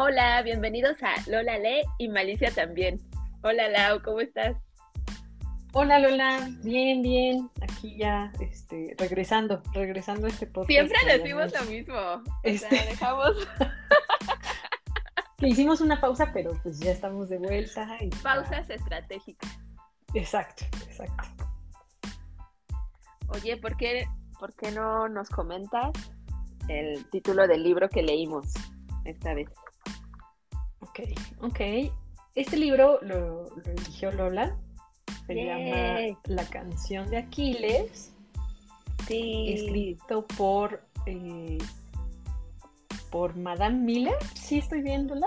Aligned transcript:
Hola, 0.00 0.42
bienvenidos 0.42 0.96
a 1.02 1.12
Lola 1.28 1.58
Le 1.58 1.82
y 1.98 2.06
Malicia 2.06 2.52
también. 2.52 3.00
Hola 3.42 3.68
Lau, 3.68 4.00
¿cómo 4.00 4.20
estás? 4.20 4.56
Hola 5.72 5.98
Lola, 5.98 6.48
bien, 6.62 7.02
bien. 7.02 7.50
Aquí 7.60 7.96
ya, 7.96 8.32
este, 8.38 8.94
regresando, 8.96 9.60
regresando 9.72 10.28
a 10.28 10.30
este 10.30 10.46
podcast. 10.46 10.70
Siempre 10.70 11.18
decimos 11.18 11.52
lo 11.52 11.64
mismo. 11.68 11.96
Este... 12.44 12.68
dejamos. 12.90 13.48
que 15.36 15.48
hicimos 15.48 15.80
una 15.80 16.00
pausa, 16.00 16.30
pero 16.32 16.52
pues 16.62 16.78
ya 16.78 16.92
estamos 16.92 17.28
de 17.28 17.38
vuelta. 17.38 17.96
Y 17.98 18.10
Pausas 18.10 18.70
estratégicas. 18.70 19.50
Exacto, 20.14 20.64
exacto. 20.88 21.44
Oye, 23.30 23.56
¿por 23.56 23.76
qué, 23.76 24.06
¿por 24.38 24.54
qué 24.54 24.70
no 24.70 25.08
nos 25.08 25.28
comentas 25.28 25.90
el 26.68 27.04
título 27.10 27.48
del 27.48 27.64
libro 27.64 27.88
que 27.88 28.04
leímos 28.04 28.54
esta 29.04 29.34
vez? 29.34 29.48
Ok, 30.98 31.52
ok. 31.52 31.60
Este 32.34 32.56
libro 32.56 32.98
lo, 33.02 33.46
eligió 33.64 34.12
Lola. 34.12 34.56
Se 35.26 35.34
llama 35.34 36.18
La 36.24 36.44
canción 36.48 37.08
de 37.10 37.18
Aquiles. 37.18 38.12
Sí. 39.06 39.52
Escrito 39.52 40.26
por, 40.26 40.82
eh, 41.06 41.58
por 43.10 43.36
Madame 43.36 43.78
Miller. 43.78 44.16
¿Sí 44.34 44.58
estoy 44.58 44.82
viéndola? 44.82 45.26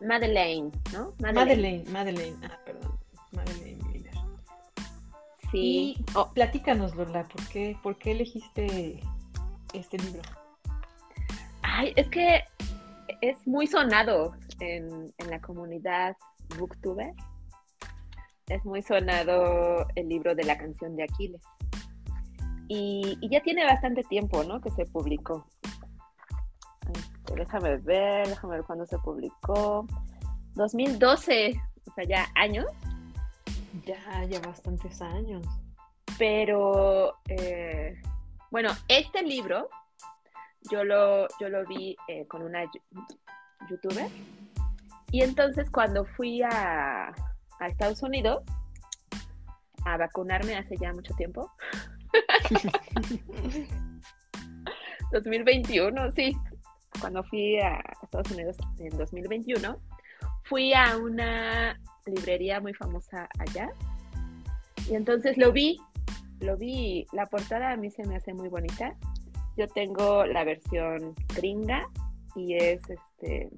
Madeleine, 0.00 0.70
¿no? 0.92 1.14
Madeleine, 1.20 1.84
Madeleine. 1.90 2.36
Ah, 2.42 2.58
perdón. 2.64 2.98
Madeleine 3.32 3.84
Miller. 3.84 4.14
Sí. 5.50 5.58
Y 5.58 6.04
oh, 6.14 6.30
platícanos, 6.32 6.94
Lola, 6.94 7.24
¿por 7.24 7.46
qué, 7.48 7.76
¿por 7.82 7.96
qué 7.98 8.12
elegiste 8.12 9.00
este 9.74 9.98
libro? 9.98 10.22
Ay, 11.62 11.92
es 11.96 12.08
que 12.08 12.42
es 13.20 13.46
muy 13.46 13.66
sonado 13.66 14.34
en, 14.60 15.12
la 15.28 15.40
comunidad 15.40 16.16
booktuber. 16.58 17.12
Es 18.48 18.64
muy 18.64 18.82
sonado 18.82 19.86
el 19.94 20.08
libro 20.08 20.34
de 20.34 20.44
la 20.44 20.58
canción 20.58 20.96
de 20.96 21.04
Aquiles. 21.04 21.42
Y, 22.68 23.18
ya 23.28 23.42
tiene 23.42 23.64
bastante 23.64 24.02
tiempo, 24.04 24.44
¿no? 24.44 24.60
Que 24.60 24.70
se 24.70 24.86
publicó. 24.86 25.46
Este, 26.92 27.34
déjame 27.34 27.76
ver, 27.78 28.28
déjame 28.28 28.56
ver 28.56 28.64
cuándo 28.64 28.86
se 28.86 28.98
publicó. 28.98 29.86
2012, 30.54 31.60
o 31.86 31.94
sea, 31.94 32.04
ya 32.04 32.26
años. 32.34 32.66
Ya, 33.86 34.24
ya 34.24 34.40
bastantes 34.40 35.00
años. 35.02 35.46
Pero, 36.18 37.16
eh, 37.28 38.00
bueno, 38.50 38.70
este 38.88 39.22
libro 39.22 39.68
yo 40.70 40.84
lo, 40.84 41.26
yo 41.40 41.48
lo 41.48 41.66
vi 41.66 41.96
eh, 42.08 42.26
con 42.26 42.42
una 42.42 42.70
youtuber. 43.68 44.08
Y 45.10 45.22
entonces 45.22 45.70
cuando 45.70 46.04
fui 46.04 46.42
a, 46.42 47.12
Estados 47.60 48.02
Unidos 48.02 48.42
a 49.84 49.96
vacunarme 49.96 50.56
hace 50.56 50.76
ya 50.76 50.92
mucho 50.92 51.14
tiempo, 51.14 51.50
2021, 55.12 56.10
sí, 56.12 56.36
cuando 57.00 57.22
fui 57.24 57.58
a 57.60 57.80
Estados 58.02 58.30
Unidos 58.32 58.56
en 58.78 58.96
2021, 58.96 59.78
fui 60.44 60.72
a 60.74 60.96
una 60.96 61.78
librería 62.06 62.60
muy 62.60 62.74
famosa 62.74 63.28
allá. 63.38 63.70
Y 64.88 64.94
entonces 64.94 65.38
lo 65.38 65.52
vi, 65.52 65.78
lo 66.40 66.56
vi, 66.56 67.06
la 67.12 67.26
portada 67.26 67.72
a 67.72 67.76
mí 67.76 67.90
se 67.90 68.06
me 68.06 68.16
hace 68.16 68.34
muy 68.34 68.48
bonita. 68.48 68.96
Yo 69.56 69.68
tengo 69.68 70.24
la 70.24 70.44
versión 70.44 71.14
gringa 71.34 71.88
y 72.34 72.54
es 72.54 72.82
este 72.88 73.50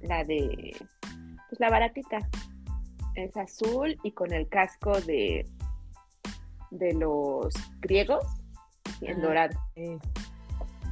la 0.00 0.24
de, 0.24 0.76
pues 1.48 1.60
la 1.60 1.70
baratita. 1.70 2.18
Es 3.14 3.36
azul 3.36 3.96
y 4.02 4.10
con 4.10 4.32
el 4.32 4.48
casco 4.48 5.00
de, 5.02 5.46
de 6.70 6.92
los 6.94 7.54
griegos 7.80 8.24
en 9.00 9.22
dorado. 9.22 9.58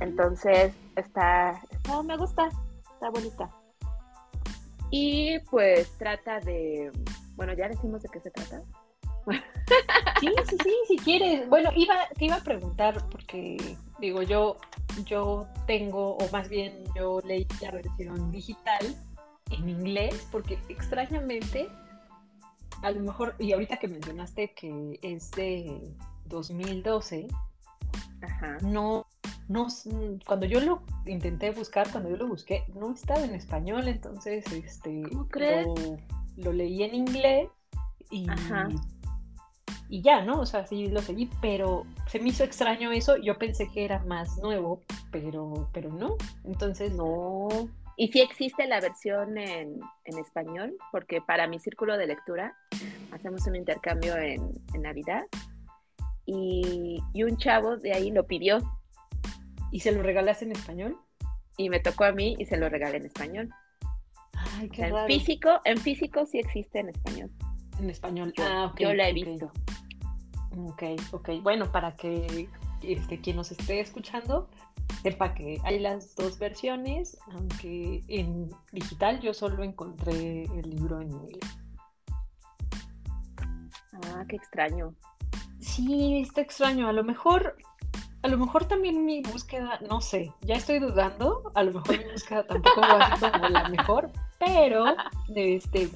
Entonces 0.00 0.72
está, 0.96 1.60
está, 1.70 2.02
me 2.02 2.16
gusta, 2.16 2.48
está 2.94 3.10
bonita. 3.10 3.50
Y 4.90 5.38
pues 5.50 5.90
trata 5.98 6.38
de, 6.40 6.92
bueno, 7.34 7.54
ya 7.54 7.68
decimos 7.68 8.02
de 8.02 8.08
qué 8.08 8.20
se 8.20 8.30
trata. 8.30 8.62
Sí, 10.20 10.28
sí, 10.48 10.56
sí, 10.62 10.74
si 10.88 10.96
quieres. 10.98 11.48
Bueno, 11.48 11.70
iba, 11.76 11.94
te 12.16 12.26
iba 12.26 12.36
a 12.36 12.42
preguntar 12.42 13.02
porque, 13.10 13.56
digo, 14.02 14.22
yo, 14.22 14.58
yo 15.06 15.46
tengo, 15.66 16.16
o 16.16 16.28
más 16.30 16.48
bien 16.48 16.84
yo 16.94 17.20
leí 17.24 17.46
la 17.62 17.70
versión 17.70 18.30
digital 18.30 18.84
en 19.50 19.68
inglés, 19.68 20.26
porque 20.30 20.58
extrañamente, 20.68 21.68
a 22.82 22.90
lo 22.90 23.00
mejor, 23.00 23.34
y 23.38 23.52
ahorita 23.52 23.78
que 23.78 23.88
mencionaste 23.88 24.52
que 24.54 24.98
es 25.02 25.30
de 25.30 25.80
2012, 26.26 27.28
no, 28.62 29.06
no, 29.48 29.68
cuando 30.26 30.46
yo 30.46 30.60
lo 30.60 30.82
intenté 31.06 31.52
buscar, 31.52 31.90
cuando 31.90 32.10
yo 32.10 32.16
lo 32.16 32.26
busqué, 32.26 32.64
no 32.74 32.92
estaba 32.92 33.22
en 33.22 33.34
español, 33.34 33.86
entonces, 33.86 34.44
este, 34.52 35.02
Lo, 35.64 35.74
lo 36.36 36.52
leí 36.52 36.82
en 36.82 36.94
inglés 36.94 37.48
y 38.10 38.28
Ajá 38.28 38.68
y 39.88 40.02
ya, 40.02 40.22
¿no? 40.22 40.40
O 40.40 40.46
sea, 40.46 40.66
sí 40.66 40.88
lo 40.88 41.00
seguí, 41.00 41.28
pero 41.40 41.84
se 42.06 42.18
me 42.18 42.30
hizo 42.30 42.44
extraño 42.44 42.92
eso. 42.92 43.16
Yo 43.18 43.38
pensé 43.38 43.68
que 43.70 43.84
era 43.84 43.98
más 44.04 44.38
nuevo, 44.38 44.82
pero, 45.10 45.68
pero 45.72 45.90
no. 45.90 46.16
Entonces, 46.44 46.94
no. 46.94 47.48
Y 47.96 48.08
sí 48.08 48.20
existe 48.20 48.66
la 48.66 48.80
versión 48.80 49.36
en, 49.36 49.80
español, 50.04 50.74
porque 50.90 51.20
para 51.20 51.46
mi 51.46 51.58
círculo 51.58 51.96
de 51.98 52.06
lectura 52.06 52.56
hacemos 53.12 53.46
un 53.46 53.56
intercambio 53.56 54.16
en, 54.16 54.50
Navidad 54.80 55.24
y, 56.24 57.02
un 57.14 57.36
chavo 57.36 57.76
de 57.76 57.92
ahí 57.92 58.10
lo 58.10 58.26
pidió. 58.26 58.58
¿Y 59.70 59.80
se 59.80 59.92
lo 59.92 60.02
regalaste 60.02 60.44
en 60.44 60.52
español? 60.52 60.98
Y 61.56 61.70
me 61.70 61.80
tocó 61.80 62.04
a 62.04 62.12
mí 62.12 62.36
y 62.38 62.46
se 62.46 62.56
lo 62.56 62.68
regalé 62.68 62.98
en 62.98 63.06
español. 63.06 63.50
Ay, 64.58 64.68
qué 64.68 64.84
en 64.84 65.06
físico, 65.06 65.60
en 65.64 65.78
físico 65.78 66.26
sí 66.26 66.38
existe 66.38 66.80
en 66.80 66.90
español. 66.90 67.30
En 67.82 67.90
español. 67.90 68.32
Yo, 68.36 68.44
ah, 68.46 68.72
yo 68.78 68.94
la 68.94 69.08
he 69.08 69.12
visto. 69.12 69.50
Ok, 70.56 70.82
ok. 71.10 71.30
Bueno, 71.42 71.72
para 71.72 71.96
que 71.96 72.48
este, 72.80 73.20
quien 73.20 73.36
nos 73.36 73.50
esté 73.50 73.80
escuchando 73.80 74.48
sepa 75.02 75.34
que 75.34 75.58
hay 75.64 75.80
las 75.80 76.14
dos 76.14 76.38
versiones, 76.38 77.18
aunque 77.32 78.04
en 78.06 78.50
digital 78.70 79.20
yo 79.20 79.34
solo 79.34 79.64
encontré 79.64 80.44
el 80.44 80.70
libro 80.70 81.00
en 81.00 81.10
inglés. 81.10 81.40
Ah, 84.14 84.24
qué 84.28 84.36
extraño. 84.36 84.94
Sí, 85.58 86.20
está 86.20 86.40
extraño. 86.40 86.88
A 86.88 86.92
lo 86.92 87.02
mejor, 87.02 87.56
a 88.22 88.28
lo 88.28 88.38
mejor 88.38 88.66
también 88.66 89.04
mi 89.04 89.22
búsqueda, 89.22 89.80
no 89.88 90.00
sé, 90.00 90.32
ya 90.42 90.54
estoy 90.54 90.78
dudando. 90.78 91.50
A 91.56 91.64
lo 91.64 91.72
mejor 91.72 91.98
mi 91.98 92.12
búsqueda 92.12 92.46
tampoco 92.46 92.80
va 92.80 93.06
a 93.06 93.16
ser 93.16 93.32
como 93.32 93.48
la 93.48 93.68
mejor, 93.68 94.12
pero 94.38 94.84
este, 95.34 95.90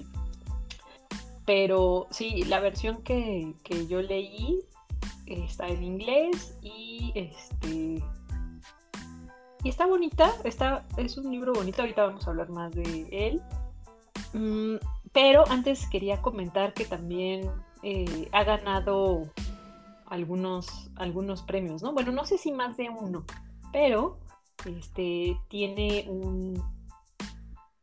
pero 1.47 2.09
sí, 2.11 2.45
la 2.45 2.61
versión 2.61 3.03
que, 3.03 3.55
yo 3.89 4.03
leí 4.03 4.61
está 5.27 5.69
en 5.69 5.83
inglés 5.83 6.59
y 6.61 7.13
este 7.15 8.03
y 9.63 9.69
está 9.69 9.87
bonita, 9.87 10.33
está, 10.45 10.87
es 10.97 11.17
un 11.17 11.31
libro 11.31 11.53
bonito, 11.53 11.83
ahorita 11.83 12.07
vamos 12.07 12.27
a 12.27 12.31
hablar 12.31 12.51
más 12.51 12.73
de 12.73 13.09
él. 13.11 13.43
Mm, 14.33 14.77
pero 15.13 15.45
antes 15.49 15.89
quería 15.89 16.21
comentar 16.21 16.73
que 16.73 16.85
también 16.85 17.51
eh, 17.83 18.29
ha 18.33 18.45
ganado 18.45 19.33
algunos, 20.07 20.91
algunos 20.95 21.43
premios, 21.43 21.83
¿no? 21.83 21.93
Bueno, 21.93 22.13
no 22.13 22.25
sé 22.27 22.39
si 22.39 22.53
más 22.53 22.77
de 22.77 22.91
uno, 22.91 23.25
pero 23.73 24.19
este 24.65 25.37
tiene 25.49 26.05
un, 26.09 26.63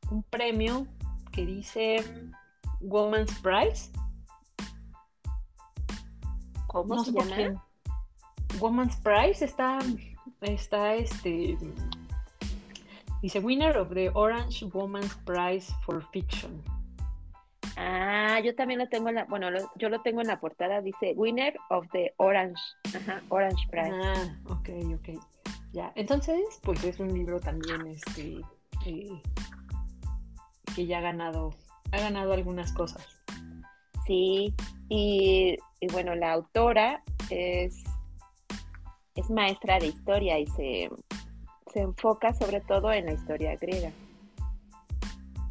un 0.09 0.23
premio 0.23 0.87
que 1.33 1.45
dice 1.45 1.97
Woman's 2.83 3.33
Prize. 3.39 3.89
¿Cómo 6.67 7.03
se 7.03 7.11
llama? 7.11 7.63
Woman's 8.59 8.95
Prize 8.97 9.45
está, 9.45 9.79
está 10.41 10.95
este, 10.95 11.57
dice 13.21 13.39
Winner 13.39 13.77
of 13.77 13.93
the 13.93 14.09
Orange 14.13 14.65
Woman's 14.65 15.15
Prize 15.25 15.73
for 15.85 16.03
Fiction. 16.11 16.61
Ah, 17.75 18.39
yo 18.43 18.55
también 18.55 18.79
lo 18.79 18.87
tengo 18.87 19.09
en 19.09 19.15
la, 19.15 19.25
bueno, 19.25 19.47
yo 19.75 19.89
lo 19.89 20.01
tengo 20.01 20.21
en 20.21 20.27
la 20.27 20.39
portada, 20.39 20.81
dice 20.81 21.13
Winner 21.15 21.55
of 21.69 21.87
the 21.91 22.13
Orange, 22.17 22.61
ajá, 22.95 23.21
Orange 23.29 23.67
Prize. 23.69 23.91
Ah, 23.91 24.37
ok, 24.45 24.69
ok. 24.95 25.23
Ya, 25.71 25.91
entonces, 25.95 26.59
pues 26.61 26.83
es 26.83 26.99
un 26.99 27.13
libro 27.13 27.39
también, 27.39 27.87
este, 27.87 28.41
eh, 28.85 29.21
que 30.75 30.85
ya 30.85 30.99
ha 30.99 31.01
ganado 31.01 31.51
ha 31.93 31.99
ganado 31.99 32.33
algunas 32.33 32.73
cosas. 32.73 33.07
Sí, 34.05 34.53
y, 34.89 35.57
bueno, 35.91 36.15
la 36.15 36.33
autora 36.33 37.03
es, 37.29 37.83
es 39.15 39.29
maestra 39.29 39.79
de 39.79 39.87
historia 39.87 40.39
y 40.39 40.47
se, 40.47 40.89
se 41.71 41.81
enfoca 41.81 42.33
sobre 42.33 42.61
todo 42.61 42.91
en 42.91 43.05
la 43.05 43.13
historia 43.13 43.55
griega. 43.55 43.91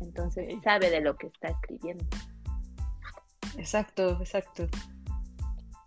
Entonces 0.01 0.53
sabe 0.63 0.91
de 0.91 1.01
lo 1.01 1.17
que 1.17 1.29
está 1.29 1.49
escribiendo. 1.49 2.05
Exacto, 3.57 4.19
exacto. 4.21 4.67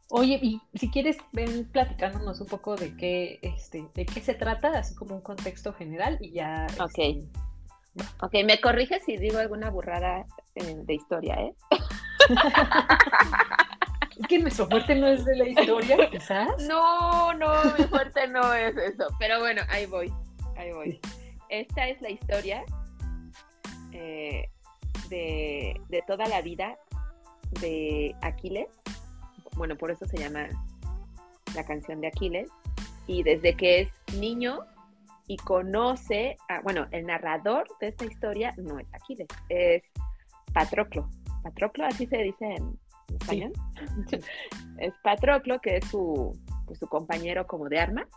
Oye, 0.09 0.39
y 0.41 0.61
si 0.75 0.89
quieres, 0.89 1.17
ven 1.33 1.65
platicándonos 1.71 2.39
un 2.39 2.47
poco 2.47 2.75
de 2.75 2.95
qué, 2.95 3.39
este, 3.41 3.85
de 3.93 4.05
qué 4.05 4.21
se 4.21 4.35
trata, 4.35 4.77
así 4.77 4.95
como 4.95 5.15
un 5.15 5.21
contexto 5.21 5.73
general 5.73 6.17
y 6.21 6.31
ya. 6.31 6.67
Ok. 6.79 6.97
Este, 6.97 7.44
ok, 8.21 8.33
me 8.45 8.59
corriges 8.59 9.03
si 9.06 9.18
digo 9.18 9.39
alguna 9.39 9.69
burrada 9.69 10.25
eh, 10.56 10.75
de 10.77 10.94
historia, 10.94 11.36
¿eh? 11.36 11.53
que 14.30 14.39
nuestro 14.39 14.68
fuerte 14.68 14.95
no 14.95 15.07
es 15.07 15.25
de 15.25 15.36
la 15.36 15.47
historia, 15.47 16.09
quizás. 16.09 16.50
No, 16.68 17.33
no, 17.33 17.53
mi 17.77 17.83
fuerte 17.86 18.27
no 18.27 18.53
es 18.53 18.75
eso. 18.77 19.07
Pero 19.19 19.39
bueno, 19.39 19.62
ahí 19.69 19.86
voy, 19.86 20.12
ahí 20.57 20.71
voy. 20.71 21.00
Esta 21.50 21.88
es 21.88 22.01
la 22.01 22.09
historia 22.09 22.63
eh, 23.92 24.50
de, 25.09 25.80
de 25.89 26.03
toda 26.07 26.27
la 26.27 26.41
vida 26.41 26.77
de 27.62 28.15
Aquiles. 28.21 28.68
Bueno, 29.56 29.77
por 29.77 29.91
eso 29.91 30.06
se 30.06 30.18
llama 30.18 30.48
la 31.53 31.65
canción 31.65 32.01
de 32.01 32.07
Aquiles. 32.07 32.50
Y 33.07 33.24
desde 33.24 33.56
que 33.56 33.81
es 33.81 34.15
niño 34.15 34.65
y 35.27 35.38
conoce, 35.38 36.38
a, 36.50 36.62
bueno, 36.62 36.88
el 36.92 37.06
narrador 37.06 37.68
de 37.80 37.88
esta 37.88 38.06
historia 38.06 38.54
no 38.57 38.80
es 38.80 38.88
Aquiles, 38.94 39.27
es 39.50 39.83
Patroclo. 40.54 41.10
Patroclo, 41.44 41.86
así 41.86 42.06
se 42.07 42.18
dice 42.18 42.56
en, 42.56 42.80
español. 43.19 43.54
es 44.80 44.94
Patroclo, 45.04 45.60
que 45.60 45.77
es 45.77 45.86
su, 45.86 46.38
pues, 46.66 46.80
su 46.80 46.88
compañero 46.88 47.45
como 47.48 47.69
de 47.69 47.80
armas. 47.80 48.07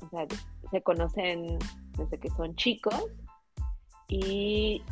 O 0.00 0.08
sea, 0.08 0.26
se 0.70 0.82
conocen 0.82 1.58
desde 1.96 2.18
que 2.18 2.28
son 2.30 2.54
chicos 2.56 3.06
y, 4.08 4.82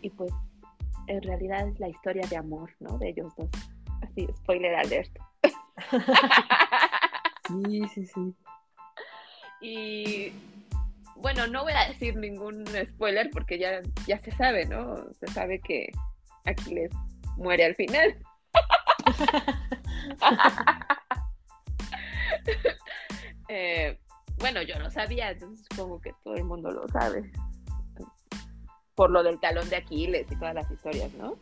y 0.00 0.10
pues 0.10 0.32
en 1.06 1.22
realidad 1.22 1.68
es 1.68 1.80
la 1.80 1.88
historia 1.88 2.26
de 2.28 2.36
amor, 2.36 2.70
¿no? 2.80 2.98
De 2.98 3.10
ellos 3.10 3.32
dos. 3.36 3.48
Así, 4.02 4.26
spoiler 4.38 4.74
alert. 4.74 5.10
sí, 7.48 7.82
sí, 7.94 8.06
sí. 8.06 8.36
Y 9.62 10.32
bueno, 11.16 11.46
no 11.46 11.62
voy 11.62 11.72
a 11.72 11.88
decir 11.88 12.16
ningún 12.16 12.66
spoiler 12.66 13.30
porque 13.30 13.58
ya, 13.58 13.80
ya 14.06 14.18
se 14.18 14.32
sabe, 14.32 14.66
¿no? 14.66 14.96
Se 15.20 15.28
sabe 15.28 15.60
que 15.60 15.90
Aquiles 16.44 16.90
muere 17.36 17.64
al 17.64 17.74
final. 17.74 18.16
Eh, 23.54 23.98
bueno, 24.38 24.62
yo 24.62 24.78
no 24.78 24.90
sabía, 24.90 25.30
entonces 25.30 25.66
supongo 25.70 26.00
que 26.00 26.14
todo 26.24 26.36
el 26.36 26.44
mundo 26.44 26.70
lo 26.70 26.88
sabe 26.88 27.30
por 28.94 29.10
lo 29.10 29.22
del 29.22 29.40
talón 29.40 29.68
de 29.68 29.76
Aquiles 29.76 30.26
y 30.30 30.36
todas 30.36 30.54
las 30.54 30.70
historias, 30.70 31.12
¿no? 31.14 31.36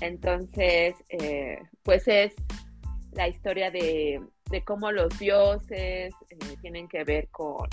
Entonces, 0.00 0.94
eh, 1.08 1.58
pues 1.82 2.06
es 2.08 2.34
la 3.12 3.28
historia 3.28 3.70
de, 3.70 4.20
cómo 4.64 4.90
los 4.92 5.18
dioses 5.18 6.14
eh, 6.30 6.56
tienen 6.60 6.88
que 6.88 7.04
ver 7.04 7.28
con, 7.28 7.68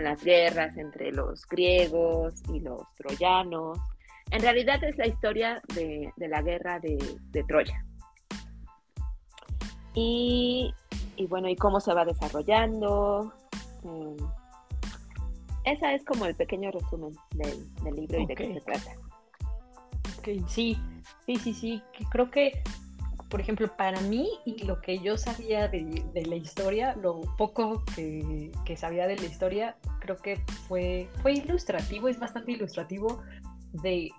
las 0.00 0.24
guerras 0.24 0.76
entre 0.76 1.12
los 1.12 1.46
griegos 1.46 2.34
y 2.52 2.60
los 2.60 2.82
troyanos. 2.94 3.78
En 4.30 4.42
realidad 4.42 4.82
es 4.82 4.96
la 4.98 5.06
historia 5.06 5.62
de, 5.74 6.12
la 6.16 6.42
guerra 6.42 6.80
de, 6.80 7.44
Troya. 7.46 7.84
Y, 9.94 10.74
bueno, 11.28 11.48
y 11.48 11.54
cómo 11.54 11.78
se 11.80 11.94
va 11.94 12.04
desarrollando. 12.04 13.32
Em, 13.84 14.16
esa 15.64 15.92
es 15.92 16.04
como 16.04 16.26
el 16.26 16.34
pequeño 16.34 16.72
resumen 16.72 17.14
del, 17.34 17.94
libro 17.94 18.20
y 18.20 18.26
de 18.26 18.34
qué 18.34 18.54
se 18.54 18.60
trata. 18.62 18.90
Sí, 20.48 20.76
sí, 21.26 21.36
sí, 21.36 21.52
sí. 21.52 21.82
Creo 22.10 22.30
que, 22.30 22.62
por 23.34 23.40
ejemplo, 23.40 23.76
para 23.76 24.00
mí 24.02 24.30
y 24.44 24.62
lo 24.62 24.80
que 24.80 25.00
yo 25.00 25.18
sabía 25.18 25.66
de, 25.66 26.04
la 26.24 26.36
historia, 26.36 26.94
lo 26.94 27.20
poco 27.36 27.82
que, 27.96 28.76
sabía 28.76 29.08
de 29.08 29.16
la 29.16 29.24
historia, 29.24 29.76
creo 29.98 30.18
que 30.18 30.36
fue, 30.68 31.08
fue 31.20 31.32
ilustrativo, 31.32 32.08
es 32.08 32.20
bastante 32.20 32.52
ilustrativo 32.52 33.24
de, 33.72 34.12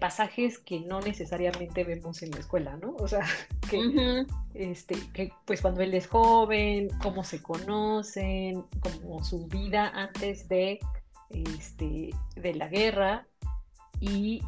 pasajes 0.00 0.58
que 0.58 0.80
no 0.80 0.98
necesariamente 0.98 1.84
vemos 1.84 2.20
en 2.22 2.32
la 2.32 2.40
escuela, 2.40 2.76
¿no? 2.76 2.96
O 2.98 3.06
sea, 3.06 3.24
que, 3.70 4.26
este, 4.54 4.96
que 5.12 5.30
pues 5.44 5.60
cuando 5.60 5.82
él 5.82 5.94
es 5.94 6.08
joven, 6.08 6.88
cómo 7.00 7.22
se 7.22 7.40
conocen, 7.40 8.64
como 8.80 9.22
su 9.22 9.46
vida 9.46 9.92
antes 9.94 10.48
de, 10.48 10.80
este, 11.30 12.10
de 12.34 12.54
la 12.54 12.66
guerra 12.66 13.28
y, 14.00 14.42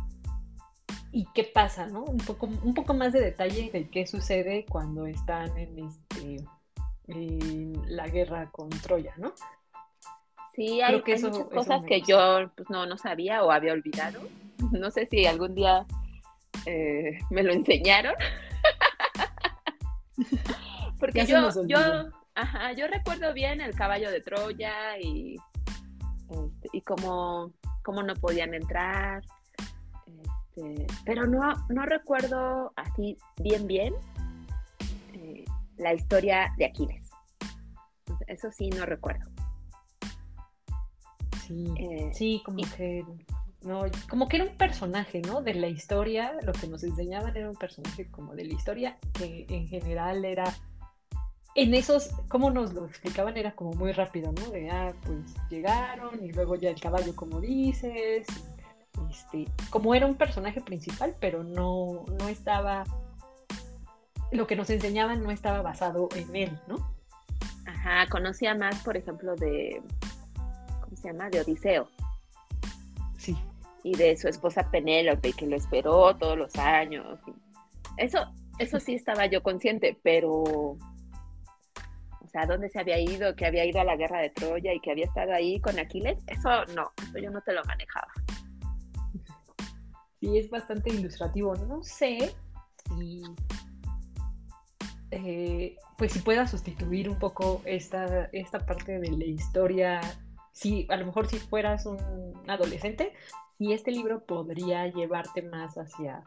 y 1.12 1.26
qué 1.34 1.44
pasa, 1.44 1.86
¿no? 1.86 2.04
Un 2.04 2.18
poco, 2.18 2.46
un 2.46 2.74
poco 2.74 2.94
más 2.94 3.12
de 3.12 3.20
detalle 3.20 3.70
de 3.72 3.88
qué 3.88 4.06
sucede 4.06 4.66
cuando 4.68 5.06
están 5.06 5.56
en, 5.56 5.78
este, 5.78 6.44
en 7.08 7.72
la 7.86 8.08
guerra 8.08 8.50
con 8.50 8.68
Troya, 8.68 9.14
¿no? 9.16 9.32
Sí, 10.54 10.80
hay, 10.80 10.96
muchas 10.96 11.46
cosas 11.46 11.84
que 11.84 12.02
yo 12.02 12.50
pues, 12.56 12.68
no, 12.68 12.84
no 12.84 12.98
sabía 12.98 13.44
o 13.44 13.50
había 13.50 13.72
olvidado. 13.72 14.20
No 14.72 14.90
sé 14.90 15.06
si 15.06 15.24
algún 15.24 15.54
día 15.54 15.86
eh, 16.66 17.20
me 17.30 17.44
lo 17.44 17.52
enseñaron. 17.52 18.14
Porque 20.98 21.24
yo, 21.26 21.48
yo, 21.64 21.78
ajá, 22.34 22.72
yo 22.72 22.88
recuerdo 22.88 23.32
bien 23.32 23.60
el 23.60 23.76
caballo 23.76 24.10
de 24.10 24.20
Troya 24.20 24.98
y, 24.98 25.36
este, 26.28 26.68
y 26.72 26.80
cómo, 26.80 27.52
cómo, 27.84 28.02
no 28.02 28.14
podían 28.14 28.52
entrar. 28.52 29.22
Este, 30.58 30.86
pero 31.04 31.26
no, 31.26 31.40
no 31.68 31.82
recuerdo 31.82 32.72
así 32.76 33.16
bien, 33.40 33.66
bien 33.66 33.94
eh, 35.14 35.44
la 35.76 35.94
historia 35.94 36.52
de 36.56 36.66
Aquiles. 36.66 37.10
Eso 38.26 38.50
sí, 38.50 38.70
no 38.70 38.84
recuerdo. 38.84 39.30
Sí, 41.46 41.72
eh, 41.78 42.10
sí 42.12 42.42
como 42.44 42.62
que 42.76 43.04
no, 43.62 43.84
como 44.08 44.28
que 44.28 44.36
era 44.36 44.46
un 44.46 44.56
personaje, 44.56 45.20
¿no? 45.22 45.42
De 45.42 45.54
la 45.54 45.68
historia, 45.68 46.34
lo 46.42 46.52
que 46.52 46.68
nos 46.68 46.84
enseñaban 46.84 47.36
era 47.36 47.48
un 47.48 47.56
personaje 47.56 48.06
como 48.10 48.34
de 48.34 48.44
la 48.44 48.54
historia, 48.54 48.98
que 49.14 49.46
en 49.48 49.66
general 49.66 50.24
era, 50.24 50.44
en 51.54 51.74
esos, 51.74 52.10
como 52.28 52.50
nos 52.50 52.72
lo 52.72 52.86
explicaban, 52.86 53.36
era 53.36 53.52
como 53.52 53.72
muy 53.72 53.92
rápido, 53.92 54.32
¿no? 54.32 54.50
De, 54.50 54.70
ah, 54.70 54.94
pues 55.04 55.34
llegaron 55.48 56.22
y 56.24 56.32
luego 56.32 56.54
ya 56.54 56.70
el 56.70 56.80
caballo, 56.80 57.16
como 57.16 57.40
dices, 57.40 58.26
este, 59.10 59.46
como 59.70 59.94
era 59.94 60.06
un 60.06 60.16
personaje 60.16 60.60
principal, 60.60 61.14
pero 61.20 61.44
no, 61.44 62.04
no 62.18 62.28
estaba, 62.28 62.84
lo 64.32 64.46
que 64.46 64.56
nos 64.56 64.70
enseñaban 64.70 65.22
no 65.22 65.30
estaba 65.30 65.62
basado 65.62 66.08
en 66.14 66.34
él, 66.34 66.58
¿no? 66.66 66.94
Ajá, 67.66 68.06
conocía 68.08 68.54
más, 68.54 68.82
por 68.82 68.96
ejemplo, 68.96 69.36
de, 69.36 69.82
¿cómo 70.80 70.96
se 70.96 71.08
llama? 71.08 71.28
De 71.30 71.40
Odiseo 71.40 71.88
y 73.82 73.96
de 73.96 74.16
su 74.16 74.28
esposa 74.28 74.70
Penélope, 74.70 75.32
que 75.32 75.46
lo 75.46 75.56
esperó 75.56 76.14
todos 76.16 76.36
los 76.36 76.56
años. 76.56 77.18
Eso, 77.96 78.18
eso 78.58 78.80
sí 78.80 78.94
estaba 78.94 79.26
yo 79.26 79.42
consciente, 79.42 79.98
pero, 80.02 80.32
o 80.32 80.78
sea, 82.30 82.46
dónde 82.46 82.68
se 82.68 82.80
había 82.80 82.98
ido, 82.98 83.34
que 83.34 83.46
había 83.46 83.64
ido 83.64 83.80
a 83.80 83.84
la 83.84 83.96
guerra 83.96 84.20
de 84.20 84.30
Troya 84.30 84.72
y 84.72 84.80
que 84.80 84.90
había 84.90 85.06
estado 85.06 85.32
ahí 85.32 85.60
con 85.60 85.78
Aquiles, 85.78 86.18
eso 86.26 86.64
no, 86.74 86.90
eso 87.02 87.18
yo 87.18 87.30
no 87.30 87.40
te 87.42 87.52
lo 87.52 87.64
manejaba. 87.64 88.12
Sí, 90.20 90.38
es 90.38 90.50
bastante 90.50 90.90
ilustrativo. 90.90 91.54
No 91.54 91.82
sé 91.82 92.34
si, 92.96 93.22
eh, 95.10 95.76
pues 95.96 96.12
si 96.12 96.18
pueda 96.20 96.46
sustituir 96.46 97.08
un 97.08 97.18
poco 97.18 97.62
esta, 97.64 98.26
esta 98.32 98.58
parte 98.66 98.98
de 98.98 99.10
la 99.10 99.24
historia. 99.24 100.00
Si 100.52 100.86
a 100.88 100.96
lo 100.96 101.06
mejor 101.06 101.28
si 101.28 101.38
fueras 101.38 101.86
un 101.86 101.98
adolescente, 102.48 103.12
y 103.58 103.72
este 103.72 103.90
libro 103.90 104.24
podría 104.24 104.86
llevarte 104.86 105.42
más 105.42 105.76
hacia, 105.76 106.22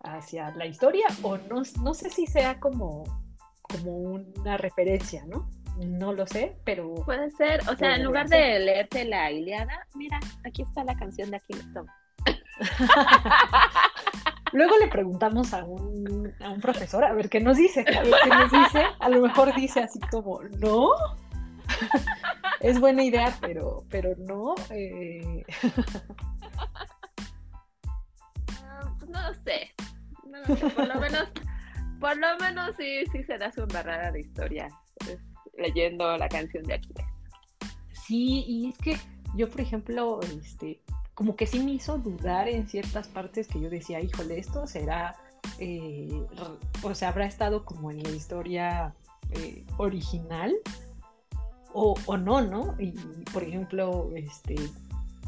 hacia 0.00 0.50
la 0.50 0.66
historia 0.66 1.06
o 1.22 1.36
no, 1.36 1.62
no 1.82 1.94
sé 1.94 2.10
si 2.10 2.26
sea 2.26 2.58
como, 2.58 3.04
como 3.62 3.96
una 3.96 4.56
referencia, 4.56 5.24
¿no? 5.26 5.48
No 5.78 6.12
lo 6.12 6.26
sé, 6.26 6.58
pero... 6.64 6.94
Puede 7.06 7.30
ser, 7.30 7.60
o 7.68 7.76
sea, 7.76 7.96
en 7.96 8.04
lugar 8.04 8.28
de 8.28 8.58
leerte 8.58 9.04
la 9.04 9.30
Iliada, 9.30 9.86
mira, 9.94 10.20
aquí 10.44 10.62
está 10.62 10.84
la 10.84 10.96
canción 10.96 11.30
de 11.30 11.36
Aquiles 11.36 11.72
Luego 14.52 14.76
le 14.78 14.88
preguntamos 14.88 15.54
a 15.54 15.64
un, 15.64 16.30
a 16.40 16.50
un 16.50 16.60
profesor 16.60 17.02
a 17.04 17.14
ver 17.14 17.30
qué 17.30 17.40
nos 17.40 17.56
dice, 17.56 17.80
a 17.80 18.02
ver 18.02 18.14
qué 18.22 18.28
nos 18.28 18.52
dice. 18.52 18.84
A 19.00 19.08
lo 19.08 19.22
mejor 19.22 19.54
dice 19.54 19.80
así 19.80 19.98
como, 20.10 20.42
no, 20.58 20.90
es 22.60 22.78
buena 22.78 23.02
idea, 23.02 23.34
pero, 23.40 23.86
pero 23.88 24.14
no. 24.18 24.54
Eh... 24.70 25.42
no 29.08 29.34
sé. 29.44 29.74
No 30.26 30.44
sé. 30.44 30.54
Por 30.70 30.86
lo 30.86 31.00
menos, 31.00 31.28
por 31.98 32.16
lo 32.16 32.36
menos 32.38 32.76
sí, 32.76 33.04
sí 33.10 33.24
se 33.24 33.38
da 33.38 33.50
su 33.52 33.62
embarrada 33.62 34.12
de 34.12 34.20
historia 34.20 34.68
leyendo 35.56 36.16
la 36.16 36.28
canción 36.28 36.64
de 36.64 36.74
Aquiles. 36.74 37.06
Sí, 37.92 38.44
y 38.46 38.70
es 38.70 38.78
que 38.78 38.96
yo, 39.36 39.48
por 39.48 39.60
ejemplo, 39.60 40.20
este, 40.42 40.80
como 41.14 41.36
que 41.36 41.46
sí 41.46 41.60
me 41.60 41.72
hizo 41.72 41.98
dudar 41.98 42.48
en 42.48 42.68
ciertas 42.68 43.08
partes 43.08 43.48
que 43.48 43.60
yo 43.60 43.68
decía, 43.68 44.00
híjole, 44.00 44.38
esto 44.38 44.66
será, 44.66 45.16
eh, 45.58 46.26
o 46.82 46.94
sea, 46.94 47.08
habrá 47.08 47.26
estado 47.26 47.64
como 47.64 47.90
en 47.90 48.02
la 48.02 48.10
historia 48.10 48.94
eh, 49.30 49.64
original 49.76 50.54
o, 51.74 51.96
no, 52.16 52.42
¿no? 52.42 52.74
Y 52.78 52.92
por 53.32 53.42
ejemplo, 53.42 54.10
este, 54.14 54.56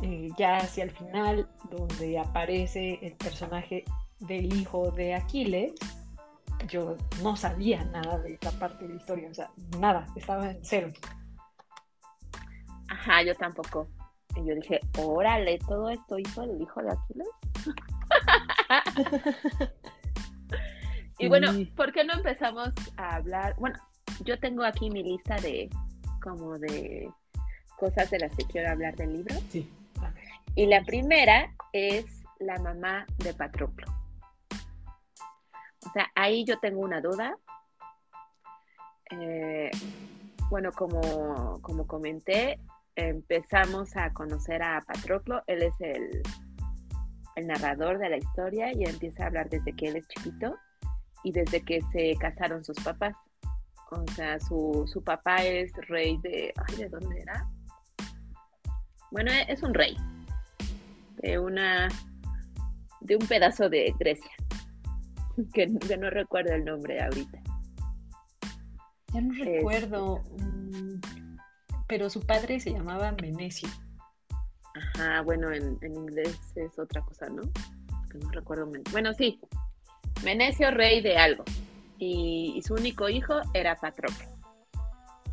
eh, 0.03 0.29
ya 0.39 0.59
hacia 0.59 0.85
el 0.85 0.91
final, 0.91 1.49
donde 1.71 2.19
aparece 2.19 2.99
el 3.01 3.15
personaje 3.15 3.85
del 4.21 4.53
hijo 4.55 4.91
de 4.91 5.15
Aquiles, 5.15 5.73
yo 6.69 6.97
no 7.23 7.37
sabía 7.37 7.85
nada 7.85 8.19
de 8.19 8.35
esa 8.35 8.51
parte 8.59 8.87
de 8.87 8.95
la 8.95 9.01
historia, 9.01 9.31
o 9.31 9.35
sea, 9.35 9.51
nada, 9.79 10.07
estaba 10.17 10.51
en 10.51 10.59
cero. 10.63 10.89
Ajá, 12.89 13.23
yo 13.23 13.35
tampoco. 13.35 13.89
Y 14.37 14.47
yo 14.47 14.55
dije, 14.55 14.81
órale, 14.99 15.59
todo 15.67 15.91
esto 15.91 16.19
hizo 16.19 16.43
el 16.43 16.61
hijo 16.61 16.83
de 16.83 16.93
Aquiles. 16.93 17.29
y 21.19 21.29
bueno, 21.29 21.53
¿por 21.77 21.93
qué 21.93 22.05
no 22.05 22.15
empezamos 22.15 22.71
a 22.97 23.17
hablar? 23.17 23.55
Bueno, 23.59 23.79
yo 24.25 24.39
tengo 24.39 24.65
aquí 24.65 24.91
mi 24.91 25.03
lista 25.03 25.37
de 25.37 25.69
como 26.23 26.59
de 26.59 27.11
cosas 27.77 28.11
de 28.11 28.19
las 28.19 28.35
que 28.35 28.45
quiero 28.45 28.71
hablar 28.71 28.97
del 28.97 29.13
libro. 29.13 29.35
Sí. 29.51 29.71
Y 30.55 30.67
la 30.67 30.83
primera 30.85 31.55
es 31.73 32.07
la 32.39 32.59
mamá 32.59 33.07
de 33.19 33.35
Patroclo. 33.35 33.87
O 35.87 35.93
sea, 35.93 36.11
ahí 36.15 36.45
yo 36.45 36.59
tengo 36.59 36.81
una 36.81 37.01
duda. 37.01 37.37
Eh, 39.11 39.71
bueno, 40.49 40.73
como, 40.73 41.61
como 41.61 41.87
comenté, 41.87 42.59
empezamos 42.97 43.97
a 43.97 44.13
conocer 44.13 44.63
a 44.63 44.81
Patroclo. 44.81 45.43
Él 45.47 45.63
es 45.63 45.75
el, 45.81 46.23
el 47.37 47.47
narrador 47.47 47.99
de 47.99 48.11
la 48.11 48.17
historia 48.17 48.73
y 48.73 48.85
empieza 48.85 49.25
a 49.25 49.27
hablar 49.27 49.49
desde 49.49 49.75
que 49.75 49.89
él 49.89 49.97
es 49.97 50.09
chiquito 50.09 50.57
y 51.23 51.33
desde 51.33 51.63
que 51.63 51.81
se 51.93 52.15
casaron 52.19 52.65
sus 52.65 52.79
papás. 52.81 53.17
O 53.91 54.05
sea, 54.15 54.39
su, 54.41 54.89
su 54.93 55.03
papá 55.03 55.37
es 55.37 55.73
rey 55.89 56.19
de... 56.23 56.53
Ay, 56.69 56.77
¿de 56.77 56.89
dónde 56.89 57.21
era? 57.21 57.49
Bueno, 59.11 59.31
es 59.49 59.63
un 59.63 59.75
rey 59.75 59.97
de 61.23 61.39
una... 61.39 61.89
de 63.01 63.17
un 63.17 63.27
pedazo 63.27 63.69
de 63.69 63.95
Grecia. 63.99 64.31
Que, 65.53 65.67
no 65.67 66.11
recuerdo 66.11 66.53
el 66.55 66.65
nombre 66.65 67.03
ahorita. 67.03 67.41
Ya 69.13 69.21
no 69.21 69.35
recuerdo. 69.35 70.23
Mm, 70.39 71.24
pero 71.87 72.11
su 72.11 72.21
padre 72.21 72.61
se 72.61 72.73
llamaba 72.73 73.13
Menecio. 73.21 73.69
Ajá, 74.75 75.23
bueno, 75.23 75.53
en, 75.53 75.79
inglés 75.83 76.39
es 76.57 76.79
otra 76.79 77.01
cosa, 77.03 77.29
¿no? 77.29 77.43
Que 78.11 78.19
no 78.19 78.31
recuerdo. 78.31 78.71
Bueno, 78.91 79.13
sí. 79.15 79.41
Menecio, 80.25 80.71
rey 80.71 81.01
de 81.01 81.17
algo 81.17 81.45
y, 81.99 82.63
su 82.65 82.75
único 82.75 83.09
hijo 83.09 83.41
era 83.53 83.77
Patroclo. 83.77 84.27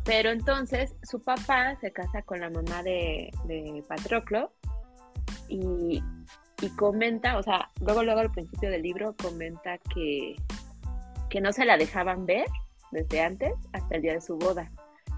Pero 0.04 0.30
entonces 0.30 0.94
su 1.02 1.22
papá 1.22 1.76
se 1.80 1.92
casa 1.92 2.22
con 2.22 2.40
la 2.40 2.50
mamá 2.50 2.82
de, 2.82 3.30
Patroclo 3.88 4.52
y, 5.48 6.02
comenta, 6.76 7.38
o 7.38 7.42
sea, 7.42 7.70
luego, 7.80 8.04
luego 8.04 8.20
al 8.20 8.30
principio 8.30 8.70
del 8.70 8.82
libro 8.82 9.16
comenta 9.20 9.78
que, 9.78 10.36
que 11.28 11.40
no 11.40 11.52
se 11.52 11.64
la 11.64 11.76
dejaban 11.76 12.24
ver 12.24 12.46
desde 12.92 13.20
antes 13.20 13.52
hasta 13.72 13.96
el 13.96 14.02
día 14.02 14.14
de 14.14 14.20
su 14.20 14.36
boda. 14.36 14.70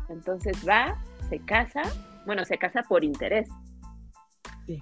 Entonces 0.08 0.56
va, 0.66 0.98
se 1.28 1.38
casa, 1.40 1.82
bueno, 2.26 2.44
se 2.44 2.58
casa 2.58 2.82
por 2.82 3.04
interés. 3.04 3.48
Sí. 4.66 4.80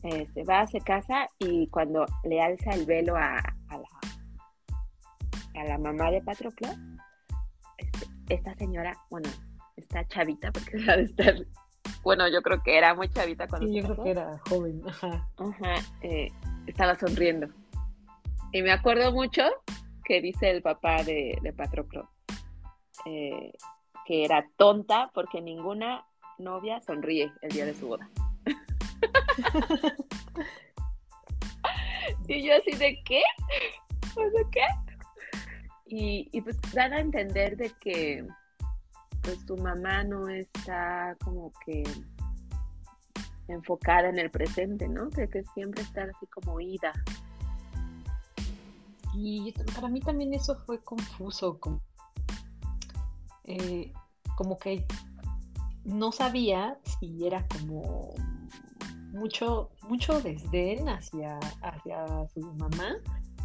se 0.00 0.22
este, 0.22 0.44
va, 0.44 0.66
se 0.66 0.80
casa 0.80 1.26
y 1.38 1.68
cuando 1.68 2.06
le 2.24 2.40
alza 2.40 2.70
el 2.70 2.86
velo 2.86 3.16
a, 3.16 3.38
a 3.38 3.76
la 3.76 3.88
a 5.60 5.64
la 5.64 5.78
mamá 5.78 6.10
de 6.10 6.22
Patroclo, 6.22 6.68
este, 7.76 8.06
esta 8.28 8.54
señora, 8.54 8.96
bueno, 9.10 9.28
esta 9.76 10.06
chavita, 10.06 10.50
porque 10.52 10.78
la 10.78 10.96
de 10.96 11.04
estar, 11.04 11.34
bueno, 12.02 12.28
yo 12.28 12.42
creo 12.42 12.62
que 12.62 12.76
era 12.76 12.94
muy 12.94 13.08
chavita 13.08 13.46
cuando 13.48 13.68
Sí, 13.68 13.80
yo 13.80 13.84
creo 13.84 14.04
que 14.04 14.10
era 14.10 14.40
joven, 14.48 14.82
ajá. 14.86 15.28
Ajá, 15.38 15.74
eh, 16.02 16.30
estaba 16.66 16.94
sonriendo. 16.94 17.48
Y 18.52 18.62
me 18.62 18.72
acuerdo 18.72 19.12
mucho 19.12 19.42
que 20.04 20.20
dice 20.20 20.50
el 20.50 20.62
papá 20.62 21.02
de, 21.04 21.54
Patroclo, 21.56 22.10
eh, 23.06 23.52
que 24.10 24.24
era 24.24 24.44
tonta 24.56 25.12
porque 25.14 25.40
ninguna 25.40 26.04
novia 26.36 26.80
sonríe 26.80 27.32
el 27.42 27.52
día 27.52 27.64
de 27.64 27.74
su 27.74 27.86
boda. 27.86 28.10
y 32.26 32.42
yo 32.42 32.56
así 32.56 32.72
de 32.72 33.00
qué? 33.04 33.22
¿De 34.16 34.46
qué? 34.50 34.66
Y, 35.86 36.40
pues 36.40 36.60
dan 36.72 36.92
a 36.92 36.98
entender 36.98 37.56
de 37.56 37.70
que 37.80 38.26
pues 39.22 39.46
tu 39.46 39.56
mamá 39.56 40.02
no 40.02 40.28
está 40.28 41.16
como 41.22 41.52
que 41.64 41.84
enfocada 43.46 44.08
en 44.08 44.18
el 44.18 44.32
presente, 44.32 44.88
¿no? 44.88 45.08
Que, 45.10 45.28
que 45.28 45.44
siempre 45.54 45.82
está 45.82 46.02
así 46.02 46.26
como 46.34 46.60
ida. 46.60 46.92
Y 49.14 49.54
para 49.72 49.86
mí 49.86 50.00
también 50.00 50.34
eso 50.34 50.56
fue 50.66 50.82
confuso, 50.82 51.60
como, 51.60 51.80
eh, 53.50 53.92
como 54.36 54.58
que 54.58 54.86
no 55.84 56.12
sabía 56.12 56.78
si 56.84 57.26
era 57.26 57.46
como 57.48 58.14
mucho, 59.12 59.70
mucho 59.88 60.20
desdén 60.20 60.88
hacia, 60.88 61.38
hacia 61.62 62.06
su 62.32 62.40
mamá 62.54 62.96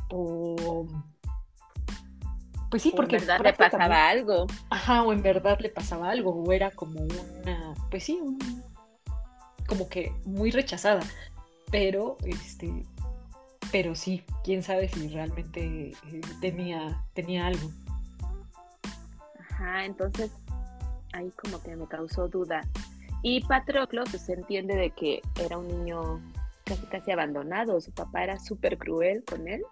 o 0.09 0.88
pues 2.69 2.83
sí, 2.83 2.93
porque 2.95 3.17
en 3.17 3.25
verdad 3.25 3.41
le 3.43 3.53
pasaba 3.53 4.09
algo. 4.09 4.47
Ajá, 4.69 5.03
o 5.03 5.13
en 5.13 5.21
verdad 5.21 5.57
le 5.62 5.69
pasaba 5.69 6.09
algo, 6.09 6.31
o 6.31 6.51
era 6.51 6.71
como 6.71 7.00
una, 7.41 7.74
pues 7.89 8.03
sí, 8.03 8.19
como 9.67 9.88
que 9.88 10.12
muy 10.25 10.51
rechazada. 10.51 11.01
Pero, 11.71 12.17
este, 12.25 12.83
pero 13.71 13.95
sí, 13.95 14.24
quién 14.43 14.62
sabe 14.62 14.89
si 14.89 15.07
realmente 15.07 15.91
eh, 15.91 16.21
tenía, 16.41 17.01
tenía 17.13 17.47
algo. 17.47 17.69
Ajá, 19.55 19.85
entonces 19.85 20.31
ahí 21.13 21.31
como 21.43 21.62
que 21.62 21.75
me 21.75 21.88
causó 21.88 22.27
duda. 22.27 22.62
Y 23.24 23.41
Patroclo, 23.45 24.03
pues 24.03 24.25
se 24.25 24.33
entiende 24.33 24.75
de 24.75 24.91
que 24.91 25.21
era 25.41 25.57
un 25.57 25.67
niño 25.67 26.21
casi 26.63 26.85
casi 26.88 27.12
abandonado, 27.12 27.79
su 27.79 27.91
papá 27.91 28.24
era 28.24 28.39
súper 28.39 28.77
cruel 28.77 29.24
con 29.25 29.47
él 29.47 29.63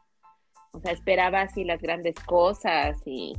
o 0.73 0.79
sea, 0.79 0.91
esperaba 0.91 1.41
así 1.41 1.63
las 1.63 1.81
grandes 1.81 2.15
cosas 2.25 2.97
y, 3.05 3.33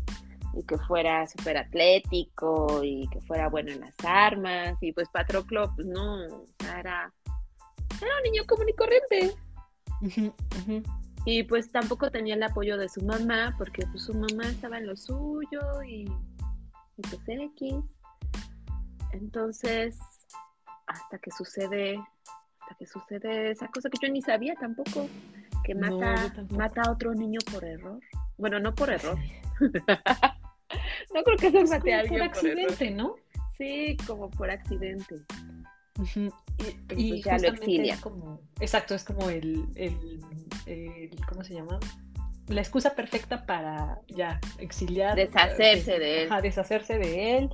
que 0.68 0.78
fuera 0.78 1.26
súper 1.26 1.56
atlético 1.56 2.84
y 2.84 3.08
que 3.08 3.20
fuera 3.22 3.48
bueno 3.48 3.72
en 3.72 3.80
las 3.80 3.94
armas. 4.04 4.80
Y 4.80 4.92
pues 4.92 5.08
Patroclo, 5.08 5.72
pues 5.74 5.88
no, 5.88 6.22
era, 6.60 7.12
era 8.00 8.16
un 8.16 8.22
niño 8.22 8.44
común 8.46 8.68
y 8.68 8.72
corriente. 8.74 9.36
Y 11.26 11.42
pues 11.44 11.72
tampoco 11.72 12.10
tenía 12.10 12.34
el 12.34 12.42
apoyo 12.42 12.76
de 12.76 12.88
su 12.88 13.02
mamá, 13.02 13.54
porque 13.58 13.84
pues 13.86 14.04
su 14.04 14.14
mamá 14.14 14.44
estaba 14.44 14.78
en 14.78 14.86
lo 14.86 14.96
suyo 14.96 15.82
y, 15.82 16.04
y 16.96 17.42
X. 17.44 17.74
Entonces, 19.12 19.98
hasta 20.86 21.18
que 21.18 21.30
sucede, 21.30 21.98
hasta 22.60 22.74
que 22.78 22.86
sucede 22.86 23.50
esa 23.50 23.68
cosa 23.68 23.88
que 23.88 23.98
yo 24.06 24.12
ni 24.12 24.22
sabía 24.22 24.54
tampoco 24.54 25.08
que 25.64 25.74
mata, 25.74 26.32
mata 26.50 26.82
a 26.82 26.90
otro 26.90 27.14
niño 27.14 27.40
por 27.50 27.64
error. 27.64 28.00
Bueno, 28.36 28.58
no 28.60 28.74
por 28.74 28.90
error. 28.90 29.18
no 31.14 31.22
creo 31.24 31.38
que 31.38 31.50
se 31.50 31.64
mate 31.64 31.94
a 31.94 32.00
alguien 32.00 32.20
por 32.20 32.28
accidente, 32.28 32.90
¿no? 32.90 33.16
Sí, 33.56 33.96
como 34.06 34.30
por 34.30 34.50
accidente. 34.50 35.16
Y, 36.96 37.22
ya 37.22 37.38
lo 37.38 37.48
exilia. 37.48 38.00
Como, 38.00 38.40
exacto, 38.60 38.94
es 38.94 39.04
como 39.04 39.30
el, 39.30 39.64
¿cómo 41.28 41.44
se 41.44 41.54
llama? 41.54 41.78
La 42.48 42.60
excusa 42.60 42.94
perfecta 42.94 43.46
para 43.46 44.00
ya 44.08 44.40
exiliar. 44.58 45.16
Deshacerse 45.16 45.98
de 45.98 46.22
él. 46.22 46.32
Ajá, 46.32 46.42
deshacerse 46.42 46.98
de 46.98 47.38
él. 47.38 47.50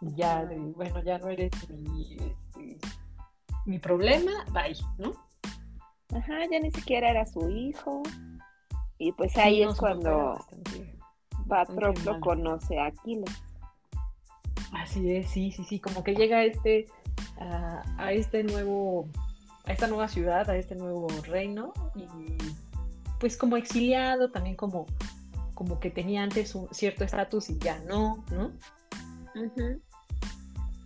Ya, 0.00 0.48
bueno, 0.74 1.02
ya 1.02 1.18
no 1.18 1.28
eres 1.28 1.50
mi, 1.68 2.16
este, 2.16 2.78
mi 3.66 3.78
problema, 3.78 4.32
bye, 4.52 4.76
¿no? 4.98 5.12
Ajá, 6.16 6.40
ya 6.50 6.58
ni 6.60 6.70
siquiera 6.72 7.10
era 7.10 7.26
su 7.26 7.48
hijo. 7.48 8.02
Y 8.98 9.12
pues 9.12 9.36
ahí 9.36 9.62
es 9.62 9.76
cuando 9.76 10.38
Patroclo 11.48 12.20
conoce 12.20 12.78
a 12.78 12.86
Aquiles. 12.86 13.42
Así 14.72 15.14
es, 15.14 15.28
sí, 15.28 15.52
sí, 15.52 15.64
sí, 15.64 15.80
como 15.80 16.02
que 16.02 16.14
llega 16.14 16.38
a 16.38 16.44
este, 16.44 16.86
a, 17.38 18.12
este 18.12 18.42
nuevo, 18.42 19.08
a 19.64 19.72
esta 19.72 19.86
nueva 19.86 20.08
ciudad, 20.08 20.48
a 20.48 20.56
este 20.56 20.74
nuevo 20.74 21.08
reino, 21.24 21.72
y 21.94 22.06
pues 23.22 23.36
como 23.36 23.56
exiliado, 23.56 24.32
también 24.32 24.56
como, 24.56 24.84
como 25.54 25.78
que 25.78 25.90
tenía 25.90 26.24
antes 26.24 26.56
un 26.56 26.66
cierto 26.74 27.04
estatus 27.04 27.50
y 27.50 27.58
ya 27.60 27.78
no, 27.86 28.24
¿no? 28.32 28.50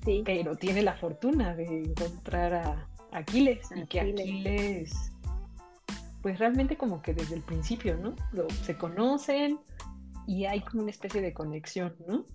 Sí. 0.04 0.22
Pero 0.22 0.54
tiene 0.54 0.82
la 0.82 0.92
fortuna 0.92 1.54
de 1.56 1.84
encontrar 1.84 2.52
a, 2.52 2.88
Aquiles, 3.10 3.70
y 3.74 3.86
que 3.86 4.00
Aquiles, 4.00 4.92
pues 6.20 6.38
realmente 6.38 6.76
como 6.76 7.00
que 7.00 7.14
desde 7.14 7.36
el 7.36 7.40
principio, 7.40 7.96
¿no? 7.96 8.14
se 8.64 8.76
conocen 8.76 9.58
y 10.26 10.44
hay 10.44 10.60
como 10.60 10.82
una 10.82 10.90
especie 10.90 11.22
de 11.22 11.32
conexión, 11.32 11.96
¿no? 12.06 12.26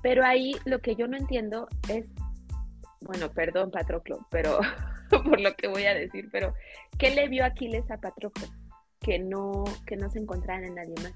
Pero 0.00 0.24
ahí 0.24 0.54
lo 0.64 0.78
que 0.78 0.94
yo 0.94 1.08
no 1.08 1.16
entiendo 1.16 1.66
es, 1.88 2.06
bueno, 3.00 3.32
perdón 3.32 3.72
Patroclo, 3.72 4.24
pero 4.30 4.60
por 5.10 5.40
lo 5.40 5.56
que 5.56 5.66
voy 5.66 5.86
a 5.86 5.94
decir, 5.94 6.28
pero 6.30 6.54
¿qué 6.98 7.10
le 7.10 7.28
vio 7.28 7.44
Aquiles 7.44 7.90
a 7.90 7.96
Patroclo? 7.96 8.46
Que 9.00 9.18
no, 9.18 9.64
que 9.86 9.96
no 9.96 10.10
se 10.10 10.18
encontrara 10.18 10.66
en 10.66 10.74
nadie 10.74 10.94
más. 11.02 11.12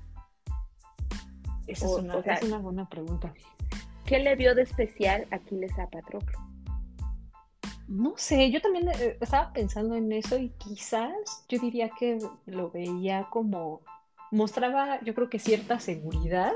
Esa 1.66 1.86
es, 1.86 1.92
una, 1.92 2.18
es 2.18 2.42
una 2.42 2.58
buena 2.58 2.88
pregunta. 2.88 3.32
¿Qué 4.04 4.18
le 4.18 4.34
vio 4.36 4.54
de 4.54 4.62
especial 4.62 5.26
Aquiles 5.30 5.78
a 5.78 5.88
Patroclo? 5.88 6.38
No 7.88 8.14
sé, 8.16 8.50
yo 8.50 8.60
también 8.60 8.88
eh, 8.88 9.18
estaba 9.20 9.52
pensando 9.52 9.94
en 9.94 10.12
eso 10.12 10.38
y 10.38 10.50
quizás 10.50 11.12
yo 11.48 11.58
diría 11.58 11.90
que 11.98 12.18
lo 12.46 12.70
veía 12.70 13.28
como 13.30 13.82
mostraba, 14.30 14.98
yo 15.02 15.14
creo 15.14 15.28
que 15.28 15.38
cierta 15.38 15.78
seguridad, 15.78 16.52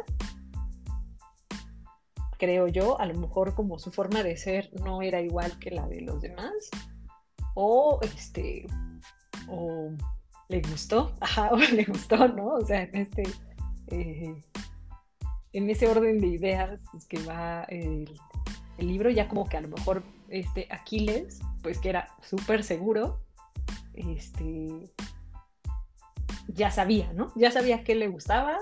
creo 2.38 2.68
yo, 2.68 2.98
a 2.98 3.06
lo 3.06 3.14
mejor 3.14 3.54
como 3.54 3.78
su 3.78 3.92
forma 3.92 4.22
de 4.22 4.36
ser 4.36 4.70
no 4.82 5.02
era 5.02 5.20
igual 5.20 5.58
que 5.58 5.70
la 5.70 5.86
de 5.86 6.00
los 6.00 6.22
demás, 6.22 6.52
o 7.54 8.00
este, 8.02 8.66
o 9.48 9.90
le 10.48 10.60
gustó, 10.62 11.14
ajá, 11.20 11.50
o 11.52 11.56
le 11.56 11.84
gustó, 11.84 12.28
¿no? 12.28 12.54
O 12.54 12.64
sea, 12.64 12.82
en 12.82 12.96
este, 12.96 13.22
eh, 13.88 14.34
en 15.52 15.70
ese 15.70 15.88
orden 15.88 16.20
de 16.20 16.28
ideas 16.28 16.80
que 17.08 17.18
va 17.20 17.64
el, 17.64 18.10
el 18.78 18.86
libro, 18.86 19.10
ya 19.10 19.28
como 19.28 19.48
que 19.48 19.56
a 19.56 19.60
lo 19.60 19.68
mejor 19.68 20.02
este 20.28 20.66
Aquiles, 20.70 21.40
pues 21.62 21.78
que 21.78 21.88
era 21.88 22.08
súper 22.22 22.64
seguro, 22.64 23.20
este, 23.94 24.90
ya 26.48 26.70
sabía, 26.70 27.12
¿no? 27.12 27.32
Ya 27.36 27.50
sabía 27.50 27.84
qué 27.84 27.94
le 27.94 28.08
gustaba 28.08 28.58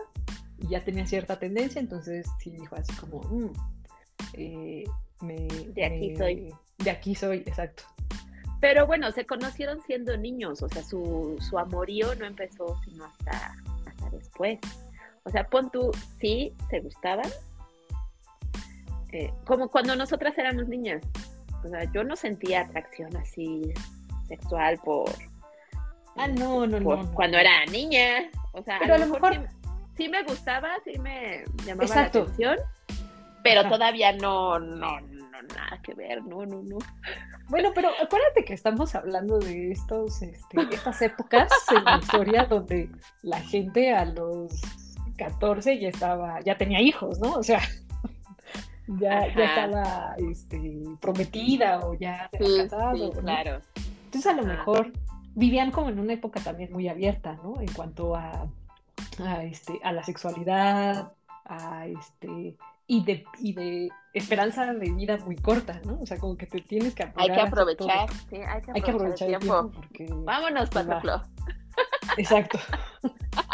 y 0.59 0.69
ya 0.69 0.85
tenía 0.85 1.07
cierta 1.07 1.39
tendencia, 1.39 1.81
entonces 1.81 2.27
sí 2.39 2.51
dijo 2.51 2.77
así 2.77 2.93
como, 2.95 3.21
mm, 3.23 3.53
eh, 4.35 4.85
de 5.21 5.85
aquí 5.85 6.17
soy. 6.17 6.55
De 6.79 6.91
aquí 6.91 7.15
soy, 7.15 7.39
exacto. 7.39 7.85
Pero 8.61 8.87
bueno, 8.87 9.11
se 9.13 9.27
conocieron 9.27 9.81
siendo 9.83 10.17
niños, 10.17 10.63
o 10.63 10.69
sea, 10.69 10.83
su, 10.83 11.37
su 11.41 11.59
amorío 11.59 12.15
no 12.15 12.25
empezó 12.25 12.81
sino 12.85 13.05
hasta, 13.05 13.55
hasta 13.87 14.11
después. 14.11 14.59
O 15.25 15.31
sea, 15.31 15.45
pon 15.49 15.71
tú, 15.71 15.91
sí, 16.19 16.55
se 16.71 16.81
gustaban, 16.81 17.31
eh, 19.15 19.33
como 19.47 19.69
cuando 19.69 19.95
nosotras 19.95 20.37
éramos 20.39 20.67
niñas. 20.67 21.01
O 21.65 21.69
sea, 21.69 21.85
yo 21.93 22.03
no 22.03 22.17
sentía 22.17 22.63
atracción 22.63 23.17
así 23.17 23.73
sexual 24.27 24.79
por... 24.85 25.09
Ah, 26.17 26.27
no, 26.27 26.67
no, 26.67 26.81
no, 26.81 27.13
Cuando 27.13 27.39
era 27.39 27.65
niña. 27.67 28.29
O 28.53 28.63
sea, 28.63 28.79
pero 28.81 28.95
a 28.95 28.99
lo 28.99 29.07
mejor, 29.07 29.49
sí, 29.97 30.09
me 30.09 30.25
gustaba, 30.25 30.71
sí 30.85 30.99
me 30.99 31.45
llamaba 31.65 31.95
la 31.95 32.05
atención, 32.05 32.57
pero 33.45 33.69
todavía 33.69 34.13
no, 34.13 34.59
no, 34.59 35.01
no, 35.01 35.43
nada 35.43 35.81
que 35.83 35.95
ver, 35.95 36.23
no, 36.25 36.45
no, 36.45 36.63
no. 36.63 36.79
Bueno, 37.49 37.73
pero 37.75 37.91
acuérdate 38.03 38.45
que 38.45 38.55
estamos 38.55 38.95
hablando 38.95 39.39
de 39.39 39.71
estos, 39.71 40.23
este, 40.23 40.57
estas 40.73 41.03
épocas 41.03 41.51
en 41.77 41.85
la 41.85 41.99
historia 41.99 42.45
donde 42.45 42.91
la 43.23 43.41
gente 43.41 43.93
a 43.93 44.05
los 44.07 44.61
14 45.19 45.79
ya 45.79 45.89
estaba, 45.89 46.41
ya 46.41 46.57
tenía 46.57 46.81
hijos, 46.81 47.21
¿no? 47.21 47.35
O 47.35 47.43
sea, 47.43 47.61
ya, 48.87 49.35
ya 49.35 49.45
estaba 49.45 50.15
este, 50.31 50.83
prometida 51.01 51.81
o 51.81 51.95
ya 51.95 52.29
se 52.33 52.69
casado. 52.69 53.13
claro. 53.13 53.61
Entonces 54.07 54.27
a 54.27 54.35
lo 54.35 54.45
mejor 54.45 54.93
vivían 55.35 55.71
como 55.71 55.91
en 55.91 55.99
una 55.99 56.15
época 56.15 56.41
también 56.41 56.73
muy 56.73 56.89
abierta, 56.89 57.39
¿no? 57.43 57.61
En 57.61 57.73
cuanto 57.73 58.17
a, 58.17 58.47
a, 59.19 59.45
este, 59.45 59.81
a 59.83 59.93
la 59.93 60.03
sexualidad, 60.03 61.13
a 61.45 61.87
este 61.87 62.57
y 62.87 63.05
de, 63.05 63.25
y 63.39 63.55
de 63.55 63.89
esperanza 64.13 64.73
de 64.73 64.91
vida 64.91 65.19
muy 65.25 65.37
corta, 65.37 65.81
¿no? 65.85 66.01
O 66.01 66.07
sea, 66.07 66.19
como 66.19 66.37
que 66.37 66.47
te 66.47 66.61
tienes 66.61 66.95
que 66.95 67.11
Hay 67.17 67.31
que 67.31 67.41
aprovechar, 67.41 68.11
sí, 68.31 68.37
hay 68.37 68.83
que 68.83 68.91
aprovechar, 68.91 69.31
el 69.31 69.39
tiempo. 69.39 69.71
porque, 69.75 70.07
Vámonos, 70.11 70.71
pues. 70.71 70.87
Exacto. 72.19 72.59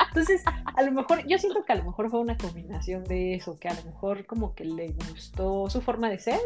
Entonces, 0.08 0.42
a 0.76 0.82
lo 0.82 0.92
mejor, 0.92 1.26
yo 1.26 1.38
siento 1.38 1.64
que 1.64 1.72
a 1.72 1.76
lo 1.76 1.84
mejor 1.84 2.10
fue 2.10 2.20
una 2.20 2.36
combinación 2.36 3.04
de 3.04 3.34
eso, 3.34 3.58
que 3.58 3.68
a 3.68 3.74
lo 3.74 3.84
mejor 3.84 4.26
como 4.26 4.54
que 4.54 4.64
le 4.64 4.92
gustó 5.08 5.70
su 5.70 5.80
forma 5.80 6.10
de 6.10 6.18
ser 6.18 6.40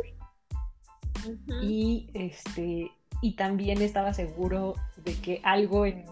y 1.63 2.11
este 2.13 2.91
y 3.21 3.37
también 3.37 3.81
estaba 3.83 4.13
seguro 4.13 4.75
de 4.97 5.15
que 5.21 5.41
algo 5.45 5.87
en, 5.87 6.05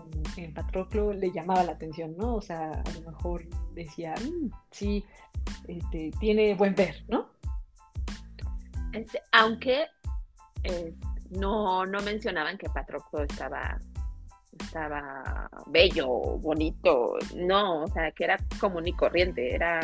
Patroclo 0.55 1.13
le 1.13 1.31
llamaba 1.31 1.63
la 1.63 1.73
atención, 1.73 2.17
¿no? 2.17 2.37
O 2.37 2.41
sea, 2.41 2.71
a 2.71 2.91
lo 2.93 3.11
mejor 3.11 3.45
decía, 3.75 4.15
mm, 4.15 4.51
sí, 4.71 5.05
este, 5.69 6.11
tiene 6.21 6.55
buen 6.55 6.75
ver, 6.75 7.05
¿no? 7.09 7.29
Este, 8.93 9.21
aunque 9.33 9.87
eh, 10.65 10.95
no, 11.31 11.85
no 11.87 12.01
mencionaban 12.03 12.57
que 12.57 12.69
Patroclo 12.69 13.23
estaba 13.25 13.79
estaba 14.61 15.49
bello, 15.67 16.09
bonito, 16.39 17.17
no, 17.35 17.85
o 17.85 17.89
sea, 17.89 18.11
que 18.13 18.25
era 18.25 18.39
común 18.61 18.87
y 18.87 18.93
corriente, 18.93 19.55
era 19.55 19.81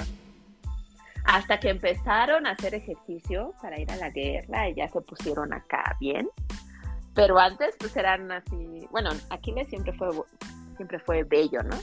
hasta 1.24 1.60
que 1.60 1.68
empezaron 1.68 2.46
a 2.46 2.52
hacer 2.52 2.74
ejercicio 2.74 3.54
para 3.60 3.78
ir 3.78 3.90
a 3.90 3.96
la 3.96 4.10
guerra 4.10 4.68
y 4.68 4.74
ya 4.74 4.88
se 4.88 5.00
pusieron 5.00 5.52
acá 5.52 5.96
bien, 6.00 6.28
pero 7.18 7.36
antes 7.36 7.74
pues 7.80 7.96
eran 7.96 8.30
así, 8.30 8.86
bueno, 8.92 9.10
Aquiles 9.30 9.66
siempre 9.68 9.92
fue 9.92 10.08
siempre 10.76 11.00
fue 11.00 11.24
bello, 11.24 11.64
¿no? 11.64 11.76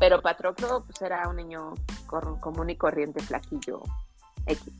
Pero 0.00 0.20
Patroclo 0.20 0.84
pues 0.84 1.00
era 1.00 1.28
un 1.28 1.36
niño 1.36 1.74
común 2.40 2.70
y 2.70 2.76
corriente, 2.76 3.22
flaquillo, 3.22 3.82
X. 4.46 4.72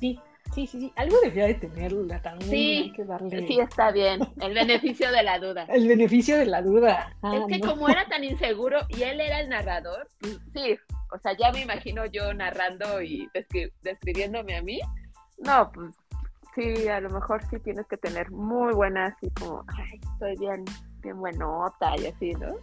Sí, 0.00 0.18
Sí, 0.52 0.68
sí, 0.68 0.78
sí, 0.78 0.92
algo 0.94 1.16
debía 1.20 1.46
de 1.46 1.54
tenerla 1.54 2.22
también. 2.22 2.48
Sí, 2.48 2.92
que 2.94 3.04
darle... 3.04 3.44
sí, 3.44 3.58
está 3.58 3.90
bien. 3.90 4.20
El 4.40 4.54
beneficio 4.54 5.10
de 5.10 5.22
la 5.24 5.40
duda. 5.40 5.64
El 5.68 5.88
beneficio 5.88 6.38
de 6.38 6.46
la 6.46 6.62
duda. 6.62 7.08
es 7.24 7.42
ah, 7.42 7.46
que 7.48 7.58
como 7.58 7.88
era 7.88 8.06
tan 8.06 8.22
inseguro 8.22 8.78
y 8.88 9.02
él 9.02 9.20
era 9.20 9.40
el 9.40 9.48
narrador, 9.48 10.06
pues, 10.20 10.38
sí, 10.52 10.76
o 11.12 11.18
sea, 11.18 11.36
ya 11.36 11.50
me 11.50 11.62
imagino 11.62 12.06
yo 12.06 12.32
narrando 12.34 13.02
y 13.02 13.28
describiéndome 13.82 14.56
a 14.56 14.62
mí. 14.62 14.80
No, 15.38 15.72
pues 15.72 15.96
sí, 16.54 16.88
a 16.88 17.00
lo 17.00 17.10
mejor 17.10 17.42
sí 17.50 17.58
tienes 17.60 17.86
que 17.86 17.96
tener 17.96 18.30
muy 18.30 18.72
buena, 18.72 19.06
así 19.06 19.30
como, 19.30 19.64
ay, 19.76 20.00
estoy 20.12 20.36
bien, 20.38 20.64
bien 21.00 21.18
buenota 21.18 21.96
y 21.98 22.06
así, 22.06 22.32
¿no? 22.32 22.54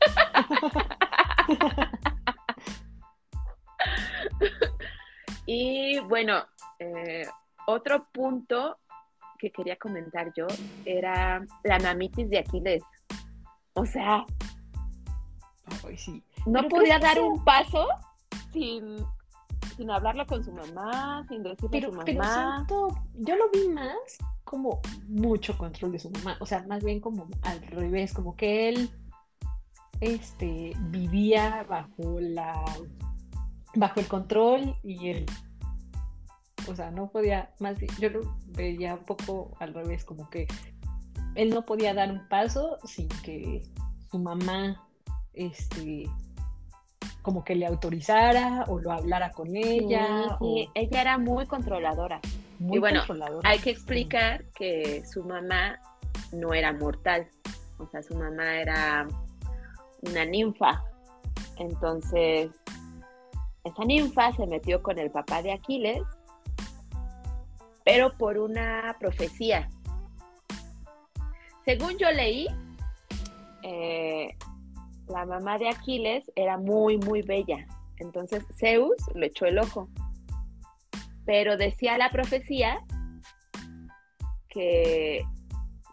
y 5.46 5.98
bueno, 6.00 6.44
eh, 6.78 7.26
otro 7.66 8.06
punto 8.12 8.78
que 9.38 9.50
quería 9.50 9.76
comentar 9.76 10.32
yo 10.34 10.46
era 10.84 11.44
la 11.64 11.78
mamitis 11.80 12.30
de 12.30 12.38
Aquiles. 12.38 12.84
O 13.74 13.86
sea, 13.86 14.24
no 16.46 16.68
podía 16.68 16.98
dar 16.98 17.20
un 17.20 17.44
paso 17.44 17.86
sin, 18.52 19.04
sin 19.76 19.90
hablarlo 19.90 20.26
con 20.26 20.44
su 20.44 20.52
mamá, 20.52 21.24
sin 21.28 21.42
decirle 21.42 21.78
a 21.78 21.90
su 21.90 21.92
mamá. 21.92 22.66
yo 23.14 23.36
lo 23.36 23.50
vi 23.50 23.68
más 23.68 23.96
como 24.44 24.80
mucho 25.08 25.56
control 25.56 25.92
de 25.92 25.98
su 25.98 26.10
mamá, 26.10 26.36
o 26.40 26.46
sea, 26.46 26.64
más 26.66 26.84
bien 26.84 27.00
como 27.00 27.28
al 27.42 27.62
revés, 27.62 28.12
como 28.12 28.36
que 28.36 28.68
él 28.68 28.90
este, 30.00 30.72
vivía 30.90 31.64
bajo 31.68 32.20
la 32.20 32.62
bajo 33.74 34.00
el 34.00 34.08
control 34.08 34.76
y 34.82 35.08
el 35.08 35.26
o 36.68 36.76
sea, 36.76 36.90
no 36.90 37.10
podía, 37.10 37.50
más 37.58 37.78
bien, 37.78 37.92
yo 37.98 38.10
lo 38.10 38.36
veía 38.48 38.94
un 38.94 39.04
poco 39.04 39.56
al 39.58 39.74
revés, 39.74 40.04
como 40.04 40.28
que 40.30 40.46
él 41.34 41.50
no 41.50 41.64
podía 41.64 41.94
dar 41.94 42.10
un 42.10 42.26
paso 42.28 42.78
sin 42.84 43.08
que 43.24 43.62
su 44.10 44.18
mamá, 44.18 44.86
este, 45.32 46.04
como 47.22 47.44
que 47.44 47.54
le 47.54 47.66
autorizara 47.66 48.64
o 48.68 48.78
lo 48.78 48.92
hablara 48.92 49.30
con 49.30 49.56
ella. 49.56 50.36
Sí, 50.40 50.68
ella 50.74 51.00
era 51.00 51.18
muy 51.18 51.46
controladora. 51.46 52.20
Muy 52.58 52.76
y 52.76 52.80
bueno, 52.80 53.00
controladora. 53.06 53.48
hay 53.48 53.58
que 53.58 53.70
explicar 53.70 54.44
que 54.54 55.04
su 55.04 55.24
mamá 55.24 55.80
no 56.32 56.52
era 56.52 56.72
mortal, 56.72 57.28
o 57.78 57.86
sea, 57.88 58.02
su 58.02 58.14
mamá 58.14 58.60
era 58.60 59.06
una 60.02 60.24
ninfa. 60.24 60.82
Entonces, 61.58 62.50
esa 63.64 63.84
ninfa 63.84 64.32
se 64.32 64.46
metió 64.46 64.82
con 64.82 64.98
el 64.98 65.10
papá 65.10 65.42
de 65.42 65.52
Aquiles 65.52 66.02
pero 67.84 68.16
por 68.16 68.38
una 68.38 68.96
profecía. 68.98 69.68
Según 71.64 71.96
yo 71.98 72.10
leí, 72.10 72.48
eh, 73.62 74.36
la 75.12 75.26
mamá 75.26 75.58
de 75.58 75.68
Aquiles 75.68 76.30
era 76.34 76.56
muy, 76.58 76.98
muy 76.98 77.22
bella. 77.22 77.66
Entonces 77.98 78.44
Zeus 78.58 78.96
le 79.14 79.26
echó 79.26 79.46
el 79.46 79.58
ojo. 79.58 79.88
Pero 81.24 81.56
decía 81.56 81.96
la 81.98 82.10
profecía 82.10 82.82
que 84.48 85.24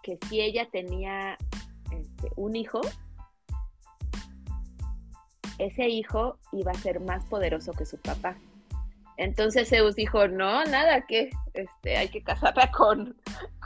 que 0.09 0.17
si 0.27 0.41
ella 0.41 0.67
tenía 0.71 1.37
este, 1.91 2.31
un 2.35 2.55
hijo, 2.55 2.81
ese 5.57 5.87
hijo 5.87 6.37
iba 6.51 6.71
a 6.71 6.75
ser 6.75 6.99
más 6.99 7.25
poderoso 7.25 7.73
que 7.73 7.85
su 7.85 7.97
papá. 7.97 8.37
Entonces 9.17 9.69
Zeus 9.69 9.95
dijo, 9.95 10.27
no, 10.27 10.63
nada, 10.65 11.05
que 11.05 11.29
este, 11.53 11.97
hay 11.97 12.07
que 12.07 12.23
casarla 12.23 12.71
con, 12.71 13.17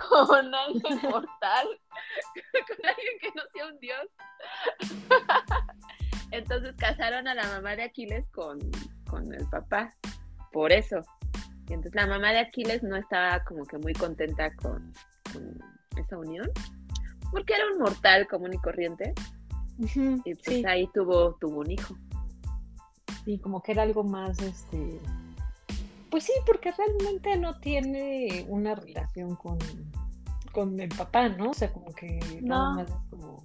con 0.10 0.54
alguien 0.54 1.00
mortal, 1.04 1.68
con 2.68 2.86
alguien 2.86 3.20
que 3.22 3.32
no 3.36 3.44
sea 3.54 3.68
un 3.68 3.80
dios. 3.80 4.08
Entonces 6.32 6.76
casaron 6.78 7.28
a 7.28 7.36
la 7.36 7.48
mamá 7.48 7.76
de 7.76 7.84
Aquiles 7.84 8.26
con, 8.32 8.60
con 9.10 9.32
el 9.34 9.48
papá, 9.50 9.94
por 10.52 10.72
eso. 10.72 11.02
Y 11.70 11.74
entonces 11.74 11.96
la 11.96 12.08
mamá 12.08 12.32
de 12.32 12.40
Aquiles 12.40 12.84
no 12.84 12.96
estaba 12.96 13.44
como 13.44 13.64
que 13.66 13.78
muy 13.78 13.94
contenta 13.94 14.54
con, 14.56 14.92
con 15.32 15.60
esa 15.96 16.18
unión, 16.18 16.50
porque 17.32 17.54
era 17.54 17.66
un 17.72 17.80
mortal 17.80 18.28
común 18.28 18.54
y 18.54 18.58
corriente. 18.58 19.14
y 19.78 20.36
pues 20.36 20.66
ahí 20.66 20.90
tuvo, 20.94 21.36
tuvo 21.36 21.60
un 21.60 21.72
hijo. 21.72 21.96
Sí, 23.26 23.40
como 23.40 23.62
que 23.62 23.72
era 23.72 23.84
algo 23.84 24.04
más, 24.04 24.40
este, 24.42 25.00
pues 26.14 26.26
sí, 26.26 26.34
porque 26.46 26.72
realmente 26.72 27.36
no 27.38 27.60
tiene 27.60 28.46
una 28.48 28.76
relación 28.76 29.36
con, 29.36 29.58
con 30.52 30.80
el 30.80 30.90
papá, 30.90 31.28
¿no? 31.28 31.50
O 31.50 31.54
sea, 31.56 31.74
como 31.74 31.88
que 31.88 32.20
nada 32.40 32.76
más 32.76 32.88
es 32.88 32.96
como, 33.10 33.44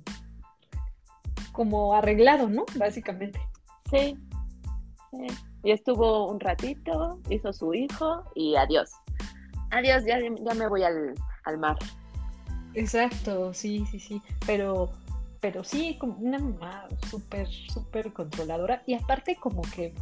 como 1.53 1.95
arreglado, 1.95 2.51
¿no? 2.51 2.67
Básicamente. 2.77 3.41
Sí. 3.91 4.19
sí. 5.13 5.27
Y 5.65 5.71
estuvo 5.71 6.31
un 6.31 6.39
ratito, 6.41 7.19
hizo 7.31 7.55
su 7.55 7.73
hijo 7.73 8.23
y 8.35 8.55
adiós. 8.57 8.91
Adiós, 9.71 10.05
ya, 10.05 10.19
ya 10.21 10.55
me 10.55 10.69
voy 10.69 10.83
al, 10.83 11.15
al 11.45 11.57
mar. 11.57 11.79
Exacto, 12.75 13.55
sí, 13.55 13.87
sí, 13.91 13.99
sí. 13.99 14.21
Pero, 14.45 14.91
pero 15.41 15.65
sí, 15.65 15.97
como 15.99 16.19
una 16.19 16.39
mamá 16.39 16.87
súper, 17.09 17.49
súper 17.49 18.13
controladora. 18.13 18.83
Y 18.85 18.93
aparte 18.93 19.37
como 19.37 19.63
que 19.63 19.95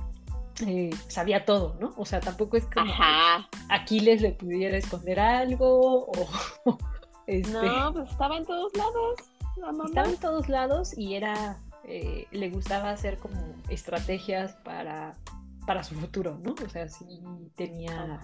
eh, 0.65 0.91
sabía 1.09 1.45
todo, 1.45 1.77
¿no? 1.81 1.93
O 1.97 2.07
sea, 2.07 2.21
tampoco 2.21 2.57
es 2.57 2.65
como 2.67 2.93
Aquiles 3.69 4.23
le 4.23 4.33
pudiera 4.33 4.77
esconder 4.77 5.21
algo 5.21 6.07
o... 6.07 6.29
este... 7.27 7.51
No, 7.51 7.93
pues 7.93 8.11
estaba 8.11 8.37
en 8.37 8.47
todos 8.47 8.73
lados. 8.77 9.17
Estaba 9.87 10.09
en 10.09 10.17
todos 10.19 10.49
lados 10.49 10.97
y 10.97 11.15
era... 11.15 11.59
Eh, 11.85 12.27
le 12.33 12.51
gustaba 12.51 12.91
hacer 12.91 13.17
como 13.19 13.55
estrategias 13.69 14.55
para, 14.65 15.15
para 15.67 15.85
su 15.85 15.95
futuro, 15.95 16.39
¿no? 16.43 16.55
O 16.65 16.69
sea, 16.69 16.89
sí 16.89 17.07
tenía 17.55 18.21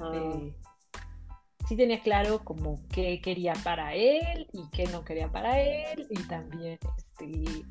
sí 1.68 1.76
tenía 1.76 2.00
claro 2.00 2.40
como 2.44 2.80
qué 2.88 3.20
quería 3.20 3.52
para 3.62 3.94
él 3.94 4.48
y 4.52 4.68
qué 4.70 4.86
no 4.86 5.04
quería 5.04 5.30
para 5.30 5.60
él 5.60 6.06
y 6.10 6.22
también 6.24 6.78
este 6.96 7.64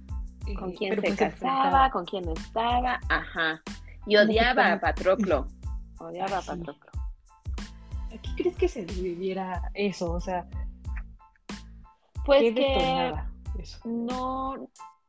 con 0.58 0.72
quién 0.72 0.96
se 0.96 1.02
pues 1.02 1.16
casaba, 1.18 1.90
con 1.92 2.06
quién 2.06 2.28
estaba, 2.30 3.00
ajá. 3.10 3.62
Y 4.06 4.16
odiaba 4.18 4.74
a 4.74 4.80
Patroclo. 4.80 5.48
Odiaba 6.00 6.40
a 6.40 6.42
Patroclo. 6.42 6.92
¿A 8.08 8.22
qué 8.22 8.30
crees 8.36 8.56
que 8.58 8.68
se 8.68 8.86
debiera 8.86 9.72
eso? 9.74 10.12
O 10.12 10.20
sea, 10.20 10.46
pues 12.26 12.54
que 12.54 13.14
no 13.86 14.68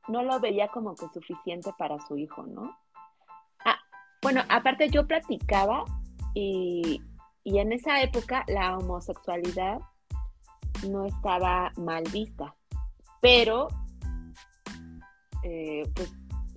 no 0.09 0.23
lo 0.23 0.41
veía 0.41 0.69
como 0.69 0.95
que 0.95 1.09
suficiente 1.09 1.73
para 1.79 1.99
su 2.07 2.17
hijo, 2.17 2.45
¿no? 2.45 2.77
Ah, 3.65 3.79
bueno, 4.21 4.43
aparte 4.49 4.89
yo 4.91 5.07
platicaba 5.07 5.85
y 6.35 7.01
y 7.45 7.59
en 7.59 7.73
esa 7.73 8.01
época 8.03 8.45
la 8.47 8.77
homosexualidad 8.77 9.81
no 10.89 11.05
estaba 11.07 11.73
mal 11.77 12.05
vista, 12.13 12.55
pero 13.21 13.69
eh, 15.43 15.83
pues 15.95 16.13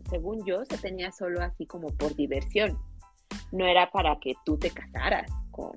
según 0.10 0.46
yo 0.46 0.66
se 0.66 0.78
tenía 0.78 1.12
solo 1.12 1.42
así 1.42 1.66
como 1.66 1.88
por 1.88 2.16
diversión, 2.16 2.78
no 3.52 3.66
era 3.66 3.92
para 3.92 4.18
que 4.20 4.36
tú 4.46 4.58
te 4.58 4.72
casaras 4.72 5.32
con... 5.52 5.72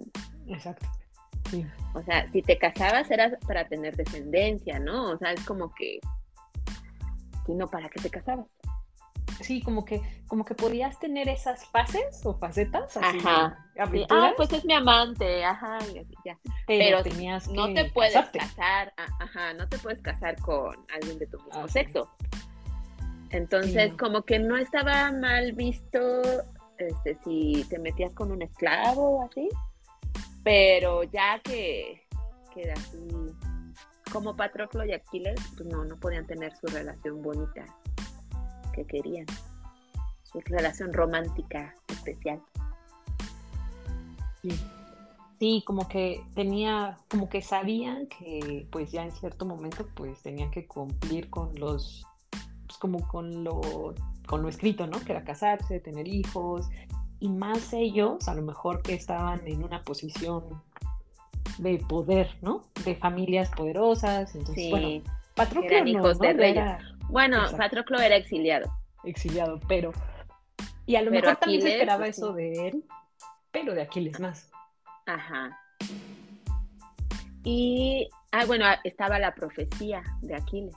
Exacto. 0.47 0.87
O 1.95 2.03
sea, 2.03 2.31
si 2.31 2.43
te 2.43 2.59
casabas 2.59 3.11
era 3.11 3.39
para 3.47 3.67
tener 3.69 3.97
descendencia, 3.97 4.79
¿no? 4.79 5.13
O 5.13 5.19
sea, 5.19 5.33
es 5.33 5.45
como 5.47 5.73
que, 5.75 5.99
no, 7.49 7.67
¿para 7.69 7.89
qué 7.89 8.01
te 8.03 8.11
casabas? 8.11 8.47
sí, 9.41 9.63
como 9.63 9.85
que, 9.85 10.01
como 10.27 10.45
que 10.45 10.55
podías 10.55 10.99
tener 10.99 11.29
esas 11.29 11.67
fases 11.67 12.25
o 12.25 12.35
facetas. 12.35 12.97
Así, 12.97 13.19
ajá. 13.19 13.65
Ah, 14.11 14.33
pues 14.37 14.53
es 14.53 14.65
mi 14.65 14.75
amante, 14.75 15.45
ajá, 15.45 15.79
ya. 16.25 16.39
Pero, 16.67 17.03
tenías 17.03 17.49
no 17.49 17.73
te 17.73 17.85
puedes 17.87 18.15
casar, 18.31 18.93
ajá, 18.97 19.55
no 19.55 19.69
te 19.69 19.79
puedes 19.79 20.01
casar 20.03 20.41
con 20.41 20.77
alguien 20.95 21.19
de 21.19 21.27
tu 21.27 21.39
mismo 21.39 21.65
ah, 21.65 21.69
sexo. 21.69 22.11
Entonces, 23.31 23.93
como 23.95 24.23
que 24.23 24.39
no 24.39 24.57
estaba 24.57 25.13
mal 25.13 25.53
visto 25.53 26.23
este, 26.79 27.17
si 27.25 27.65
te 27.69 27.79
metías 27.79 28.15
con 28.15 28.33
un 28.33 28.43
esclavo 28.43 29.19
o 29.19 29.23
así, 29.25 29.49
pero 30.43 31.03
ya 31.05 31.41
que, 31.45 32.07
que 32.55 32.73
así, 32.73 33.09
como 34.13 34.37
Patroclo 34.37 34.85
y 34.85 34.93
Aquiles, 34.93 35.41
pues 35.57 35.69
no, 35.69 35.85
no 35.85 35.97
podían 35.97 36.27
tener 36.27 36.57
su 36.57 36.67
relación 36.69 37.23
bonita 37.23 37.67
querían, 38.85 39.27
su 40.25 40.41
relación 40.41 40.93
romántica 40.93 41.75
especial. 41.89 42.41
Sí. 44.43 44.51
Sí, 45.39 45.63
como 45.65 45.87
que 45.87 46.21
tenía, 46.35 46.99
como 47.09 47.29
que 47.29 47.43
sabían 47.43 48.09
que 48.09 48.67
pues 48.73 48.91
ya 48.91 49.05
en 49.05 49.13
cierto 49.13 49.47
momento 49.47 49.87
pues 49.95 50.21
tenían 50.21 50.51
que 50.51 50.67
cumplir 50.67 51.31
con 51.31 51.55
los, 51.55 52.08
como 52.79 53.07
con 53.07 53.45
lo, 53.45 53.95
con 54.27 54.43
lo 54.43 54.49
escrito, 54.49 54.87
¿no? 54.87 55.01
Que 55.01 55.13
era 55.13 55.25
casarse, 55.25 55.81
tener 55.81 56.09
hijos, 56.09 56.69
y 57.21 57.29
más 57.29 57.73
ellos, 57.73 58.29
a 58.29 58.35
lo 58.35 58.43
mejor 58.43 58.83
que 58.83 58.95
estaban 58.95 59.47
en 59.47 59.65
una 59.65 59.83
posición 59.83 60.45
de 61.59 61.79
poder, 61.79 62.31
¿no? 62.43 62.63
De 62.85 62.95
familias 62.95 63.51
poderosas, 63.51 64.35
entonces, 64.35 64.65
sí, 64.65 64.71
bueno, 64.71 65.03
Patroclo 65.35 65.87
hijos 65.87 66.19
de 66.19 66.79
bueno, 67.09 67.45
Patroclo 67.57 67.99
era 67.99 68.17
exiliado. 68.17 68.71
Exiliado, 69.05 69.61
pero. 69.67 69.93
Y 70.85 70.97
a 70.97 71.03
lo 71.03 71.11
mejor 71.11 71.37
también 71.37 71.63
se 71.63 71.73
esperaba 71.73 72.05
pues, 72.05 72.19
eso 72.19 72.33
de 72.33 72.69
él, 72.69 72.85
pero 73.51 73.75
de 73.75 73.83
Aquiles 73.83 74.21
más. 74.21 74.51
Ajá. 75.07 75.59
Y, 77.45 78.09
ah, 78.33 78.45
bueno, 78.47 78.67
estaba 78.85 79.19
la 79.19 79.35
profecía 79.35 80.03
de 80.21 80.35
Aquiles. 80.35 80.75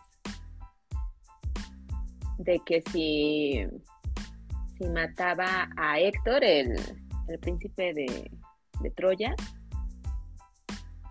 De 2.43 2.59
que 2.65 2.81
si, 2.91 3.65
si 4.77 4.89
mataba 4.89 5.69
a 5.77 5.99
Héctor, 5.99 6.43
el, 6.43 6.75
el 7.27 7.39
príncipe 7.39 7.93
de, 7.93 8.31
de 8.81 8.91
Troya, 8.91 9.35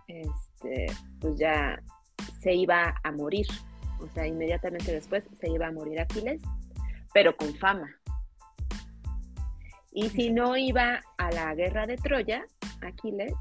este, 0.08 0.86
pues 1.20 1.38
ya 1.38 1.80
se 2.40 2.54
iba 2.54 2.94
a 3.02 3.12
morir. 3.12 3.46
O 4.00 4.08
sea, 4.08 4.26
inmediatamente 4.26 4.92
después 4.92 5.28
se 5.38 5.50
iba 5.50 5.68
a 5.68 5.72
morir 5.72 6.00
Aquiles, 6.00 6.40
pero 7.12 7.36
con 7.36 7.54
fama. 7.54 7.88
Y 9.92 10.08
si 10.10 10.30
no 10.30 10.56
iba 10.56 11.00
a 11.18 11.30
la 11.32 11.54
guerra 11.54 11.86
de 11.86 11.96
Troya, 11.96 12.44
Aquiles, 12.80 13.34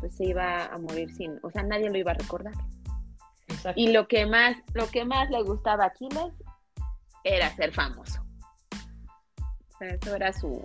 pues 0.00 0.14
se 0.14 0.26
iba 0.26 0.66
a 0.66 0.78
morir 0.78 1.12
sin, 1.14 1.38
o 1.42 1.50
sea, 1.50 1.62
nadie 1.62 1.90
lo 1.90 1.98
iba 1.98 2.12
a 2.12 2.14
recordar. 2.14 2.54
Y 3.74 3.92
lo 3.92 4.06
que 4.06 4.26
más, 4.26 4.56
lo 4.74 4.86
que 4.88 5.04
más 5.04 5.30
le 5.30 5.42
gustaba 5.42 5.84
a 5.84 5.88
Aquiles 5.88 6.32
era 7.26 7.54
ser 7.54 7.72
famoso. 7.72 8.24
O 9.74 9.78
sea, 9.78 9.88
eso 9.88 10.14
era 10.14 10.32
su. 10.32 10.64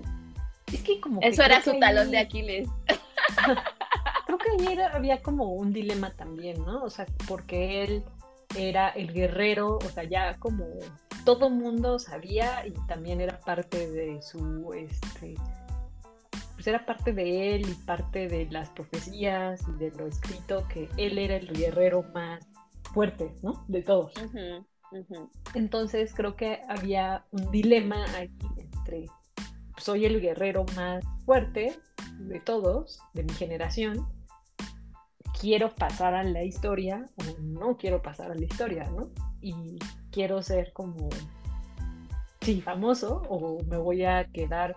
Es 0.71 0.81
que 0.83 1.01
como 1.01 1.19
eso 1.21 1.43
era 1.43 1.61
su 1.61 1.77
talón 1.79 2.11
de 2.11 2.19
Aquiles. 2.19 2.69
creo 4.25 4.37
que 4.37 4.63
ayer 4.63 4.81
había 4.81 5.21
como 5.21 5.53
un 5.53 5.73
dilema 5.73 6.11
también, 6.11 6.63
¿no? 6.63 6.83
O 6.83 6.89
sea, 6.89 7.05
porque 7.27 7.83
él 7.83 8.03
era 8.55 8.89
el 8.89 9.11
guerrero, 9.13 9.77
o 9.77 9.89
sea, 9.89 10.03
ya 10.03 10.37
como 10.39 10.65
todo 11.25 11.49
mundo 11.49 11.99
sabía 11.99 12.65
y 12.65 12.71
también 12.87 13.21
era 13.21 13.39
parte 13.39 13.89
de 13.89 14.21
su, 14.21 14.73
este, 14.73 15.35
pues 16.53 16.67
era 16.67 16.85
parte 16.85 17.13
de 17.13 17.55
él 17.55 17.69
y 17.69 17.73
parte 17.85 18.27
de 18.27 18.45
las 18.49 18.69
profecías 18.69 19.61
y 19.67 19.73
de 19.79 19.91
lo 19.91 20.07
escrito 20.07 20.67
que 20.67 20.89
él 20.97 21.17
era 21.17 21.35
el 21.35 21.51
guerrero 21.51 22.03
más 22.13 22.45
fuerte, 22.93 23.33
¿no? 23.41 23.65
De 23.67 23.81
todos. 23.81 24.13
Entonces 25.53 26.13
creo 26.13 26.35
que 26.35 26.61
había 26.67 27.25
un 27.31 27.51
dilema 27.51 28.05
ahí 28.15 28.31
entre 28.57 29.05
soy 29.77 30.05
el 30.05 30.21
guerrero 30.21 30.65
más 30.75 31.03
fuerte 31.25 31.79
de 32.19 32.39
todos, 32.39 32.99
de 33.13 33.23
mi 33.23 33.33
generación, 33.33 34.07
quiero 35.39 35.73
pasar 35.73 36.13
a 36.13 36.23
la 36.23 36.43
historia 36.43 37.05
o 37.17 37.41
no 37.41 37.77
quiero 37.77 38.01
pasar 38.01 38.31
a 38.31 38.35
la 38.35 38.45
historia, 38.45 38.89
¿no? 38.91 39.09
Y 39.41 39.79
quiero 40.11 40.43
ser 40.43 40.71
como, 40.73 41.09
sí, 42.41 42.61
famoso 42.61 43.23
o 43.27 43.63
me 43.63 43.77
voy 43.77 44.05
a 44.05 44.29
quedar 44.31 44.75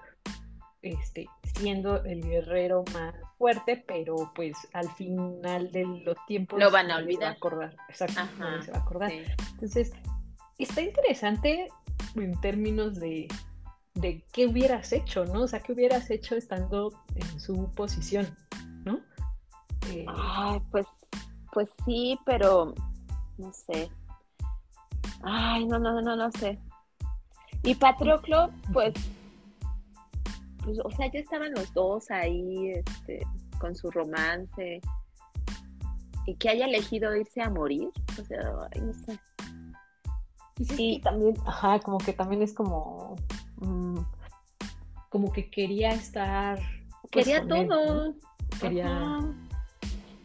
este, 0.84 1.28
siendo 1.56 2.04
el 2.04 2.22
guerrero 2.22 2.84
más 2.92 3.14
fuerte, 3.38 3.82
pero 3.88 4.32
pues 4.34 4.54
al 4.74 4.90
final 4.92 5.72
de 5.72 5.84
los 6.04 6.16
tiempos 6.26 6.60
lo 6.60 6.70
van 6.70 6.90
a 6.90 6.98
olvidar. 6.98 7.22
va 7.22 7.28
a 7.28 7.32
acordar, 7.32 7.76
exacto, 7.88 8.20
Ajá, 8.20 8.62
se 8.62 8.70
va 8.70 8.78
a 8.78 8.80
acordar. 8.82 9.10
Sí. 9.10 9.22
Entonces, 9.52 9.92
está 10.58 10.82
interesante 10.82 11.68
en 12.16 12.40
términos 12.40 13.00
de, 13.00 13.28
de 13.94 14.24
qué 14.32 14.46
hubieras 14.46 14.92
hecho, 14.92 15.24
¿no? 15.24 15.42
O 15.42 15.48
sea, 15.48 15.60
qué 15.60 15.72
hubieras 15.72 16.10
hecho 16.10 16.36
estando 16.36 16.92
en 17.14 17.40
su 17.40 17.70
posición, 17.72 18.36
¿no? 18.84 19.00
Eh, 19.90 20.04
Ay, 20.08 20.60
pues, 20.70 20.86
pues 21.52 21.68
sí, 21.86 22.18
pero 22.26 22.74
no 23.38 23.52
sé. 23.52 23.90
Ay, 25.22 25.64
no, 25.64 25.78
no, 25.78 26.00
no, 26.02 26.14
no 26.14 26.30
sé. 26.32 26.58
Y 27.62 27.74
Patroclo, 27.74 28.50
pues, 28.74 28.92
pues, 30.64 30.78
o 30.82 30.90
sea, 30.90 31.10
ya 31.10 31.20
estaban 31.20 31.52
los 31.52 31.72
dos 31.72 32.10
ahí, 32.10 32.70
este, 32.70 33.26
con 33.58 33.74
su 33.74 33.90
romance. 33.90 34.80
Y 36.26 36.34
que 36.36 36.48
haya 36.48 36.66
elegido 36.66 37.14
irse 37.14 37.42
a 37.42 37.50
morir, 37.50 37.90
o 38.18 38.24
sea, 38.24 38.40
no 38.80 38.92
sé. 38.94 39.18
y 40.58 40.64
sí, 40.64 41.00
también, 41.04 41.34
ajá, 41.46 41.78
como 41.80 41.98
que 41.98 42.14
también 42.14 42.42
es 42.42 42.54
como, 42.54 43.14
mm, 43.56 43.98
como 45.10 45.32
que 45.32 45.50
quería 45.50 45.90
estar. 45.90 46.58
pues, 47.12 47.26
Quería 47.26 47.42
con 47.42 47.52
él, 47.52 47.68
¿no? 47.68 47.74
todo. 47.74 48.14
Quería. 48.60 48.86
Ajá. 48.86 49.34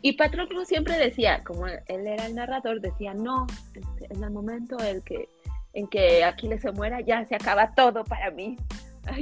Y 0.02 0.14
Patroclo 0.14 0.64
siempre 0.64 0.98
decía, 0.98 1.44
como 1.44 1.68
él 1.68 2.08
era 2.08 2.26
el 2.26 2.36
narrador, 2.36 2.80
decía, 2.80 3.14
no, 3.14 3.46
este, 3.74 4.14
en 4.14 4.24
el 4.24 4.32
momento 4.32 4.82
en 4.82 5.02
que, 5.02 5.28
en 5.74 5.88
que 5.88 6.24
Aquiles 6.24 6.62
se 6.62 6.72
muera, 6.72 7.02
ya 7.02 7.26
se 7.26 7.36
acaba 7.36 7.74
todo 7.76 8.06
para 8.06 8.32
mí. 8.32 8.56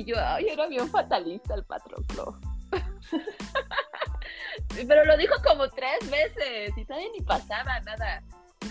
Yo, 0.06 0.16
era 0.16 0.68
bien 0.68 0.88
fatalista 0.90 1.56
el 1.56 1.66
Patroclo. 1.66 2.40
Pero 4.88 5.06
lo 5.06 5.18
dijo 5.18 5.36
como 5.46 5.68
tres 5.70 6.10
veces 6.10 6.78
y 6.78 6.86
todavía 6.86 7.10
ni 7.18 7.24
pasaba 7.24 7.80
nada. 7.82 8.24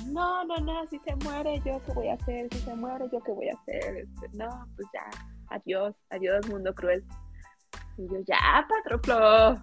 No, 0.07 0.44
no, 0.44 0.57
no, 0.59 0.87
si 0.87 0.98
se 1.00 1.14
muere, 1.16 1.61
yo 1.64 1.83
qué 1.85 1.92
voy 1.92 2.09
a 2.09 2.14
hacer, 2.14 2.48
si 2.52 2.59
se 2.61 2.74
muere, 2.74 3.09
yo 3.12 3.20
qué 3.20 3.33
voy 3.33 3.48
a 3.48 3.55
hacer. 3.55 3.96
Este, 3.96 4.29
no, 4.37 4.68
pues 4.76 4.88
ya, 4.92 5.09
adiós, 5.48 5.94
adiós, 6.11 6.46
mundo 6.48 6.74
cruel. 6.74 7.05
Y 7.96 8.07
yo, 8.09 8.20
ya, 8.26 8.66
Patroclo. 8.68 9.57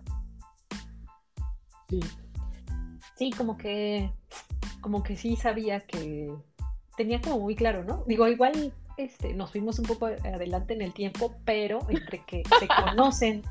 Sí. 1.90 2.00
Sí, 3.16 3.32
como 3.32 3.58
que, 3.58 4.12
como 4.82 5.04
que 5.04 5.16
sí 5.16 5.36
sabía 5.36 5.80
que 5.82 6.34
tenía 6.98 7.22
como 7.22 7.40
muy 7.40 7.56
claro, 7.56 7.84
¿no? 7.84 8.04
Digo, 8.06 8.28
igual 8.28 8.74
este, 8.98 9.34
nos 9.34 9.52
fuimos 9.52 9.80
un 9.80 9.86
poco 9.86 10.06
adelante 10.08 10.74
en 10.74 10.82
el 10.82 10.94
tiempo, 10.94 11.36
pero 11.46 11.80
entre 11.90 12.24
que 12.26 12.44
se 12.60 12.68
conocen 12.68 13.44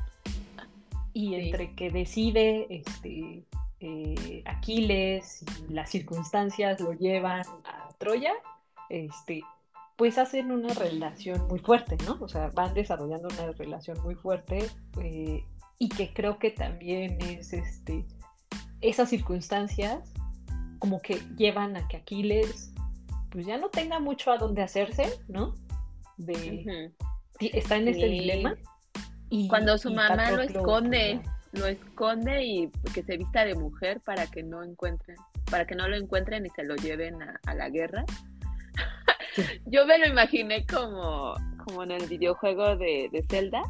y 1.13 1.29
Sí. 1.29 1.35
entre 1.35 1.73
que 1.75 1.91
decide 1.91 2.67
este, 2.69 3.43
eh, 3.79 4.41
Aquiles 4.45 5.43
y 5.69 5.73
las 5.73 5.89
circunstancias 5.89 6.79
lo 6.79 6.93
llevan 6.93 7.43
a 7.65 7.89
Troya, 7.97 8.33
este, 8.89 9.41
pues 9.95 10.17
hacen 10.17 10.51
una 10.51 10.73
relación 10.73 11.47
muy 11.47 11.59
fuerte, 11.59 11.97
¿no? 12.05 12.17
O 12.19 12.27
sea, 12.27 12.49
van 12.49 12.73
desarrollando 12.73 13.27
una 13.27 13.51
relación 13.51 14.01
muy 14.01 14.15
fuerte 14.15 14.69
eh, 15.01 15.43
y 15.77 15.89
que 15.89 16.13
creo 16.13 16.39
que 16.39 16.49
también 16.51 17.21
es 17.21 17.53
este 17.53 18.05
esas 18.81 19.09
circunstancias 19.09 20.11
como 20.79 20.99
que 21.01 21.21
llevan 21.37 21.77
a 21.77 21.87
que 21.87 21.97
Aquiles 21.97 22.72
pues 23.33 23.47
ya 23.47 23.57
no 23.57 23.69
tenga 23.69 23.99
mucho 23.99 24.31
a 24.31 24.37
dónde 24.37 24.61
hacerse, 24.61 25.11
¿no? 25.27 25.55
De 26.17 26.91
está 27.39 27.75
en 27.77 27.87
este 27.87 28.03
Sí. 28.03 28.09
dilema 28.09 28.55
y 29.29 29.47
Cuando 29.47 29.75
su 29.79 29.89
y 29.89 29.95
mamá 29.95 30.29
lo 30.29 30.43
esconde, 30.43 31.19
lo 31.53 31.65
esconde 31.65 32.43
y 32.45 32.69
que 32.93 33.01
se 33.01 33.17
vista 33.17 33.43
de 33.43 33.55
mujer 33.55 33.99
para 34.01 34.27
que 34.27 34.43
no 34.43 34.63
encuentren, 34.63 35.17
para 35.49 35.65
que 35.65 35.73
no 35.73 35.87
lo 35.87 35.95
encuentren 35.95 36.45
y 36.45 36.49
se 36.51 36.63
lo 36.63 36.75
lleven 36.75 37.19
a, 37.23 37.39
a 37.47 37.55
la 37.55 37.69
guerra. 37.69 38.05
Sí. 39.33 39.41
Yo 39.65 39.87
me 39.87 39.97
lo 39.97 40.05
imaginé 40.05 40.67
como, 40.67 41.33
como 41.65 41.83
en 41.83 41.91
el 41.91 42.05
videojuego 42.05 42.75
de, 42.77 43.09
de 43.11 43.23
Zelda, 43.27 43.63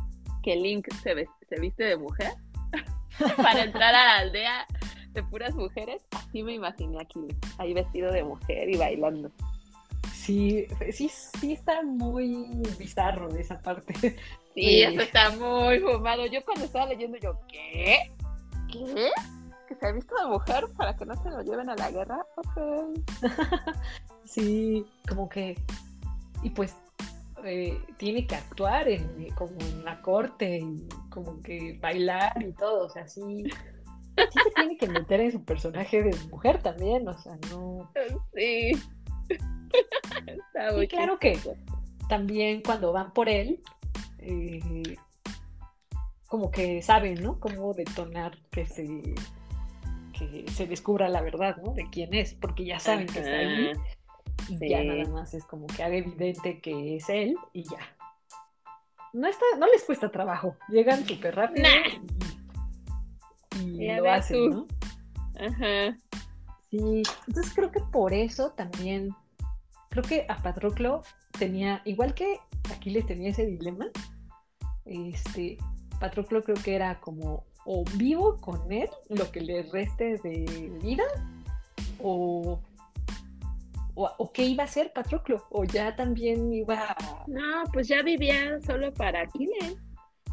que 0.44 0.58
Link 0.58 0.86
se, 1.02 1.26
se 1.48 1.60
viste 1.62 1.86
de 1.86 1.96
mujer 1.96 2.34
para 3.38 3.64
entrar 3.64 3.96
a 3.96 4.04
la 4.04 4.18
aldea 4.18 4.68
de 5.14 5.24
puras 5.24 5.56
mujeres. 5.56 6.06
Así 6.12 6.44
me 6.44 6.54
imaginé 6.56 7.00
aquí, 7.00 7.22
ahí 7.58 7.74
vestido 7.74 8.12
de 8.12 8.26
mujer 8.26 8.70
y 8.70 8.76
bailando. 8.78 9.32
Sí, 10.24 10.68
sí, 10.92 11.10
sí 11.40 11.54
está 11.54 11.84
muy 11.84 12.48
bizarro 12.80 13.28
de 13.30 13.42
esa 13.42 13.60
parte. 13.62 13.94
Sí, 13.94 14.16
Sí. 14.54 14.84
eso 14.84 15.02
está 15.02 15.32
muy 15.32 15.80
fumado. 15.80 16.26
Yo 16.28 16.44
cuando 16.46 16.66
estaba 16.66 16.86
leyendo, 16.86 17.18
yo, 17.18 17.38
¿qué? 17.48 18.14
¿Qué? 18.72 19.12
¿Que 19.68 19.76
se 19.76 19.88
ha 19.88 19.92
visto 19.92 20.16
de 20.16 20.28
mujer 20.28 20.66
para 20.78 20.96
que 20.96 21.06
no 21.06 21.22
se 21.22 21.30
lo 21.30 21.42
lleven 21.42 21.70
a 21.70 21.76
la 21.76 21.92
guerra? 21.92 22.26
Ok. 22.38 23.00
Sí, 24.26 24.86
como 25.08 25.28
que 25.28 25.58
y 26.44 26.50
pues 26.50 26.76
eh, 27.44 27.82
tiene 27.98 28.28
que 28.28 28.36
actuar 28.36 28.88
en, 28.88 29.30
como 29.36 29.52
en 29.60 29.84
la 29.84 30.02
corte 30.02 30.60
y 30.60 30.88
como 31.10 31.42
que 31.42 31.78
bailar 31.82 32.42
y 32.42 32.52
todo, 32.54 32.86
o 32.86 32.90
sea, 32.90 33.08
sí, 33.08 33.44
sí 34.16 34.40
se 34.44 34.52
tiene 34.56 34.78
que 34.78 34.88
meter 34.88 35.22
en 35.22 35.32
su 35.32 35.44
personaje 35.44 36.04
de 36.04 36.16
mujer 36.30 36.62
también, 36.62 37.08
o 37.08 37.18
sea, 37.18 37.38
no. 37.50 37.92
Sí. 38.34 38.72
muy 40.76 40.88
claro 40.88 41.18
que 41.20 41.38
también 42.08 42.62
cuando 42.62 42.92
van 42.92 43.14
por 43.14 43.30
él, 43.30 43.60
eh, 44.20 44.98
como 46.28 46.52
que 46.52 46.82
saben, 46.82 47.22
¿no? 47.22 47.40
Cómo 47.40 47.74
detonar 47.74 48.38
que 48.52 48.66
se, 48.66 48.86
que 50.18 50.46
se 50.52 50.68
descubra 50.68 51.10
la 51.10 51.22
verdad, 51.22 51.58
¿no? 51.58 51.74
De 51.74 51.88
quién 51.92 52.14
es, 52.14 52.34
porque 52.34 52.66
ya 52.66 52.80
saben 52.80 53.08
que 53.08 53.20
está 53.20 53.32
ahí 53.32 53.72
y 54.50 54.58
sí. 54.58 54.70
ya 54.70 54.84
nada 54.84 55.06
más 55.10 55.34
es 55.34 55.46
como 55.46 55.68
que 55.68 55.84
haga 55.84 55.96
evidente 55.96 56.60
que 56.60 56.98
es 56.98 57.10
él 57.10 57.36
y 57.54 57.64
ya. 57.64 57.80
No, 59.14 59.28
está, 59.28 59.46
no 59.60 59.68
les 59.68 59.84
cuesta 59.84 60.10
trabajo, 60.10 60.58
llegan 60.70 61.06
súper 61.06 61.36
rápido 61.36 61.68
y, 63.62 63.62
y 63.62 63.86
Y 63.86 63.96
lo 63.96 64.12
hacen, 64.12 64.50
tú. 64.50 64.50
¿no? 64.50 64.68
Ajá. 65.46 65.98
Sí, 66.74 67.04
entonces 67.28 67.54
creo 67.54 67.72
que 67.72 67.82
por 67.82 68.16
eso 68.16 68.50
también, 68.54 69.16
creo 69.90 70.04
que 70.04 70.26
a 70.28 70.42
Patroclo 70.42 71.04
tenía, 71.38 71.84
igual 71.86 72.16
que 72.16 72.40
Aquiles 72.76 73.06
tenía 73.06 73.30
ese 73.30 73.46
dilema, 73.46 73.86
este, 74.86 75.60
Patroclo 76.00 76.42
creo 76.42 76.58
que 76.58 76.74
era 76.74 77.00
como 77.00 77.46
o 77.66 77.86
vivo 77.94 78.38
con 78.38 78.72
él 78.72 78.90
lo 79.10 79.32
que 79.32 79.42
le 79.42 79.62
reste 79.72 80.18
de 80.18 80.80
vida, 80.82 81.04
o, 82.02 82.60
o, 83.94 84.12
o 84.18 84.34
qué 84.34 84.44
iba 84.44 84.64
a 84.64 84.66
hacer 84.66 84.94
Patroclo, 84.94 85.46
o 85.52 85.66
ya 85.66 85.96
también 85.96 86.52
iba 86.52 86.88
a... 86.90 87.24
No, 87.28 87.66
pues 87.72 87.88
ya 87.88 88.02
vivía 88.02 88.60
solo 88.66 88.92
para 88.96 89.22
Aquiles. 89.22 89.78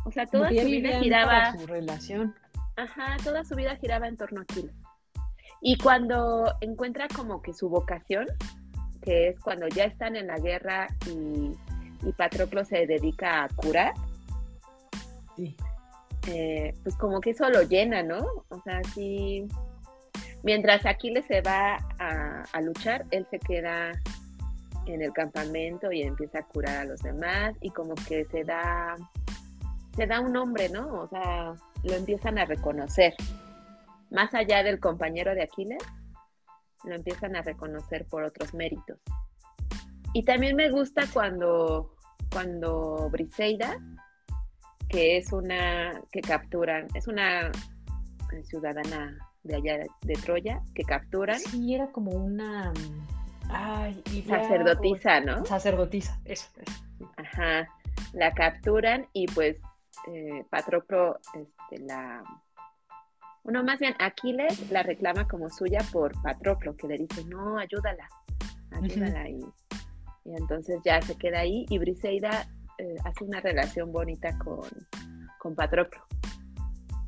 O 0.07 0.11
sea, 0.11 0.25
toda 0.25 0.49
su 0.49 0.55
vida 0.55 1.01
giraba. 1.01 1.27
para 1.27 1.59
su 1.59 1.67
relación. 1.67 2.35
Ajá, 2.77 3.19
toda 3.23 3.45
su 3.45 3.55
vida 3.57 3.77
giraba 3.77 4.09
en 4.09 4.17
torno 4.17 4.41
a 4.41 4.45
Aquiles. 4.45 4.80
Y 5.61 5.77
cuando 5.79 6.55
encuentra 6.61 7.07
como 7.15 7.43
que 7.43 7.53
su 7.53 7.69
vocación, 7.69 8.27
que 9.03 9.29
es 9.29 9.39
cuando 9.41 9.69
ya 9.69 9.85
están 9.85 10.17
en 10.17 10.27
la 10.27 10.39
guerra 10.39 10.89
y, 11.07 11.53
y 12.07 12.13
Patroclo 12.17 12.65
se 12.65 12.87
dedica 12.87 13.45
a 13.45 13.49
curar, 13.49 13.93
Sí. 15.37 15.57
eh, 16.29 16.75
pues 16.83 16.97
como 16.97 17.21
que 17.21 17.31
eso 17.31 17.49
lo 17.49 17.63
llena, 17.63 18.03
¿no? 18.03 18.19
O 18.49 18.61
sea, 18.63 18.83
sí. 18.95 19.47
Mientras 20.43 20.87
Aquiles 20.87 21.25
se 21.27 21.41
va 21.43 21.77
a, 21.99 22.45
a 22.53 22.61
luchar, 22.63 23.05
él 23.11 23.27
se 23.31 23.39
queda 23.39 23.93
en 24.87 25.03
el 25.03 25.13
campamento 25.13 25.93
y 25.93 26.03
empieza 26.03 26.39
a 26.41 26.43
curar 26.43 26.77
a 26.79 26.85
los 26.85 27.01
demás 27.01 27.55
y 27.61 27.71
como 27.71 27.95
que 27.95 28.25
se 28.27 28.45
da, 28.45 28.97
se 29.97 30.07
da 30.07 30.21
un 30.21 30.33
nombre, 30.33 30.69
¿no? 30.71 31.03
O 31.03 31.09
sea, 31.09 31.55
lo 31.85 31.95
empiezan 31.95 32.39
a 32.39 32.45
reconocer. 32.47 33.15
Más 34.11 34.35
allá 34.35 34.63
del 34.63 34.81
compañero 34.81 35.35
de 35.35 35.43
Aquiles, 35.43 35.83
lo 36.85 36.95
empiezan 36.95 37.37
a 37.37 37.43
reconocer 37.43 38.07
por 38.07 38.25
otros 38.25 38.55
méritos. 38.55 38.99
Y 40.13 40.25
también 40.25 40.57
me 40.57 40.71
gusta 40.71 41.05
cuando, 41.13 41.95
cuando 42.33 43.09
Briseida, 43.11 43.79
que 44.89 45.17
es 45.17 45.33
una 45.33 46.03
que 46.11 46.21
capturan, 46.21 46.89
es 46.95 47.07
una 47.07 47.53
ciudadana 48.45 49.17
de 49.43 49.57
allá 49.57 49.79
de, 50.03 50.15
Troya, 50.15 50.63
que 50.75 50.83
capturan, 50.83 51.39
Sí, 51.39 51.75
era 51.75 51.91
como 51.93 52.13
una... 52.13 52.73
Ay, 53.49 54.03
Lidia, 54.13 54.43
sacerdotisa, 54.43 55.21
¿no? 55.21 55.45
Sacerdotisa, 55.45 56.21
eso. 56.25 56.49
Ajá, 57.17 57.69
la 58.13 58.33
capturan 58.33 59.09
y 59.13 59.27
pues 59.27 59.57
eh, 60.09 60.45
Patroclo 60.51 61.19
este, 61.35 61.85
la... 61.85 62.23
Bueno, 63.43 63.65
más 63.65 63.79
bien 63.81 63.95
Aquiles 63.99 64.71
la 64.71 64.83
reclama 64.83 65.27
como 65.27 65.49
suya 65.49 65.81
por 65.93 66.13
Patroclo, 66.23 66.77
que 66.77 66.89
le 66.89 66.99
dice, 66.99 67.25
no, 67.25 67.59
ayúdala, 67.59 68.09
ayúdala. 68.71 69.29
y, 69.29 69.41
y 70.25 70.37
entonces 70.37 70.81
ya 70.85 71.01
se 71.01 71.17
queda 71.17 71.41
ahí 71.41 71.65
y 71.69 71.79
Briseida 71.79 72.47
eh, 72.79 72.97
hace 73.05 73.25
una 73.25 73.41
relación 73.41 73.93
bonita 73.93 74.37
con, 74.39 74.69
con 75.39 75.55
Patroclo. 75.55 76.03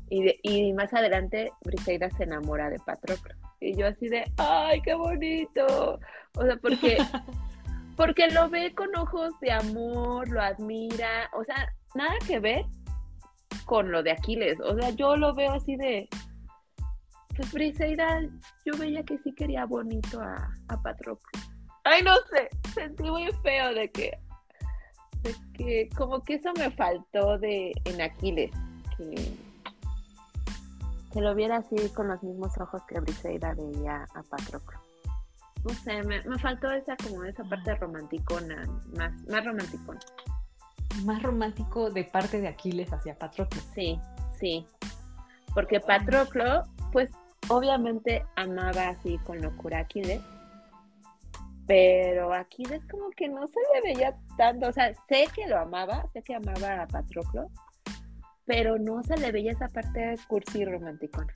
Y, 0.09 0.35
y 0.43 0.73
más 0.73 0.93
adelante 0.93 1.51
Briseida 1.63 2.09
se 2.11 2.23
enamora 2.23 2.69
de 2.69 2.79
Patroclo. 2.79 3.35
Y 3.59 3.75
yo 3.75 3.87
así 3.87 4.09
de, 4.09 4.23
¡ay, 4.37 4.81
qué 4.81 4.93
bonito! 4.93 5.99
O 6.35 6.43
sea, 6.43 6.57
porque, 6.57 6.97
porque 7.95 8.27
lo 8.29 8.49
ve 8.49 8.73
con 8.75 8.95
ojos 8.95 9.33
de 9.39 9.51
amor, 9.51 10.27
lo 10.29 10.41
admira, 10.41 11.29
o 11.33 11.43
sea, 11.43 11.73
nada 11.95 12.13
que 12.27 12.39
ver 12.39 12.65
con 13.65 13.91
lo 13.91 14.03
de 14.03 14.11
Aquiles. 14.11 14.59
O 14.61 14.75
sea, 14.75 14.89
yo 14.91 15.15
lo 15.15 15.33
veo 15.33 15.53
así 15.53 15.75
de, 15.75 16.07
pues 17.35 17.51
Briseida, 17.51 18.21
yo 18.65 18.77
veía 18.77 19.03
que 19.03 19.17
sí 19.19 19.33
quería 19.33 19.65
bonito 19.65 20.21
a, 20.21 20.53
a 20.67 20.81
Patroclo. 20.81 21.41
Ay, 21.83 22.01
no 22.01 22.15
sé, 22.31 22.49
sentí 22.73 23.03
muy 23.03 23.29
feo 23.43 23.73
de 23.73 23.91
que, 23.91 24.17
de 25.21 25.35
que 25.53 25.89
como 25.97 26.23
que 26.23 26.35
eso 26.35 26.51
me 26.57 26.71
faltó 26.71 27.37
de 27.39 27.73
en 27.85 28.01
Aquiles, 28.01 28.51
que, 28.97 29.33
que 31.11 31.21
lo 31.21 31.35
viera 31.35 31.57
así 31.57 31.75
con 31.89 32.07
los 32.07 32.23
mismos 32.23 32.57
ojos 32.59 32.81
que 32.87 32.99
Briseida 32.99 33.53
veía 33.53 34.05
a 34.13 34.23
Patroclo. 34.23 34.79
No 35.65 35.73
sé, 35.75 36.03
me, 36.03 36.21
me 36.23 36.37
faltó 36.39 36.71
esa 36.71 36.95
como 36.97 37.23
esa 37.23 37.43
parte 37.45 37.73
romanticona, 37.75 38.63
más, 38.97 39.13
más 39.27 39.45
romanticona. 39.45 39.99
Más 41.05 41.21
romántico 41.23 41.89
de 41.89 42.03
parte 42.03 42.39
de 42.39 42.47
Aquiles 42.47 42.91
hacia 42.93 43.17
Patroclo. 43.17 43.61
Sí, 43.73 43.99
sí. 44.39 44.65
Porque 45.53 45.79
Patroclo, 45.79 46.63
pues 46.91 47.09
obviamente 47.49 48.25
amaba 48.35 48.89
así 48.89 49.17
con 49.19 49.41
locura 49.41 49.79
a 49.79 49.81
Aquiles, 49.81 50.21
pero 51.67 52.33
Aquiles 52.33 52.81
como 52.89 53.09
que 53.11 53.27
no 53.29 53.47
se 53.47 53.59
le 53.73 53.93
veía 53.93 54.15
tanto, 54.37 54.67
o 54.69 54.71
sea, 54.73 54.93
sé 55.07 55.27
que 55.33 55.47
lo 55.47 55.59
amaba, 55.59 56.05
sé 56.13 56.21
que 56.21 56.35
amaba 56.35 56.81
a 56.83 56.87
Patroclo, 56.87 57.49
pero 58.45 58.77
no 58.77 59.01
se 59.03 59.17
le 59.17 59.31
veía 59.31 59.51
esa 59.53 59.67
parte 59.69 60.15
cursi 60.27 60.61
y 60.61 60.65
romanticona. 60.65 61.33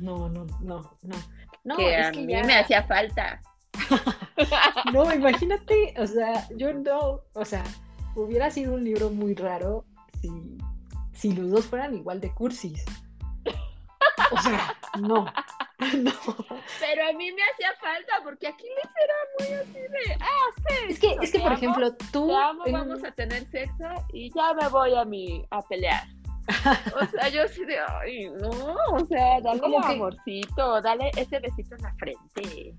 No, 0.00 0.28
no, 0.28 0.44
no, 0.60 0.96
no. 1.02 1.16
no 1.64 1.76
que 1.76 1.98
es 1.98 2.06
a 2.06 2.12
que 2.12 2.20
mí 2.20 2.32
ya- 2.32 2.44
me 2.44 2.56
hacía 2.58 2.82
falta. 2.84 3.40
No, 4.92 5.12
imagínate, 5.12 5.94
o 5.98 6.06
sea, 6.06 6.46
yo 6.56 6.72
no, 6.72 7.22
o 7.34 7.44
sea, 7.44 7.64
hubiera 8.22 8.50
sido 8.50 8.74
un 8.74 8.84
libro 8.84 9.10
muy 9.10 9.34
raro 9.34 9.84
si, 10.20 10.30
si 11.12 11.32
los 11.32 11.50
dos 11.50 11.66
fueran 11.66 11.94
igual 11.94 12.20
de 12.20 12.32
cursis. 12.34 12.84
O 14.30 14.42
sea, 14.42 14.76
no, 15.00 15.24
no. 15.98 16.12
Pero 16.80 17.08
a 17.08 17.12
mí 17.14 17.32
me 17.32 17.42
hacía 17.52 17.72
falta 17.80 18.12
porque 18.22 18.48
Aquiles 18.48 18.88
era 19.02 19.14
muy 19.38 19.58
así 19.58 19.72
de, 19.80 20.14
ah, 20.20 20.62
sí. 20.68 20.74
Es 20.92 20.98
que, 20.98 21.16
es 21.22 21.32
que 21.32 21.38
por 21.38 21.48
amo, 21.48 21.56
ejemplo, 21.56 21.94
tú... 22.12 22.36
Amo, 22.36 22.62
en- 22.66 22.72
vamos 22.72 23.04
a 23.04 23.10
tener 23.12 23.48
sexo 23.50 23.84
y 24.12 24.30
ya 24.34 24.52
me 24.54 24.68
voy 24.68 24.94
a 24.94 25.04
mi 25.04 25.46
a 25.50 25.62
pelear. 25.62 26.04
O 27.00 27.06
sea, 27.06 27.28
yo 27.28 27.42
así 27.42 27.64
de, 27.64 27.78
ay, 27.78 28.28
no, 28.40 28.48
o 28.92 29.04
sea, 29.06 29.40
dale 29.40 29.60
Como 29.60 29.80
que- 29.80 29.92
amorcito, 29.94 30.80
dale 30.82 31.10
ese 31.16 31.38
besito 31.40 31.74
en 31.76 31.82
la 31.82 31.94
frente. 31.94 32.74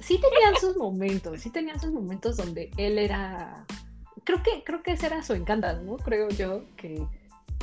sí 0.00 0.18
tenían 0.20 0.56
sus 0.60 0.76
momentos, 0.76 1.40
sí 1.40 1.50
tenían 1.50 1.80
sus 1.80 1.92
momentos 1.92 2.36
donde 2.36 2.70
él 2.76 2.98
era, 2.98 3.66
creo 4.24 4.42
que, 4.42 4.62
creo 4.64 4.82
que 4.82 4.92
ese 4.92 5.06
era 5.06 5.22
su 5.22 5.32
encanto, 5.34 5.72
¿no? 5.82 5.96
Creo 5.96 6.28
yo 6.30 6.64
que, 6.76 7.06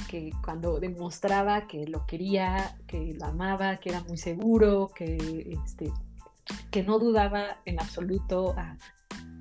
que 0.09 0.31
cuando 0.43 0.79
demostraba 0.79 1.67
que 1.67 1.85
lo 1.87 2.05
quería, 2.05 2.77
que 2.87 3.13
lo 3.19 3.25
amaba, 3.25 3.77
que 3.77 3.89
era 3.89 4.01
muy 4.01 4.17
seguro, 4.17 4.91
que 4.95 5.57
este, 5.65 5.91
que 6.71 6.83
no 6.83 6.99
dudaba 6.99 7.57
en 7.65 7.79
absoluto 7.79 8.55
a, 8.57 8.77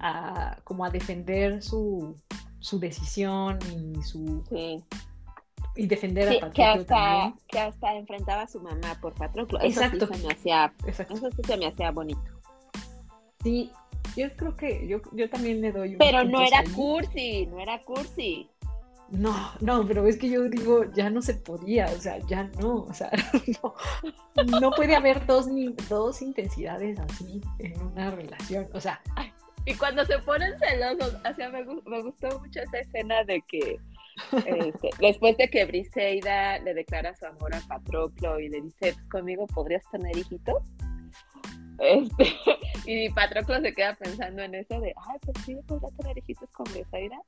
a- 0.00 0.56
como 0.64 0.84
a 0.84 0.90
defender 0.90 1.62
su, 1.62 2.16
su 2.58 2.78
decisión 2.78 3.58
y 3.96 4.02
su 4.02 4.44
Sí. 4.48 4.82
y 5.76 5.86
defender 5.86 6.28
Sí, 6.28 6.36
a 6.36 6.50
que 6.50 6.62
Patroclo 6.62 6.80
hasta, 6.82 6.94
también. 6.94 7.34
que 7.48 7.58
hasta 7.60 7.94
enfrentaba 7.94 8.42
a 8.42 8.48
su 8.48 8.60
mamá 8.60 8.98
por 9.00 9.14
Patroclo. 9.14 9.58
Eso 9.60 9.80
Exacto. 9.82 10.06
sí 10.08 10.14
se 10.20 10.26
me 10.26 10.32
hacía, 10.32 10.72
Exacto. 10.86 11.14
eso 11.14 11.30
sí 11.30 11.42
se 11.46 11.56
me 11.56 11.66
hacía 11.66 11.90
bonito. 11.92 12.20
Sí, 13.42 13.70
yo 14.16 14.34
creo 14.36 14.56
que 14.56 14.86
yo, 14.86 15.00
yo 15.12 15.28
también 15.30 15.60
le 15.60 15.72
doy 15.72 15.92
un 15.92 15.98
Pero 15.98 16.24
no 16.24 16.40
era 16.42 16.60
ahí. 16.60 16.68
cursi, 16.68 17.46
no 17.46 17.60
era 17.60 17.80
cursi. 17.82 18.48
No, 19.10 19.34
no, 19.60 19.86
pero 19.86 20.06
es 20.06 20.18
que 20.18 20.28
yo 20.28 20.48
digo, 20.50 20.84
ya 20.92 21.08
no 21.08 21.22
se 21.22 21.34
podía, 21.34 21.86
o 21.86 21.98
sea, 21.98 22.18
ya 22.26 22.44
no, 22.60 22.84
o 22.84 22.92
sea, 22.92 23.10
no, 23.62 24.60
no 24.60 24.70
puede 24.72 24.94
haber 24.94 25.24
dos, 25.24 25.46
ni, 25.46 25.68
dos 25.88 26.20
intensidades 26.20 26.98
así 26.98 27.40
en 27.58 27.80
una 27.80 28.10
relación, 28.10 28.68
o 28.74 28.80
sea, 28.80 29.00
Y 29.64 29.74
cuando 29.74 30.04
se 30.04 30.18
ponen 30.18 30.52
celosos, 30.58 31.14
o 31.14 31.34
sea, 31.34 31.48
me, 31.48 31.64
me 31.64 32.02
gustó 32.02 32.38
mucho 32.38 32.60
esa 32.60 32.80
escena 32.80 33.24
de 33.24 33.42
que 33.48 33.78
este, 34.32 34.90
después 35.00 35.36
de 35.36 35.48
que 35.48 35.64
Briseida 35.64 36.58
le 36.58 36.74
declara 36.74 37.14
su 37.14 37.26
amor 37.26 37.54
a 37.54 37.60
Patroclo 37.60 38.40
y 38.40 38.48
le 38.48 38.60
dice, 38.60 38.76
"Pues, 38.80 38.96
conmigo 39.10 39.46
podrías 39.46 39.82
tener 39.90 40.16
hijitos. 40.16 40.62
Este, 41.78 42.36
y 42.86 43.08
Patroclo 43.10 43.60
se 43.60 43.72
queda 43.72 43.94
pensando 43.94 44.42
en 44.42 44.54
eso 44.54 44.80
de, 44.80 44.94
ay, 45.08 45.18
pues 45.24 45.36
sí, 45.44 45.56
podría 45.66 45.90
tener 45.96 46.18
hijitos 46.18 46.50
con 46.50 46.64
Briseida. 46.72 47.20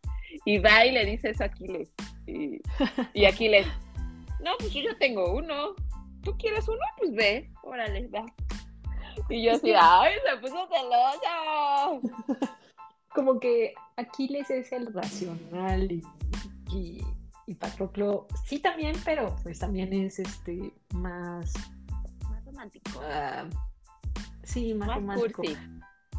Y 0.45 0.59
va 0.59 0.85
y 0.85 0.93
le 0.93 1.05
dice 1.05 1.31
eso 1.31 1.45
a 1.45 1.47
Aquiles. 1.47 1.93
Y, 2.27 2.61
y 3.15 3.25
Aquiles, 3.25 3.67
no, 4.41 4.53
pues 4.59 4.73
yo 4.73 4.83
ya 4.83 4.97
tengo 4.99 5.33
uno. 5.33 5.75
¿Tú 6.23 6.37
quieres 6.37 6.69
uno? 6.69 6.81
Pues 6.99 7.15
ve, 7.15 7.51
órale, 7.63 8.09
va. 8.09 8.25
Y 9.29 9.43
yo 9.43 9.53
así, 9.53 9.73
ay, 9.77 10.15
se 10.29 10.37
puso 10.39 10.69
celosa. 10.69 12.57
como 13.15 13.41
que 13.41 13.75
Aquiles 13.97 14.51
es 14.51 14.73
el 14.73 14.93
racional 14.93 15.91
y, 15.91 16.03
y, 16.73 17.01
y 17.47 17.55
Patroclo 17.55 18.27
sí 18.47 18.61
también, 18.61 18.95
pero 19.05 19.37
pues 19.43 19.59
también 19.59 19.93
es 19.93 20.19
este 20.19 20.73
más, 20.95 21.53
Más 22.29 22.45
romántico. 22.45 23.01
ah, 23.03 23.49
sí, 24.43 24.75
más, 24.75 24.89
Más 24.89 24.97
romántico, 24.97 25.43
cursi. 25.43 25.57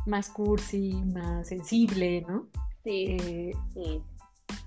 más 0.06 0.30
cursi, 0.30 0.94
más 1.14 1.48
sensible, 1.48 2.26
¿no? 2.28 2.48
Sí, 2.84 3.18
Eh, 3.20 3.52
sí. 3.74 4.02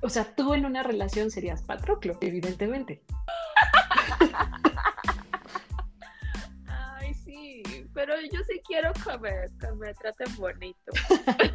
o 0.03 0.09
sea, 0.09 0.25
tú 0.35 0.55
en 0.55 0.65
una 0.67 0.83
relación 0.83 1.31
serías 1.31 1.63
Patroclo, 1.63 2.17
evidentemente. 2.21 3.03
Ay, 6.67 7.15
sí, 7.15 7.63
pero 7.93 8.15
yo 8.21 8.41
sí 8.49 8.61
quiero 8.67 8.93
me, 9.21 9.31
que 9.59 9.73
me 9.75 9.95
traten 9.95 10.37
bonito. 10.37 10.93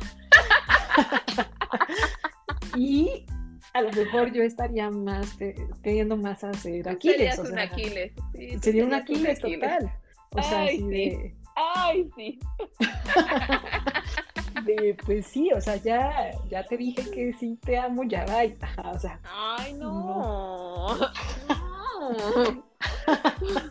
Y 2.75 3.25
a 3.73 3.81
lo 3.81 3.91
mejor 3.91 4.31
yo 4.31 4.43
estaría 4.43 4.89
más 4.89 5.35
te- 5.37 5.55
teniendo 5.81 6.15
más 6.17 6.43
a 6.43 6.53
ser 6.53 6.87
Aquiles. 6.87 7.17
Serías 7.17 7.39
o 7.39 7.43
un 7.51 7.59
Aquiles. 7.59 8.13
sí, 8.33 8.59
Sería 8.61 8.85
un 8.85 8.93
Aquiles 8.93 9.39
total. 9.39 9.91
O 10.31 10.41
sea, 10.43 10.59
Ay, 10.61 10.77
sí. 10.77 10.83
de, 10.87 11.35
Ay, 11.75 12.09
sí. 12.15 12.39
de, 14.65 14.95
pues 15.05 15.27
sí, 15.27 15.51
o 15.53 15.59
sea, 15.61 15.75
ya, 15.77 16.31
ya 16.49 16.63
te 16.63 16.77
dije 16.77 17.09
que 17.11 17.33
sí 17.33 17.57
te 17.61 17.77
amo, 17.77 18.03
ya 18.03 18.25
va. 18.25 18.43
O 18.91 18.99
sea, 18.99 19.19
Ay, 19.23 19.73
no. 19.73 20.95
No. 20.97 22.63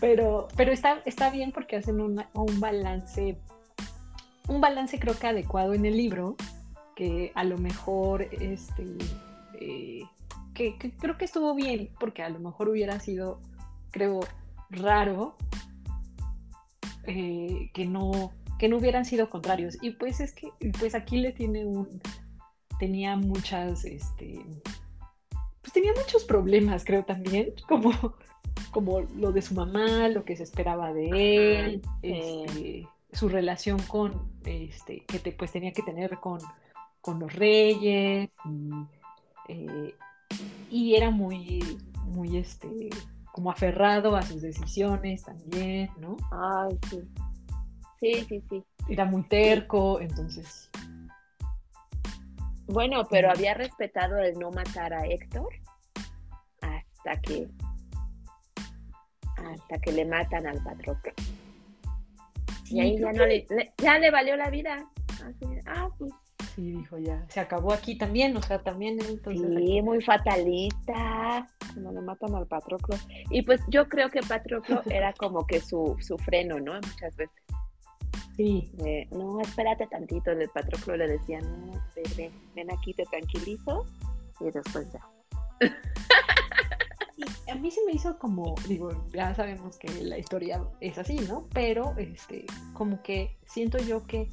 pero, 0.00 0.48
pero 0.56 0.72
está, 0.72 1.00
está 1.04 1.30
bien 1.30 1.52
porque 1.52 1.76
hacen 1.76 2.00
una- 2.00 2.28
un 2.34 2.58
balance, 2.60 3.36
un 4.48 4.60
balance 4.60 4.98
creo 4.98 5.18
que 5.18 5.26
adecuado 5.26 5.74
en 5.74 5.84
el 5.86 5.96
libro, 5.96 6.36
que 6.94 7.32
a 7.34 7.44
lo 7.44 7.58
mejor, 7.58 8.22
este, 8.22 8.84
eh, 9.60 10.02
que, 10.54 10.78
que 10.78 10.92
creo 10.96 11.18
que 11.18 11.26
estuvo 11.26 11.54
bien, 11.54 11.90
porque 12.00 12.22
a 12.22 12.28
lo 12.30 12.38
mejor 12.40 12.68
hubiera 12.70 12.98
sido, 13.00 13.40
creo, 13.90 14.20
raro 14.70 15.36
eh, 17.06 17.70
que 17.72 17.86
no 17.86 18.32
que 18.58 18.68
no 18.68 18.78
hubieran 18.78 19.04
sido 19.04 19.28
contrarios. 19.28 19.76
Y 19.82 19.90
pues 19.90 20.20
es 20.20 20.32
que 20.32 20.50
pues 20.78 20.94
aquí 20.94 21.18
le 21.18 21.32
tiene 21.32 21.64
un 21.64 22.00
tenía 22.78 23.16
muchas 23.16 23.84
este 23.84 24.40
pues 25.62 25.72
tenía 25.72 25.92
muchos 25.94 26.24
problemas 26.24 26.84
creo 26.84 27.04
también 27.04 27.54
como 27.68 27.92
como 28.70 29.00
lo 29.00 29.32
de 29.32 29.42
su 29.42 29.54
mamá 29.54 30.08
lo 30.08 30.24
que 30.24 30.36
se 30.36 30.42
esperaba 30.42 30.92
de 30.92 31.08
él 31.10 31.82
este, 32.02 32.86
su 33.12 33.28
relación 33.28 33.80
con 33.82 34.30
este 34.44 35.04
que 35.06 35.18
te, 35.18 35.32
pues 35.32 35.52
tenía 35.52 35.72
que 35.72 35.82
tener 35.82 36.18
con 36.18 36.38
con 37.00 37.18
los 37.18 37.32
reyes 37.32 38.30
y, 38.44 38.70
eh, 39.48 39.94
y 40.70 40.94
era 40.94 41.10
muy 41.10 41.78
muy 42.04 42.36
este 42.36 42.90
como 43.36 43.50
aferrado 43.50 44.16
a 44.16 44.22
sus 44.22 44.40
decisiones 44.40 45.22
también 45.22 45.90
no 45.98 46.16
Ay, 46.32 46.78
sí. 46.88 47.00
Sí, 48.00 48.24
sí, 48.28 48.42
sí. 48.48 48.64
era 48.88 49.04
muy 49.04 49.22
terco, 49.24 50.00
entonces 50.00 50.70
Bueno, 52.66 53.06
pero 53.10 53.30
había 53.30 53.52
respetado 53.52 54.16
el 54.18 54.38
no 54.38 54.50
matar 54.50 54.94
a 54.94 55.06
Héctor 55.06 55.48
hasta 56.62 57.20
que 57.20 57.46
hasta 59.36 59.78
que 59.80 59.92
le 59.92 60.06
matan 60.06 60.46
al 60.46 60.60
Patroclo. 60.64 61.12
Y 62.70 62.80
ahí 62.80 62.98
ya 62.98 63.12
no 63.12 63.24
que- 63.24 63.46
le, 63.50 63.56
le- 63.56 63.72
ya 63.78 63.98
le 63.98 64.10
valió 64.10 64.34
la 64.36 64.48
vida. 64.50 64.88
Sí, 66.56 66.72
dijo 66.72 66.96
ya, 66.96 67.22
se 67.28 67.38
acabó 67.38 67.74
aquí 67.74 67.98
también, 67.98 68.34
o 68.34 68.42
sea, 68.42 68.58
también 68.58 68.98
entonces. 69.06 69.46
Sí, 69.58 69.82
muy 69.82 70.02
fatalista, 70.02 71.46
como 71.74 71.92
le 71.92 72.00
matan 72.00 72.34
al 72.34 72.46
Patroclo. 72.46 72.96
Y 73.30 73.42
pues 73.42 73.60
yo 73.68 73.86
creo 73.90 74.08
que 74.08 74.20
Patroclo 74.20 74.80
era 74.90 75.12
como 75.12 75.46
que 75.46 75.60
su, 75.60 75.94
su 76.00 76.16
freno, 76.16 76.58
¿no? 76.58 76.74
Muchas 76.74 77.14
veces. 77.14 77.36
Sí. 78.38 78.70
no, 79.10 79.40
espérate 79.42 79.86
tantito, 79.86 80.30
el 80.30 80.48
Patroclo 80.48 80.96
le 80.96 81.08
decía, 81.08 81.40
no, 81.40 81.72
ven, 82.16 82.32
ven 82.54 82.72
aquí, 82.72 82.94
te 82.94 83.04
tranquilizo, 83.04 83.84
y 84.40 84.50
después 84.50 84.90
ya. 84.92 85.00
a 87.50 87.54
mí 87.54 87.70
se 87.70 87.84
me 87.84 87.92
hizo 87.92 88.18
como, 88.18 88.54
digo, 88.68 89.06
ya 89.12 89.34
sabemos 89.34 89.78
que 89.78 89.88
la 90.02 90.18
historia 90.18 90.62
es 90.80 90.98
así, 90.98 91.16
¿no? 91.28 91.48
Pero, 91.52 91.94
este, 91.98 92.46
como 92.72 93.02
que 93.02 93.36
siento 93.46 93.78
yo 93.78 94.06
que 94.06 94.28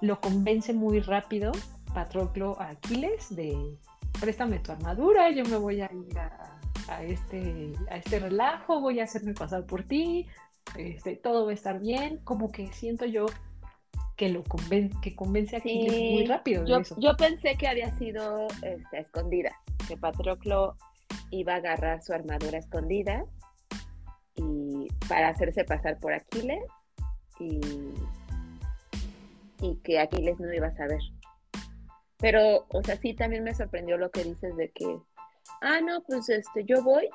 lo 0.00 0.20
convence 0.20 0.72
muy 0.72 1.00
rápido 1.00 1.52
Patroclo 1.94 2.60
a 2.60 2.70
Aquiles 2.70 3.34
de 3.34 3.76
préstame 4.20 4.58
tu 4.58 4.72
armadura, 4.72 5.30
yo 5.30 5.44
me 5.44 5.56
voy 5.56 5.80
a 5.80 5.90
ir 5.92 6.18
a, 6.18 7.02
este, 7.02 7.72
a 7.90 7.96
este 7.96 8.18
relajo, 8.18 8.80
voy 8.80 9.00
a 9.00 9.04
hacerme 9.04 9.34
pasar 9.34 9.64
por 9.66 9.84
ti, 9.84 10.26
este, 10.76 11.16
todo 11.16 11.44
va 11.44 11.52
a 11.52 11.54
estar 11.54 11.80
bien, 11.80 12.18
como 12.24 12.50
que 12.50 12.72
siento 12.72 13.06
yo 13.06 13.26
que 14.16 14.28
lo 14.28 14.42
convence, 14.44 14.96
que 15.00 15.16
convence 15.16 15.56
a 15.56 15.58
Aquiles 15.60 16.12
muy 16.12 16.26
rápido. 16.26 16.64
Yo, 16.66 16.82
yo 16.98 17.16
pensé 17.16 17.56
que 17.56 17.68
había 17.68 17.90
sido 17.96 18.48
este, 18.62 19.00
escondida, 19.00 19.52
que 19.88 19.96
Patroclo 19.96 20.76
iba 21.30 21.54
a 21.54 21.56
agarrar 21.56 22.02
su 22.02 22.12
armadura 22.12 22.58
escondida 22.58 23.24
y 24.34 24.88
para 25.08 25.28
hacerse 25.28 25.64
pasar 25.64 25.98
por 25.98 26.12
Aquiles 26.12 26.62
y, 27.38 27.60
y 29.60 29.76
que 29.82 29.98
Aquiles 29.98 30.38
no 30.40 30.52
iba 30.52 30.68
a 30.68 30.76
saber. 30.76 31.00
Pero, 32.18 32.66
o 32.68 32.82
sea, 32.82 32.96
sí 32.96 33.14
también 33.14 33.44
me 33.44 33.54
sorprendió 33.54 33.96
lo 33.96 34.10
que 34.10 34.24
dices 34.24 34.56
de 34.56 34.70
que, 34.70 34.98
ah, 35.62 35.80
no, 35.80 36.02
pues 36.02 36.28
este, 36.28 36.64
yo 36.64 36.82
voy, 36.82 37.08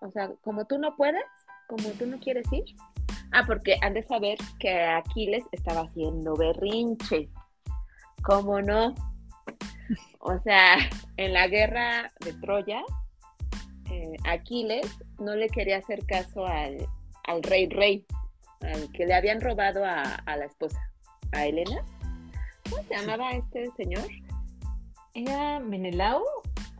o 0.00 0.10
sea, 0.10 0.30
como 0.42 0.66
tú 0.66 0.78
no 0.78 0.96
puedes, 0.96 1.24
como 1.68 1.88
tú 1.90 2.06
no 2.06 2.18
quieres 2.18 2.46
ir. 2.52 2.64
Ah, 3.32 3.44
porque 3.46 3.76
han 3.80 3.94
de 3.94 4.02
saber 4.02 4.38
que 4.58 4.82
Aquiles 4.82 5.44
estaba 5.52 5.82
haciendo 5.82 6.36
berrinche. 6.36 7.30
¿Cómo 8.22 8.60
no? 8.60 8.94
O 10.20 10.38
sea, 10.40 10.76
en 11.16 11.32
la 11.32 11.48
guerra 11.48 12.12
de 12.20 12.32
Troya, 12.34 12.82
eh, 13.90 14.16
Aquiles 14.24 14.86
no 15.18 15.34
le 15.34 15.48
quería 15.48 15.78
hacer 15.78 16.06
caso 16.06 16.46
al, 16.46 16.86
rey 17.42 17.68
rey, 17.68 18.06
al 18.60 18.92
que 18.92 19.06
le 19.06 19.14
habían 19.14 19.40
robado 19.40 19.84
a, 19.84 20.22
la 20.26 20.44
esposa, 20.44 20.78
a 21.32 21.46
Helena. 21.46 21.84
¿Cómo 22.68 22.82
se 22.82 22.96
llamaba 22.96 23.32
este 23.32 23.70
señor? 23.76 24.04
Era 25.14 25.60
Menelao. 25.60 26.22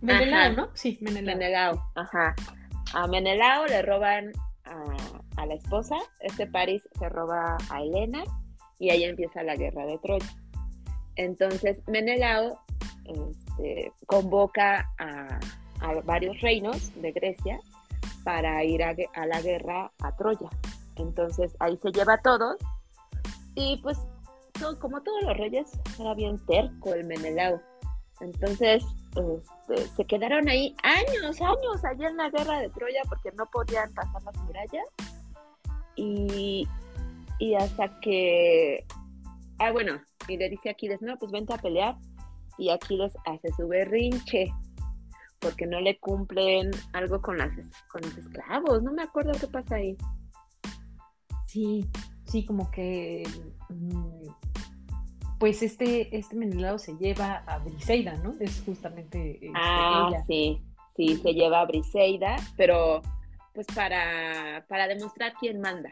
Menelao, 0.01 0.53
¿no? 0.53 0.69
Sí, 0.75 0.99
Menelao. 1.01 1.37
Menelao, 1.37 1.91
ajá. 1.95 2.35
A 2.95 3.07
Menelao 3.07 3.67
le 3.67 3.83
roban 3.83 4.33
a, 5.37 5.47
la 5.47 5.55
esposa, 5.55 5.97
este 6.21 6.47
París 6.47 6.89
se 6.99 7.09
roba 7.09 7.57
a 7.69 7.83
Helena 7.83 8.23
y 8.79 8.91
ahí 8.91 9.05
empieza 9.05 9.43
la 9.43 9.57
guerra 9.57 9.85
de 9.87 9.99
Troya. 9.99 10.35
Entonces 11.17 11.83
Menelao 11.89 12.61
este, 13.05 13.93
convoca 14.07 14.91
a, 14.99 15.41
a 15.81 16.01
varios 16.05 16.41
reinos 16.41 16.93
de 17.01 17.13
Grecia 17.13 17.61
para 18.25 18.63
ir 18.65 18.83
a, 18.83 18.95
la 19.27 19.41
guerra 19.41 19.91
a 20.01 20.17
Troya. 20.17 20.49
Entonces 20.97 21.57
ahí 21.59 21.77
se 21.79 21.91
lleva 21.91 22.15
a 22.15 22.23
todos 22.23 22.57
y 23.55 23.79
pues 23.83 23.99
como 24.79 25.03
todos 25.03 25.23
los 25.25 25.37
reyes 25.37 25.71
era 25.99 26.15
bien 26.15 26.39
terco 26.47 26.95
el 26.95 27.07
Menelao. 27.07 27.61
Entonces 28.21 28.85
este, 29.17 29.87
se 29.97 30.05
quedaron 30.05 30.49
ahí 30.49 30.75
años, 30.83 31.41
años 31.41 31.85
allá 31.85 32.09
en 32.09 32.17
la 32.17 32.31
guerra 32.31 32.61
de 32.61 32.71
Troya 32.71 33.03
porque 33.09 33.33
no 33.37 33.47
podían 33.47 33.93
pasar 33.95 34.23
las 34.23 34.37
murallas. 34.39 34.89
Y, 35.97 36.69
y 37.39 37.55
hasta 37.55 38.01
que, 38.01 38.87
ah 39.59 39.73
bueno, 39.73 40.01
y 40.29 40.37
le 40.37 40.49
dice 40.49 40.69
a 40.69 40.73
Aquiles, 40.73 41.03
no, 41.03 41.19
pues 41.19 41.33
vente 41.33 41.53
a 41.53 41.59
pelear. 41.59 41.97
Y 42.59 42.71
Aquiles 42.71 43.13
hace 43.27 43.53
su 43.57 43.67
berrinche 43.67 44.53
porque 45.41 45.67
no 45.67 45.81
le 45.81 45.99
cumplen 45.99 46.71
algo 46.93 47.21
con, 47.21 47.37
las, 47.37 47.51
con 47.91 48.01
los 48.03 48.17
esclavos. 48.17 48.83
No 48.83 48.93
me 48.93 49.03
acuerdo 49.03 49.33
qué 49.39 49.49
pasa 49.49 49.77
ahí. 49.77 49.97
Sí, 51.47 51.85
sí, 52.25 52.47
como 52.47 52.71
que 52.71 53.25
mm, 53.69 54.29
pues 55.43 55.61
este, 55.61 56.17
este 56.17 56.37
Menelao 56.37 56.79
se 56.79 56.97
lleva 56.99 57.43
a 57.49 57.59
Briseida, 57.59 58.15
¿no? 58.19 58.33
Es 58.39 58.63
justamente 58.65 59.45
este, 59.45 59.51
ah, 59.57 60.09
sí, 60.25 60.63
sí, 60.95 61.17
se 61.17 61.35
lleva 61.35 61.63
a 61.63 61.65
Briseida, 61.65 62.37
pero 62.57 63.03
pues 63.53 63.67
para, 63.75 64.65
para 64.69 64.87
demostrar 64.87 65.33
quién 65.41 65.61
manda. 65.61 65.91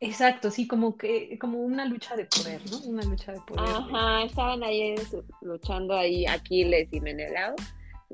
Exacto, 0.00 0.50
sí, 0.50 0.66
como 0.66 0.96
que, 0.96 1.38
como 1.38 1.58
una 1.58 1.84
lucha 1.84 2.16
de 2.16 2.24
poder, 2.24 2.62
¿no? 2.70 2.78
Una 2.88 3.02
lucha 3.02 3.32
de 3.32 3.42
poder. 3.42 3.68
Ajá, 3.68 4.22
estaban 4.22 4.62
ahí 4.62 4.94
luchando 5.42 5.94
ahí 5.94 6.24
Aquiles 6.24 6.88
y 6.90 6.98
Menelao 7.02 7.56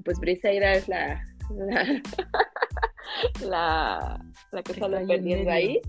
pues 0.05 0.18
Briseida 0.18 0.72
es 0.72 0.89
la, 0.89 1.25
la, 1.51 2.03
la, 4.51 4.62
que 4.64 4.75
sale 4.75 5.07
perdiendo 5.07 5.53
ahí. 5.53 5.81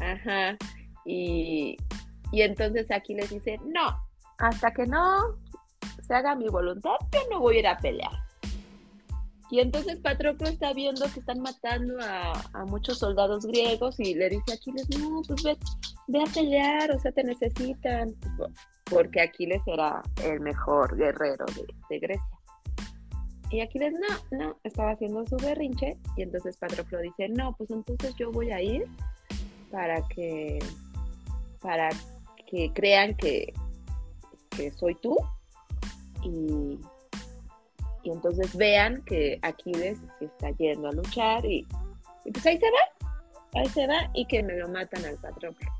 Ajá. 0.00 0.56
Y, 1.04 1.76
y 2.32 2.42
entonces 2.42 2.90
aquí 2.90 3.14
les 3.14 3.30
dice, 3.30 3.58
no, 3.64 3.96
hasta 4.38 4.72
que 4.72 4.86
no 4.86 5.36
se 6.06 6.14
haga 6.14 6.34
mi 6.34 6.48
voluntad, 6.48 6.96
yo 7.12 7.20
no 7.30 7.40
voy 7.40 7.56
a 7.56 7.58
ir 7.60 7.66
a 7.66 7.78
pelear. 7.78 8.28
Y 9.50 9.60
entonces 9.60 9.98
Patroclo 10.00 10.46
está 10.46 10.74
viendo 10.74 11.06
que 11.12 11.20
están 11.20 11.40
matando 11.40 11.94
a, 12.02 12.64
muchos 12.66 12.98
soldados 12.98 13.46
griegos 13.46 13.98
y 13.98 14.14
le 14.14 14.28
dice 14.28 14.52
a 14.52 14.54
Aquiles, 14.54 14.86
no, 14.98 15.22
pues 15.26 15.42
ve, 15.42 15.56
ve, 16.08 16.22
a 16.22 16.32
pelear, 16.32 16.90
o 16.90 17.00
sea, 17.00 17.12
te 17.12 17.24
necesitan. 17.24 18.14
Porque 18.90 19.22
Aquiles 19.22 19.62
era 19.66 20.02
el 20.22 20.40
mejor 20.40 20.94
guerrero 20.96 21.46
de, 21.46 21.66
de 21.88 21.98
Grecia. 21.98 22.38
Y 23.50 23.62
Aquiles, 23.62 23.94
no, 23.94 24.38
no, 24.38 24.58
estaba 24.64 24.90
haciendo 24.90 25.24
su 25.24 25.36
berrinche. 25.36 25.96
Y 26.16 26.22
entonces 26.22 26.58
Patroclo 26.58 26.98
dice, 27.00 27.30
no, 27.30 27.54
pues 27.56 27.70
entonces 27.70 28.14
yo 28.16 28.30
voy 28.30 28.50
a 28.50 28.60
ir 28.60 28.84
para 29.70 30.06
que, 30.08 30.58
para 31.62 31.88
que 32.48 32.72
crean 32.72 33.14
que, 33.16 33.52
que 34.50 34.72
soy 34.72 34.94
tú. 34.96 35.16
Y, 36.22 36.78
y 38.02 38.10
entonces 38.10 38.56
vean 38.56 39.02
que 39.04 39.38
Aquiles 39.42 39.98
se 40.18 40.24
está 40.24 40.50
yendo 40.52 40.88
a 40.88 40.92
luchar. 40.92 41.44
Y, 41.44 41.66
pues 42.32 42.44
ahí 42.46 42.58
se 42.58 42.66
va, 42.66 43.60
ahí 43.60 43.68
se 43.68 43.86
va 43.86 44.10
y 44.14 44.26
que 44.26 44.42
me 44.42 44.56
lo 44.56 44.68
matan 44.68 45.04
al 45.04 45.16
Patroclo. 45.16 45.70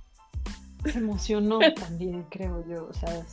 Se 0.84 0.98
emocionó 0.98 1.58
también, 1.74 2.22
creo 2.24 2.64
yo. 2.68 2.86
O 2.86 2.92
sea, 2.92 3.24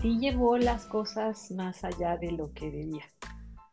sí 0.00 0.18
llevó 0.18 0.58
las 0.58 0.86
cosas 0.86 1.50
más 1.52 1.84
allá 1.84 2.16
de 2.16 2.32
lo 2.32 2.52
que 2.52 2.70
debía. 2.70 3.04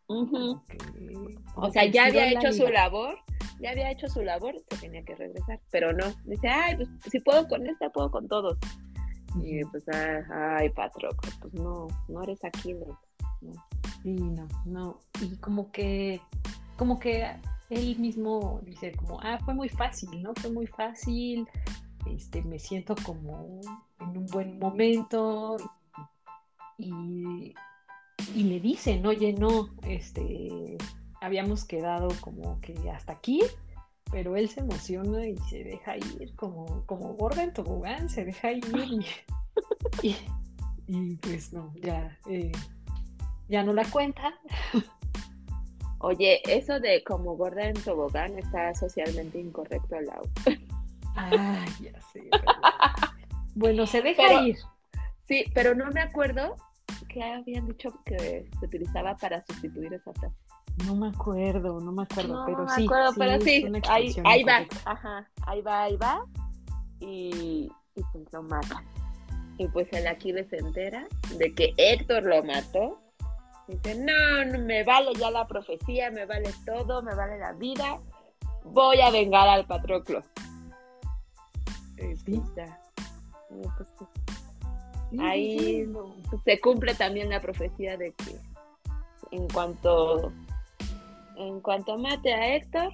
O 0.07 1.72
sea, 1.72 1.86
ya 1.86 2.05
había 2.05 2.32
hecho 2.32 2.51
su 2.51 2.67
labor, 2.67 3.20
ya 3.59 3.70
había 3.72 3.91
hecho 3.91 4.07
su 4.07 4.24
labor, 4.24 4.55
se 4.67 4.78
tenía 4.78 5.03
que 5.03 5.13
regresar, 5.13 5.59
pero 5.70 5.93
no, 5.93 6.05
dice, 6.26 6.47
ay, 6.47 6.78
pues 6.78 6.89
si 7.11 7.20
puedo 7.20 7.47
con 7.47 7.67
esta, 7.67 7.91
puedo 7.91 8.09
con 8.09 8.28
todos. 8.28 8.57
Y 9.36 9.63
pues, 9.65 9.86
ay, 10.32 10.69
Patroco, 10.69 11.27
pues 11.41 11.53
no, 11.53 11.88
no 12.07 12.23
eres 12.23 12.43
aquí, 12.43 12.73
No. 13.41 13.53
Sí, 14.03 14.13
no, 14.13 14.47
no. 14.65 14.99
Y 15.21 15.36
como 15.38 15.71
que, 15.71 16.21
como 16.77 16.99
que 16.99 17.36
él 17.69 17.99
mismo 17.99 18.61
dice 18.63 18.93
como, 18.93 19.19
ah, 19.21 19.39
fue 19.43 19.53
muy 19.53 19.69
fácil, 19.69 20.21
¿no? 20.21 20.34
Fue 20.36 20.51
muy 20.51 20.67
fácil, 20.67 21.47
este, 22.07 22.41
me 22.41 22.59
siento 22.59 22.95
como 23.05 23.59
en 23.99 24.17
un 24.17 24.25
buen 24.27 24.57
momento 24.57 25.57
y 26.77 27.53
y 28.36 28.43
le 28.43 28.59
dicen, 28.59 29.05
oye, 29.05 29.34
no, 29.34 29.69
este, 29.84 30.77
habíamos 31.21 31.65
quedado 31.65 32.09
como 32.21 32.59
que 32.61 32.75
hasta 32.91 33.13
aquí, 33.13 33.41
pero 34.12 34.36
él 34.36 34.49
se 34.49 34.62
emociona 34.62 35.28
y 35.28 35.38
se 35.49 35.64
deja 35.64 35.97
ir 35.97 36.36
como, 36.36 36.86
como 36.86 37.14
gorda 37.14 37.43
en 37.43 37.53
tobogán, 37.53 38.10
se 38.10 38.26
deja 38.26 38.51
ir 38.51 38.66
y, 40.01 40.16
y, 40.88 41.16
pues 41.18 41.53
no, 41.53 41.74
ya, 41.76 42.18
eh, 42.30 42.51
ya 43.47 43.64
no 43.64 43.74
la 43.74 43.86
cuenta. 43.89 44.34
Oye, 45.99 46.41
eso 46.49 46.80
de 46.80 47.03
como 47.03 47.36
gorda 47.36 47.68
en 47.68 47.74
tobogán 47.74 48.38
está 48.38 48.74
socialmente 48.74 49.39
incorrecto 49.39 49.95
al 49.95 50.05
lado. 50.05 50.30
Ah, 51.16 51.66
ya 51.82 51.99
sé. 52.14 52.30
Bueno, 53.55 53.86
se 53.86 54.01
deja 54.01 54.41
ir. 54.43 54.57
Sí, 55.28 55.43
pero 55.53 55.76
no 55.76 55.91
me 55.91 55.99
acuerdo 55.99 56.55
¿qué 57.10 57.24
habían 57.24 57.68
dicho 57.68 57.91
que 58.05 58.49
se 58.60 58.66
utilizaba 58.66 59.16
para 59.18 59.43
sustituir 59.45 59.93
esa 59.93 60.14
frase? 60.14 60.36
No 60.86 60.95
me 60.95 61.09
acuerdo, 61.09 61.80
no 61.80 61.91
me 61.91 62.03
acuerdo, 62.03 62.43
pero 62.45 62.63
me 62.63 62.70
sí. 62.72 62.86
Acuerdo, 62.86 63.11
pero 63.17 63.41
sí, 63.41 63.65
ahí, 63.89 64.15
ahí 64.24 64.43
va, 64.43 64.65
ajá, 64.86 65.30
ahí 65.45 65.61
va, 65.61 65.84
ahí 65.84 65.97
va, 65.97 66.26
y, 66.99 67.70
y 67.95 68.03
pues 68.13 68.26
lo 68.32 68.43
matan. 68.43 68.86
Y 69.57 69.67
pues 69.67 69.91
el 69.91 70.07
Aquiles 70.07 70.47
se 70.49 70.57
entera 70.57 71.05
de 71.38 71.53
que 71.53 71.74
Héctor 71.76 72.24
lo 72.24 72.41
mató. 72.43 72.97
Dice, 73.67 73.95
no, 73.95 74.45
no, 74.45 74.59
me 74.65 74.84
vale 74.84 75.13
ya 75.15 75.30
la 75.30 75.45
profecía, 75.45 76.09
me 76.11 76.26
vale 76.26 76.49
todo, 76.65 77.03
me 77.03 77.13
vale 77.13 77.38
la 77.38 77.51
vida. 77.53 77.99
Voy 78.63 79.01
a 79.01 79.11
vengar 79.11 79.47
al 79.47 79.65
Patroclo. 79.67 80.22
Sí. 82.26 82.41
pues 82.47 83.88
pues, 83.97 84.09
Sí, 85.11 85.17
ahí 85.20 85.86
no. 85.88 86.15
pues, 86.30 86.41
se 86.43 86.59
cumple 86.59 86.93
también 86.95 87.30
la 87.30 87.41
profecía 87.41 87.97
de 87.97 88.13
que 88.13 88.39
en 89.32 89.47
cuanto 89.49 90.32
en 91.39 91.61
cuanto 91.61 91.97
mate 91.97 92.33
a 92.33 92.55
Héctor, 92.55 92.91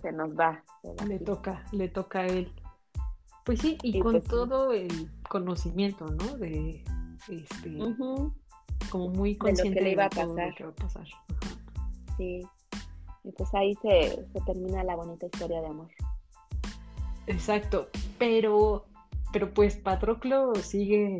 se 0.00 0.12
nos 0.12 0.30
va. 0.30 0.62
Le 1.06 1.18
toca, 1.18 1.64
le 1.72 1.88
toca 1.88 2.20
a 2.20 2.26
él. 2.26 2.52
Pues 3.44 3.60
sí, 3.60 3.76
y 3.82 3.98
Y 3.98 4.00
con 4.00 4.12
pues 4.12 4.24
todo 4.24 4.72
el 4.72 5.10
conocimiento, 5.28 6.06
¿no? 6.06 6.36
De 6.38 6.82
este, 7.28 7.78
como 8.90 9.08
muy 9.08 9.32
lo 9.34 9.38
que 9.38 9.46
consciente 9.46 9.80
le 9.82 9.92
iba 9.92 10.04
a 10.04 10.10
todo 10.10 10.26
lo 10.26 10.34
pasar. 10.34 10.54
que 10.54 10.64
va 10.64 10.70
a 10.70 10.74
pasar. 10.74 11.06
Sí. 12.16 12.40
Y 13.24 13.32
pues 13.32 13.52
ahí 13.54 13.74
se, 13.82 14.26
se 14.32 14.40
termina 14.46 14.84
la 14.84 14.94
bonita 14.94 15.26
historia 15.26 15.60
de 15.60 15.66
amor. 15.66 15.88
Exacto, 17.26 17.88
pero, 18.18 18.84
pero 19.32 19.52
pues 19.52 19.76
Patroclo 19.76 20.54
sigue, 20.54 21.18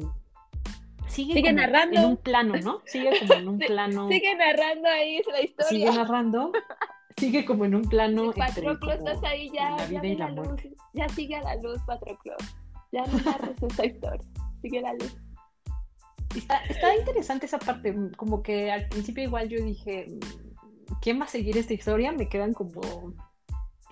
sigue, 1.16 1.34
Sigue 1.34 1.48
como 1.50 1.60
narrando. 1.60 1.98
en 2.00 2.04
un 2.06 2.16
plano, 2.16 2.54
¿no? 2.62 2.80
Sigue 2.86 3.10
como 3.20 3.34
en 3.34 3.48
un 3.48 3.58
plano, 3.70 4.08
Sigue 4.08 4.34
narrando 4.36 4.88
ahí 4.88 5.20
la 5.30 5.42
historia. 5.42 5.68
sigue 5.68 5.90
narrando, 5.90 6.52
sigue 7.16 7.44
como 7.44 7.64
en 7.64 7.74
un 7.74 7.82
plano 7.88 8.32
Sí, 8.32 8.38
Patroclo, 8.38 8.92
estás 8.92 9.22
ahí 9.24 9.50
ya. 9.54 9.70
la 9.70 9.88
ya 9.88 10.00
vida 10.00 10.06
y 10.06 10.16
la 10.16 10.28
luz. 10.30 10.46
muerte. 10.46 10.74
Ya 10.92 11.08
sigue 11.08 11.36
a 11.36 11.42
la 11.42 11.56
luz, 11.56 11.80
Patroclo. 11.86 12.34
Ya 12.92 13.04
no 13.06 13.18
narres 13.18 13.62
esta 13.62 13.86
historia. 13.86 14.26
Sigue 14.62 14.80
la 14.80 14.92
luz. 14.94 15.16
Está, 16.36 16.58
está 16.68 16.94
interesante 16.94 17.46
esa 17.46 17.58
parte, 17.58 17.94
como 18.16 18.42
que 18.42 18.70
al 18.70 18.88
principio 18.88 19.24
igual 19.24 19.48
yo 19.48 19.62
dije, 19.64 20.06
mm, 20.08 20.94
¿quién 21.00 21.18
va 21.20 21.24
a 21.24 21.28
seguir 21.28 21.56
esta 21.56 21.72
historia? 21.72 22.12
Me 22.12 22.28
quedan 22.28 22.52
como 22.52 22.80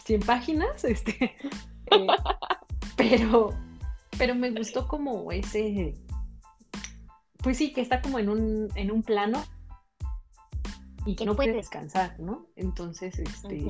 100 0.04 0.20
páginas, 0.20 0.84
este, 0.84 1.12
eh, 1.90 2.06
pero, 2.96 3.54
pero 4.18 4.34
me 4.34 4.50
gustó 4.50 4.86
como 4.86 5.32
ese, 5.32 5.94
pues 7.44 7.56
sí, 7.58 7.72
que 7.72 7.80
está 7.82 8.00
como 8.02 8.18
en 8.18 8.28
un, 8.28 8.68
en 8.74 8.90
un 8.90 9.02
plano 9.04 9.40
y 11.06 11.14
que 11.14 11.26
no 11.26 11.36
puede 11.36 11.52
descansar, 11.52 12.18
¿no? 12.18 12.46
Entonces, 12.56 13.18
este, 13.18 13.62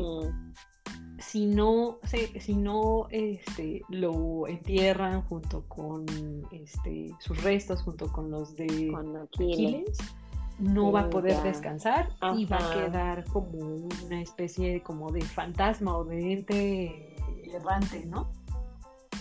si 1.18 1.47
no, 1.47 1.99
se- 2.05 2.41
si 2.41 2.55
no 2.55 3.09
este, 3.11 3.83
lo 3.89 4.47
entierran 4.47 5.22
junto 5.22 5.64
con 5.68 6.07
este, 6.53 7.12
sus 7.18 7.43
restos, 7.43 7.83
junto 7.83 8.11
con 8.12 8.31
los 8.31 8.55
de 8.55 8.91
Aquiles. 9.53 9.99
No 10.61 10.93
va 10.93 11.01
a 11.01 11.07
Mm, 11.09 11.11
poder 11.11 11.43
descansar 11.43 12.09
y 12.39 12.45
va 12.47 12.59
a 12.59 12.70
quedar 12.91 13.25
como 13.25 13.59
una 14.07 14.22
especie 14.22 14.81
como 14.85 15.11
de 15.11 15.20
fantasma 15.22 15.97
o 15.99 16.05
de 16.05 16.33
ente 16.33 17.16
errante, 17.53 18.07
¿no? 18.07 18.31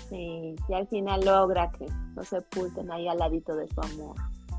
Sí, 0.09 0.55
y 0.69 0.73
al 0.75 0.87
final 0.89 1.21
logra 1.25 1.71
que 1.71 1.87
lo 2.15 2.23
sepulten 2.23 2.91
ahí 2.91 3.07
al 3.07 3.17
ladito 3.17 3.55
de 3.55 3.67
su 3.67 3.81
amor. 3.81 4.15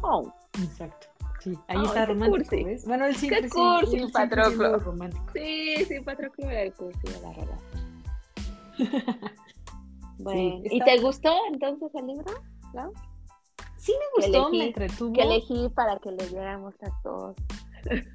Oh, 0.06 0.32
Exacto. 0.62 1.06
Sí, 1.40 1.58
ahí 1.68 1.82
está 1.84 2.06
romántico, 2.06 2.36
cursi. 2.44 2.64
¿ves? 2.64 2.86
Bueno, 2.86 3.04
él 3.06 3.16
siempre 3.16 3.48
sí, 3.48 3.54
cursi, 3.54 4.02
ha 4.02 4.08
Patroclo. 4.12 4.78
romántico. 4.78 5.24
sí, 5.34 5.74
sí, 5.86 6.00
Patroclo 6.00 6.48
era 6.50 6.62
el 6.62 6.72
cursi 6.72 7.00
de 7.06 7.20
la 7.20 7.32
relación. 7.32 8.04
Bueno, 10.18 10.60
¿y 10.64 10.78
está- 10.78 10.84
te 10.84 11.00
gustó 11.00 11.32
entonces 11.52 11.90
el 11.94 12.06
libro? 12.06 12.32
Clau? 12.70 12.92
Sí 13.76 13.92
me 13.92 14.22
gustó, 14.26 14.48
me 14.50 14.66
entretuvo. 14.68 15.12
Que 15.12 15.22
elegí 15.22 15.68
para 15.74 15.98
que 15.98 16.12
le 16.12 16.26
diéramos 16.28 16.74
a 16.82 17.02
todos. 17.02 17.36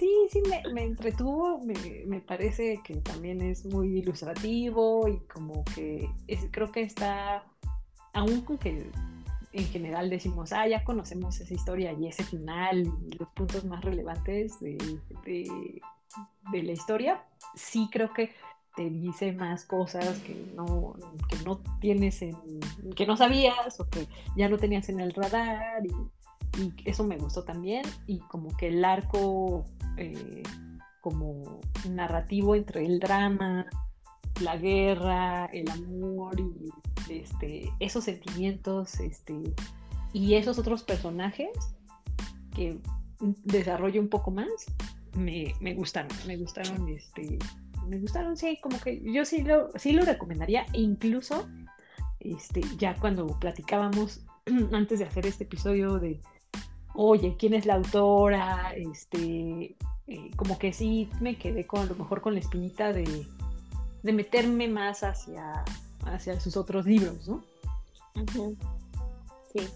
Sí, 0.00 0.08
sí, 0.30 0.40
me, 0.48 0.62
me 0.72 0.84
entretuvo, 0.84 1.58
me, 1.58 1.74
me 2.06 2.20
parece 2.20 2.80
que 2.84 2.94
también 2.98 3.40
es 3.40 3.66
muy 3.66 3.98
ilustrativo 3.98 5.08
y 5.08 5.18
como 5.26 5.64
que 5.74 6.08
es- 6.28 6.46
creo 6.52 6.70
que 6.70 6.82
está, 6.82 7.42
aún 8.12 8.42
con 8.42 8.58
que 8.58 8.88
en 9.58 9.66
general 9.68 10.08
decimos, 10.10 10.52
ah, 10.52 10.66
ya 10.66 10.84
conocemos 10.84 11.40
esa 11.40 11.52
historia 11.54 11.92
y 11.92 12.06
ese 12.06 12.24
final 12.24 12.90
y 13.06 13.16
los 13.18 13.28
puntos 13.30 13.64
más 13.64 13.84
relevantes 13.84 14.58
de, 14.60 14.76
de- 15.24 15.80
de 16.52 16.62
la 16.62 16.72
historia, 16.72 17.22
sí 17.54 17.88
creo 17.92 18.12
que 18.14 18.32
te 18.76 18.88
dice 18.88 19.32
más 19.32 19.64
cosas 19.64 20.18
que 20.20 20.34
no, 20.54 20.94
que 21.28 21.36
no 21.44 21.58
tienes 21.80 22.22
en, 22.22 22.34
que 22.96 23.06
no 23.06 23.16
sabías 23.16 23.78
o 23.80 23.88
que 23.90 24.06
ya 24.36 24.48
no 24.48 24.56
tenías 24.58 24.88
en 24.88 25.00
el 25.00 25.12
radar 25.12 25.84
y 25.84 25.92
y 26.58 26.72
eso 26.86 27.04
me 27.04 27.18
gustó 27.18 27.44
también. 27.44 27.82
Y 28.06 28.18
como 28.20 28.56
que 28.56 28.68
el 28.68 28.84
arco 28.84 29.64
eh, 29.96 30.42
como 31.00 31.60
narrativo 31.90 32.54
entre 32.56 32.84
el 32.84 32.98
drama, 32.98 33.66
la 34.40 34.56
guerra, 34.56 35.46
el 35.46 35.68
amor 35.70 36.38
y 36.40 36.72
este, 37.12 37.72
esos 37.80 38.04
sentimientos 38.04 39.00
este, 39.00 39.54
y 40.12 40.34
esos 40.34 40.58
otros 40.58 40.82
personajes 40.82 41.50
que 42.54 42.78
desarrollo 43.44 44.00
un 44.00 44.08
poco 44.08 44.30
más 44.30 44.48
me, 45.16 45.54
me 45.60 45.74
gustaron, 45.74 46.10
me 46.26 46.36
gustaron, 46.36 46.88
este, 46.88 47.38
me 47.88 47.98
gustaron, 47.98 48.36
sí, 48.36 48.58
como 48.62 48.78
que 48.80 49.00
yo 49.04 49.24
sí 49.24 49.42
lo, 49.42 49.70
sí 49.76 49.92
lo 49.92 50.04
recomendaría, 50.04 50.66
incluso 50.72 51.48
este, 52.20 52.60
ya 52.76 52.94
cuando 52.96 53.26
platicábamos 53.38 54.24
antes 54.72 54.98
de 54.98 55.06
hacer 55.06 55.26
este 55.26 55.44
episodio 55.44 55.98
de 55.98 56.20
oye, 56.94 57.36
¿quién 57.38 57.54
es 57.54 57.64
la 57.64 57.74
autora? 57.74 58.72
Este, 58.74 59.76
eh, 60.06 60.30
como 60.36 60.58
que 60.58 60.72
sí 60.72 61.08
me 61.20 61.36
quedé 61.36 61.66
con 61.66 61.80
a 61.82 61.86
lo 61.86 61.94
mejor 61.94 62.20
con 62.20 62.34
la 62.34 62.40
espinita 62.40 62.92
de, 62.92 63.26
de 64.08 64.14
meterme 64.14 64.68
más 64.68 65.02
hacia, 65.02 65.62
hacia 66.06 66.40
sus 66.40 66.56
otros 66.56 66.86
libros, 66.86 67.28
¿no? 67.28 67.44
Sí. 69.52 69.68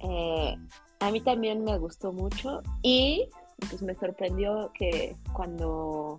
Eh, 0.00 0.56
a 0.98 1.10
mí 1.12 1.20
también 1.20 1.62
me 1.62 1.78
gustó 1.78 2.12
mucho 2.12 2.62
y 2.82 3.28
pues 3.68 3.80
me 3.82 3.94
sorprendió 3.94 4.72
que 4.74 5.14
cuando 5.32 6.18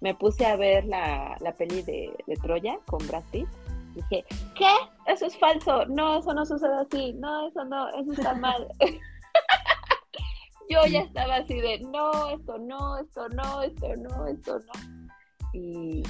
me 0.00 0.14
puse 0.14 0.46
a 0.46 0.56
ver 0.56 0.86
la, 0.86 1.36
la 1.40 1.52
peli 1.52 1.82
de, 1.82 2.10
de 2.26 2.36
Troya 2.36 2.78
con 2.86 3.06
Brad 3.06 3.24
Pitt, 3.30 3.48
dije, 3.94 4.24
¿qué? 4.54 4.72
Eso 5.06 5.26
es 5.26 5.36
falso, 5.38 5.84
no, 5.86 6.20
eso 6.20 6.32
no 6.32 6.46
sucede 6.46 6.74
así, 6.74 7.12
no, 7.12 7.48
eso 7.48 7.66
no, 7.66 7.86
eso 7.90 8.12
está 8.14 8.32
mal. 8.40 8.66
Yo 10.70 10.86
ya 10.86 11.00
estaba 11.00 11.36
así 11.36 11.60
de, 11.60 11.80
no, 11.80 12.30
esto 12.30 12.56
no, 12.56 12.96
esto 12.96 13.28
no, 13.28 13.60
esto 13.62 13.94
no, 13.96 14.26
esto 14.26 14.58
no. 14.58 15.05
Y, 15.52 16.02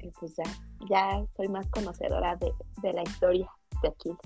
y 0.00 0.10
pues 0.18 0.34
ya, 0.36 0.44
ya 0.88 1.22
soy 1.36 1.48
más 1.48 1.66
conocedora 1.68 2.36
de, 2.36 2.52
de 2.82 2.92
la 2.92 3.02
historia 3.02 3.48
de 3.82 3.88
Aquiles. 3.88 4.18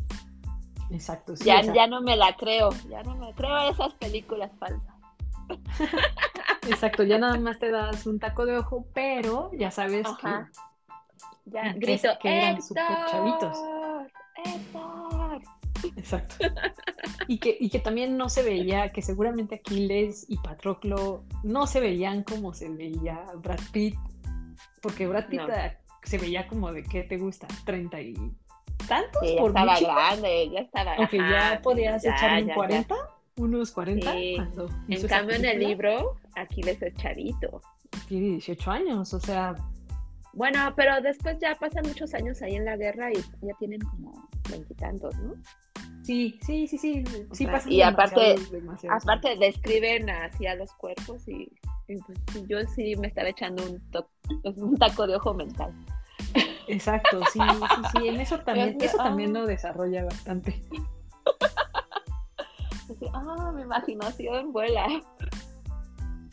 Exacto, 0.91 1.37
sí. 1.37 1.45
ya, 1.45 1.61
ya 1.63 1.87
no 1.87 2.01
me 2.01 2.17
la 2.17 2.37
creo, 2.37 2.71
ya 2.89 3.03
no 3.03 3.15
me 3.17 3.33
creo 3.35 3.71
esas 3.71 3.95
películas 3.95 4.51
falsas. 4.59 4.95
Exacto, 6.69 7.03
ya 7.05 7.19
nada 7.19 7.39
más 7.39 7.59
te 7.59 7.71
das 7.71 8.07
un 8.07 8.19
taco 8.19 8.45
de 8.47 8.59
ojo, 8.59 8.87
pero 8.93 9.51
ya 9.53 9.71
sabes 9.71 10.07
Ajá. 10.07 10.51
Ya, 11.47 11.73
que- 11.75 11.79
grito, 11.81 12.09
que 12.21 12.37
eran 12.37 12.63
súper 12.63 12.85
chavitos. 13.11 13.59
¡Héctor! 14.45 15.41
que. 15.41 15.89
Exacto. 15.97 16.35
Y 17.27 17.39
que, 17.39 17.57
y 17.59 17.71
que 17.71 17.79
también 17.79 18.17
no 18.17 18.29
se 18.29 18.43
veía, 18.43 18.91
que 18.93 19.03
seguramente 19.03 19.57
Aquiles 19.57 20.27
y 20.29 20.37
Patroclo 20.39 21.25
no 21.43 21.67
se 21.67 21.81
veían 21.81 22.23
como 22.23 22.53
se 22.53 22.69
veía 22.69 23.25
Brad 23.37 23.61
Pitt, 23.73 23.97
porque 24.81 25.07
Brad 25.07 25.27
Pitt 25.29 25.41
No. 25.41 25.47
se 26.03 26.19
veía 26.19 26.47
como 26.49 26.73
de 26.73 26.83
qué 26.83 27.03
te 27.03 27.17
gusta, 27.19 27.47
treinta 27.65 28.01
y 28.01 28.15
tantos 28.89 29.21
Sí, 29.23 29.35
ya 29.35 29.41
por 29.41 29.51
estaba 29.51 29.73
mucho, 29.75 29.87
grande, 29.87 30.51
ya 30.51 30.61
estaba. 30.61 30.95
aunque 30.95 31.21
ajá, 31.21 31.55
ya 31.55 31.63
podías 31.63 32.03
ya, 32.03 32.11
echarle 32.17 32.37
ya, 32.39 32.43
un 32.43 32.49
ya. 32.49 32.55
40, 32.55 32.95
unos 33.37 33.71
40 33.73 34.13
Sí. 34.13 34.37
En 34.89 35.07
cambio, 35.09 35.37
en 35.37 35.45
el 35.45 35.59
libro, 35.59 36.17
Aquiles 36.35 36.81
es 36.83 36.95
chavito. 36.95 37.61
tiene 38.09 38.27
18 38.31 38.71
años, 38.71 39.13
o 39.15 39.21
sea, 39.21 39.55
Bueno, 40.33 40.73
pero 40.77 41.01
después 41.01 41.39
ya 41.41 41.55
pasan 41.57 41.87
muchos 41.87 42.15
años 42.15 42.41
ahí 42.43 42.55
en 42.55 42.65
la 42.65 42.77
guerra 42.77 43.11
y 43.13 43.17
ya 43.43 43.55
tienen 43.59 43.81
como 43.81 44.29
veintitantos, 44.49 45.17
¿no? 45.19 45.35
sí, 46.03 46.39
sí, 46.43 46.67
sí, 46.67 46.79
sí, 46.79 47.05
sí 47.33 47.47
sea, 47.47 47.63
y 47.67 47.83
aparte- 47.83 48.37
Aparte 48.89 49.37
describen 49.37 50.09
así 50.11 50.47
a 50.47 50.55
los 50.55 50.73
cuerpos 50.73 51.29
y, 51.29 51.53
y 51.89 51.97
pues, 51.99 52.49
yo 52.49 52.59
sí 52.75 52.97
me 52.97 53.09
estaba 53.09 53.29
echando 53.29 53.63
un, 53.65 53.81
to- 53.91 54.09
un 54.57 54.77
taco 54.77 55.07
de 55.07 55.17
ojo 55.17 55.35
mental. 55.35 55.73
Exacto, 56.67 57.21
sí, 57.33 57.39
sí, 57.41 57.83
sí, 58.01 58.09
en 58.09 58.21
eso 58.21 58.39
también, 58.45 58.79
que, 58.79 58.87
eso 58.87 58.97
también 58.97 59.37
ah. 59.37 59.41
lo 59.41 59.47
desarrolla 59.47 60.05
bastante. 60.05 60.61
Ah, 63.15 63.53
mi 63.55 63.63
imaginación 63.63 64.53
vuela. 64.53 64.87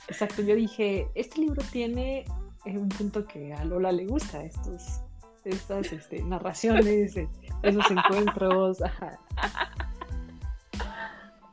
Exacto, 0.07 0.41
yo 0.41 0.55
dije, 0.55 1.07
este 1.15 1.41
libro 1.41 1.61
tiene 1.71 2.25
eh, 2.67 2.77
un 2.77 2.89
punto 2.89 3.25
que 3.25 3.53
a 3.53 3.63
Lola 3.65 3.91
le 3.91 4.05
gusta, 4.05 4.43
estos, 4.43 5.01
estas 5.43 5.91
este, 5.91 6.21
narraciones, 6.23 7.15
esos 7.63 7.91
encuentros. 7.91 8.77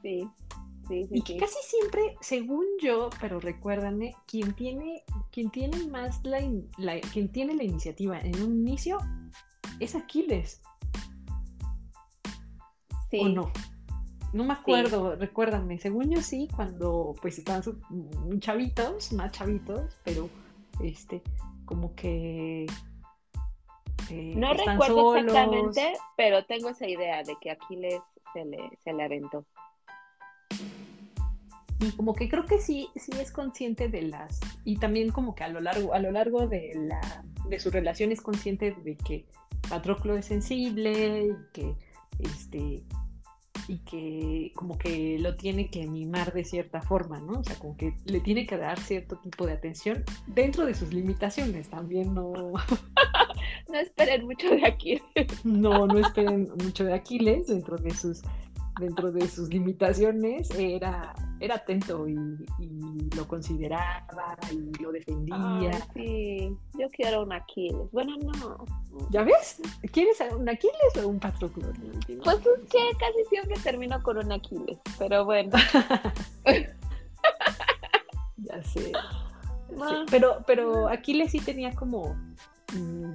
Sí, 0.02 0.28
sí, 0.86 1.04
sí. 1.04 1.08
Y 1.10 1.22
que 1.22 1.36
casi 1.38 1.56
siempre, 1.62 2.16
según 2.20 2.66
yo, 2.82 3.08
pero 3.20 3.40
recuérdame, 3.40 4.14
quien 4.26 4.52
tiene, 4.52 5.02
quien 5.32 5.50
tiene 5.50 5.86
más 5.86 6.20
la, 6.24 6.40
la, 6.76 7.00
quien 7.00 7.32
tiene 7.32 7.54
la 7.54 7.64
iniciativa 7.64 8.18
en 8.18 8.42
un 8.42 8.58
inicio 8.58 8.98
es 9.80 9.94
Aquiles. 9.94 10.60
Sí. 13.10 13.20
¿O 13.20 13.28
no? 13.28 13.50
No 14.34 14.44
me 14.44 14.52
acuerdo, 14.52 15.14
recuérdame. 15.14 15.78
Según 15.78 16.10
yo 16.10 16.20
sí, 16.20 16.48
cuando 16.54 17.14
pues 17.22 17.38
estaban 17.38 17.62
chavitos, 18.40 19.12
más 19.12 19.30
chavitos, 19.30 20.00
pero 20.04 20.28
este, 20.82 21.22
como 21.64 21.94
que 21.94 22.66
eh, 24.10 24.32
no 24.36 24.52
recuerdo 24.52 25.16
exactamente, 25.16 25.94
pero 26.16 26.44
tengo 26.44 26.70
esa 26.70 26.86
idea 26.86 27.22
de 27.22 27.36
que 27.40 27.50
Aquiles 27.50 28.00
se 28.32 28.44
le, 28.44 28.58
se 28.82 28.92
le 28.92 29.02
aventó. 29.02 29.44
Y 31.80 31.92
como 31.92 32.14
que 32.14 32.28
creo 32.28 32.46
que 32.46 32.58
sí, 32.58 32.88
sí 32.96 33.12
es 33.20 33.30
consciente 33.30 33.88
de 33.88 34.02
las, 34.02 34.40
y 34.64 34.78
también 34.78 35.10
como 35.10 35.34
que 35.34 35.44
a 35.44 35.48
lo 35.48 35.60
largo, 35.60 35.92
a 35.94 35.98
lo 35.98 36.10
largo 36.12 36.46
de 36.46 36.72
la, 36.74 37.24
de 37.48 37.58
su 37.58 37.70
relación 37.70 38.12
es 38.12 38.20
consciente 38.20 38.72
de 38.72 38.96
que 38.96 39.26
Patroclo 39.68 40.16
es 40.16 40.26
sensible 40.26 41.26
y 41.26 41.52
que 41.52 41.74
este 42.20 42.82
y 43.68 43.78
que 43.78 44.52
como 44.54 44.78
que 44.78 45.18
lo 45.18 45.36
tiene 45.36 45.68
que 45.68 45.86
mimar 45.86 46.32
de 46.32 46.44
cierta 46.44 46.80
forma, 46.80 47.20
¿no? 47.20 47.40
O 47.40 47.44
sea, 47.44 47.58
como 47.58 47.76
que 47.76 47.94
le 48.04 48.20
tiene 48.20 48.46
que 48.46 48.56
dar 48.56 48.78
cierto 48.78 49.16
tipo 49.16 49.46
de 49.46 49.52
atención 49.52 50.04
dentro 50.26 50.66
de 50.66 50.74
sus 50.74 50.92
limitaciones, 50.92 51.68
también 51.68 52.14
no... 52.14 52.32
no 53.68 53.78
esperen 53.78 54.24
mucho 54.26 54.50
de 54.50 54.66
Aquiles. 54.66 55.02
no, 55.44 55.86
no 55.86 55.98
esperen 55.98 56.48
mucho 56.62 56.84
de 56.84 56.94
Aquiles 56.94 57.46
dentro 57.48 57.76
de 57.76 57.90
sus 57.92 58.22
dentro 58.80 59.12
de 59.12 59.28
sus 59.28 59.48
limitaciones 59.50 60.50
era, 60.58 61.14
era 61.40 61.56
atento 61.56 62.08
y, 62.08 62.16
lo 63.16 63.28
consideraba 63.28 64.36
y 64.50 64.82
lo 64.82 64.92
defendía. 64.92 65.72
sí, 65.94 66.56
yo 66.78 66.88
quiero 66.90 67.22
un 67.22 67.32
Aquiles. 67.32 67.90
Bueno, 67.92 68.16
no. 68.16 68.64
¿Ya 69.10 69.22
ves? 69.22 69.60
¿Quieres 69.92 70.18
un 70.36 70.48
Aquiles 70.48 70.96
o 71.02 71.08
un 71.08 71.18
Patroclo? 71.18 71.72
pues 72.22 72.38
es 72.38 72.70
que 72.70 72.78
casi 72.98 73.24
siempre 73.28 73.56
termino 73.62 74.02
con 74.02 74.18
un 74.18 74.32
Aquiles, 74.32 74.78
pero 74.98 75.24
bueno. 75.24 75.50
ya 78.36 78.62
sé. 78.62 78.92
Pero, 80.10 80.44
pero 80.46 80.88
Aquiles 80.88 81.32
sí 81.32 81.40
tenía 81.40 81.74
como... 81.74 82.14
Mm, 82.72 83.12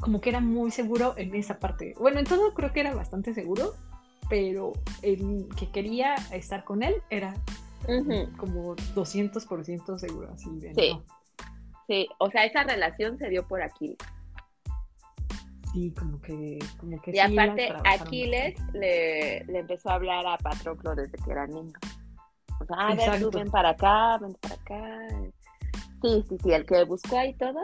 como 0.00 0.20
que 0.20 0.30
era 0.30 0.40
muy 0.40 0.70
seguro 0.70 1.14
en 1.18 1.34
esa 1.34 1.58
parte. 1.58 1.94
Bueno, 1.98 2.20
en 2.20 2.24
todo 2.24 2.54
creo 2.54 2.72
que 2.72 2.80
era 2.80 2.94
bastante 2.94 3.34
seguro, 3.34 3.74
pero 4.30 4.72
el 5.02 5.48
que 5.58 5.68
quería 5.70 6.14
estar 6.32 6.64
con 6.64 6.82
él 6.82 7.02
era 7.10 7.34
como 8.38 8.76
200% 8.76 9.98
seguro, 9.98 10.30
así 10.32 10.48
de 10.60 10.72
Sí. 10.74 11.02
Sí, 11.88 12.08
o 12.18 12.30
sea, 12.30 12.44
esa 12.44 12.62
relación 12.62 13.18
se 13.18 13.28
dio 13.28 13.46
por 13.48 13.60
Aquiles. 13.60 13.98
Sí, 15.72 15.92
como 15.98 16.20
que, 16.20 16.60
como 16.78 17.00
que 17.02 17.10
Y 17.12 17.18
aparte, 17.18 17.72
Aquiles 17.84 18.54
le, 18.72 19.38
empezó 19.58 19.90
a 19.90 19.94
hablar 19.94 20.24
a 20.24 20.38
Patroclo 20.38 20.94
desde 20.94 21.18
que 21.18 21.32
era 21.32 21.48
niño. 21.48 21.72
O 22.60 22.64
sea, 22.64 22.76
a 22.76 22.94
ver, 22.94 23.20
tú 23.20 23.30
ven 23.32 23.50
para 23.50 23.70
acá, 23.70 24.18
ven 24.18 24.36
para 24.40 24.54
acá. 24.54 25.08
Sí, 26.02 26.24
sí, 26.28 26.36
sí, 26.40 26.52
el 26.52 26.64
que 26.64 26.84
buscó 26.84 27.18
ahí 27.18 27.34
todo 27.34 27.60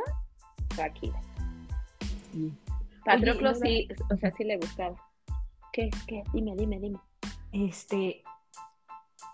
fue 0.71 0.85
Aquiles. 0.85 1.25
Sí. 2.33 2.53
Patroclo 3.05 3.55
sí, 3.55 3.87
o 4.12 4.17
sea, 4.17 4.33
sí 4.33 4.43
le 4.43 4.57
gustaba. 4.57 5.05
¿Qué? 5.77 5.91
¿Qué? 6.07 6.24
Dime, 6.33 6.57
dime, 6.57 6.81
dime. 6.81 6.99
Este, 7.53 8.22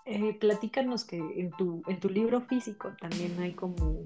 eh, 0.05 0.33
platícanos 0.33 1.05
que 1.05 1.15
en 1.15 1.51
tu, 1.51 1.81
en 1.87 2.01
tu 2.01 2.09
libro 2.09 2.41
físico 2.41 2.91
también 2.99 3.39
hay 3.39 3.53
como, 3.53 4.01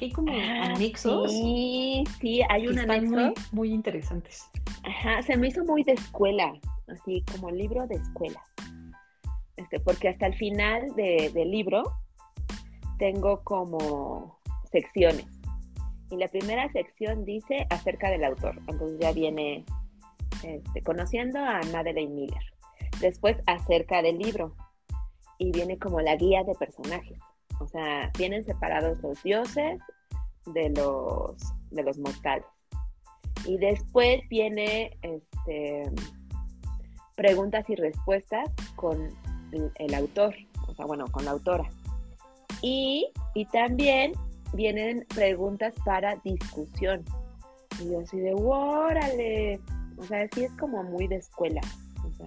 hay 0.00 0.10
como 0.10 0.32
ah, 0.32 0.72
anexos. 0.74 1.30
Sí, 1.30 2.02
sí, 2.20 2.40
hay 2.48 2.66
un 2.66 2.80
anexo. 2.80 3.10
Muy, 3.10 3.34
muy 3.52 3.72
interesantes. 3.72 4.50
Ajá, 4.82 5.22
se 5.22 5.36
me 5.36 5.46
hizo 5.46 5.64
muy 5.64 5.84
de 5.84 5.92
escuela, 5.92 6.52
así 6.88 7.22
como 7.30 7.52
libro 7.52 7.86
de 7.86 7.94
escuela. 7.94 8.42
Este, 9.54 9.78
porque 9.78 10.08
hasta 10.08 10.26
el 10.26 10.34
final 10.34 10.96
del 10.96 11.48
libro 11.48 11.84
tengo 12.98 13.44
como 13.44 14.40
secciones. 14.72 15.26
Y 16.10 16.16
la 16.16 16.26
primera 16.26 16.68
sección 16.72 17.24
dice 17.24 17.68
acerca 17.70 18.10
del 18.10 18.24
autor. 18.24 18.56
Entonces 18.66 18.98
ya 18.98 19.12
viene 19.12 19.64
este, 20.46 20.82
conociendo 20.82 21.40
a 21.40 21.60
Madeleine 21.72 22.14
Miller. 22.14 22.42
Después 23.00 23.36
acerca 23.46 24.00
del 24.00 24.18
libro 24.18 24.54
y 25.38 25.50
viene 25.50 25.78
como 25.78 26.00
la 26.00 26.14
guía 26.16 26.44
de 26.44 26.54
personajes. 26.54 27.18
O 27.60 27.66
sea, 27.66 28.10
vienen 28.16 28.44
separados 28.44 29.02
los 29.02 29.20
dioses 29.22 29.80
de 30.46 30.70
los, 30.70 31.36
de 31.70 31.82
los 31.82 31.98
mortales. 31.98 32.46
Y 33.44 33.58
después 33.58 34.20
viene 34.28 34.96
este, 35.02 35.90
preguntas 37.16 37.68
y 37.68 37.74
respuestas 37.74 38.48
con 38.76 39.08
el, 39.78 39.94
autor, 39.94 40.34
o 40.68 40.74
sea, 40.74 40.86
bueno, 40.86 41.06
con 41.10 41.24
la 41.24 41.32
autora. 41.32 41.68
Y, 42.62 43.08
y 43.34 43.46
también 43.46 44.12
vienen 44.52 45.06
preguntas 45.14 45.74
para 45.84 46.16
discusión. 46.24 47.04
Y 47.80 47.90
yo 47.90 48.00
así 48.00 48.18
de, 48.18 48.32
órale, 48.34 49.60
o 49.98 50.04
sea, 50.04 50.28
sí 50.34 50.44
es 50.44 50.52
como 50.52 50.82
muy 50.82 51.06
de 51.06 51.16
escuela. 51.16 51.60
O 52.04 52.10
sea, 52.12 52.26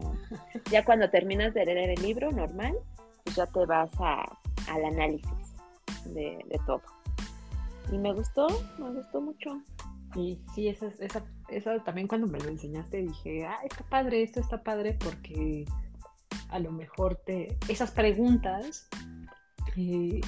ya 0.71 0.83
cuando 0.83 1.09
terminas 1.09 1.53
de 1.53 1.65
leer 1.65 1.91
el 1.91 2.01
libro 2.01 2.31
normal, 2.31 2.75
pues 3.23 3.35
ya 3.35 3.45
te 3.47 3.65
vas 3.65 3.91
a, 3.99 4.23
al 4.67 4.85
análisis 4.85 5.29
de, 6.05 6.43
todo. 6.65 6.81
Y 7.91 7.97
me 7.97 8.13
gustó, 8.13 8.47
me 8.77 8.91
gustó 8.91 9.21
mucho. 9.21 9.61
Y 10.15 10.39
sí, 10.53 10.67
esa, 10.67 10.87
esa, 10.99 11.23
esa 11.49 11.83
también 11.83 12.07
cuando 12.07 12.27
me 12.27 12.39
lo 12.39 12.49
enseñaste 12.49 12.97
dije, 12.97 13.45
ah, 13.45 13.59
está 13.63 13.83
padre, 13.83 14.23
esto 14.23 14.39
está 14.39 14.63
padre 14.63 14.97
porque 14.99 15.65
a 16.49 16.59
lo 16.59 16.71
mejor 16.71 17.17
te, 17.25 17.57
esas 17.67 17.91
preguntas 17.91 18.89
eh, 19.77 20.21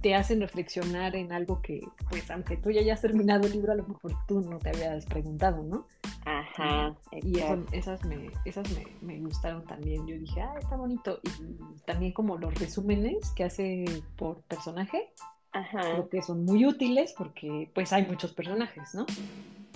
te 0.00 0.14
hacen 0.14 0.40
reflexionar 0.40 1.16
en 1.16 1.32
algo 1.32 1.60
que, 1.60 1.80
pues, 2.10 2.30
aunque 2.30 2.56
tú 2.56 2.70
ya 2.70 2.80
hayas 2.80 3.00
terminado 3.00 3.46
el 3.46 3.52
libro, 3.52 3.72
a 3.72 3.76
lo 3.76 3.86
mejor 3.86 4.12
tú 4.26 4.40
no 4.40 4.58
te 4.58 4.70
habías 4.70 5.06
preguntado, 5.06 5.62
¿no? 5.62 5.86
Ajá. 6.24 6.94
Y 7.12 7.40
esas, 7.72 8.04
me, 8.04 8.30
esas 8.44 8.66
me, 9.00 9.18
gustaron 9.18 9.64
también. 9.64 10.06
Yo 10.06 10.16
dije, 10.18 10.40
ah, 10.40 10.54
está 10.58 10.76
bonito. 10.76 11.20
Y 11.24 11.80
también 11.82 12.12
como 12.12 12.36
los 12.36 12.54
resúmenes 12.54 13.30
que 13.30 13.44
hace 13.44 13.84
por 14.16 14.42
personaje, 14.42 15.10
Ajá. 15.52 15.80
creo 15.80 16.08
que 16.08 16.22
son 16.22 16.44
muy 16.44 16.66
útiles 16.66 17.14
porque 17.16 17.70
pues 17.74 17.92
hay 17.92 18.06
muchos 18.06 18.32
personajes, 18.32 18.94
¿no? 18.94 19.06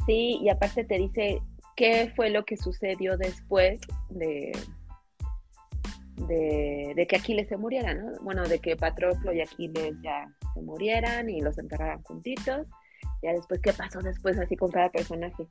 Sí, 0.07 0.39
y 0.43 0.49
aparte 0.49 0.85
te 0.85 0.99
dice 0.99 1.41
qué 1.77 2.13
fue 2.15 2.31
lo 2.31 2.45
que 2.45 2.57
sucedió 2.57 3.17
después 3.17 3.81
de, 4.11 4.53
de, 6.17 7.07
que 7.09 7.17
Aquiles 7.17 7.49
se 7.49 7.57
muriera, 7.57 7.95
¿no? 7.95 8.13
Bueno, 8.23 8.47
de 8.47 8.59
que 8.59 8.77
Patroclo 8.77 9.33
y 9.33 9.41
Aquiles 9.41 9.95
ya 10.03 10.29
se 10.55 10.63
murieran 10.63 11.29
y 11.29 11.41
los 11.41 11.59
enterraran 11.59 12.03
juntitos. 12.03 12.67
Ya 13.23 13.33
después, 13.33 13.61
¿qué 13.61 13.73
pasó 13.73 14.01
después 14.01 14.39
así 14.39 14.57
con 14.57 14.71
cada 14.71 14.91
personaje? 14.91 15.47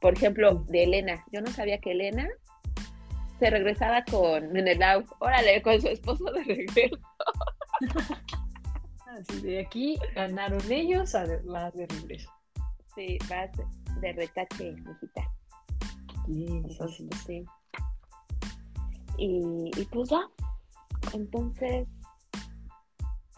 Por 0.00 0.14
ejemplo, 0.14 0.64
de 0.68 0.84
Elena. 0.84 1.24
Yo 1.32 1.40
no 1.40 1.50
sabía 1.50 1.78
que 1.78 1.92
Elena 1.92 2.28
se 3.38 3.50
regresaba 3.50 4.04
con 4.04 4.52
Menelau. 4.52 5.04
Órale, 5.18 5.60
con 5.62 5.80
su 5.80 5.88
esposo 5.88 6.24
de 6.32 6.44
regreso. 6.44 6.96
Así 9.06 9.40
de 9.40 9.60
aquí 9.60 9.98
ganaron 10.14 10.60
ellos 10.70 11.14
a 11.16 11.26
más 11.44 11.74
de 11.74 11.86
regreso. 11.86 12.30
Sí, 12.94 13.18
vas 13.28 13.50
de 14.00 14.12
retache, 14.12 14.72
mijita. 14.72 15.22
Sí, 16.26 16.62
sí, 16.96 17.08
sí. 17.26 17.44
Y, 19.20 19.70
y 19.76 19.84
pues 19.92 20.08
ya. 20.08 20.22
Entonces, 21.12 21.86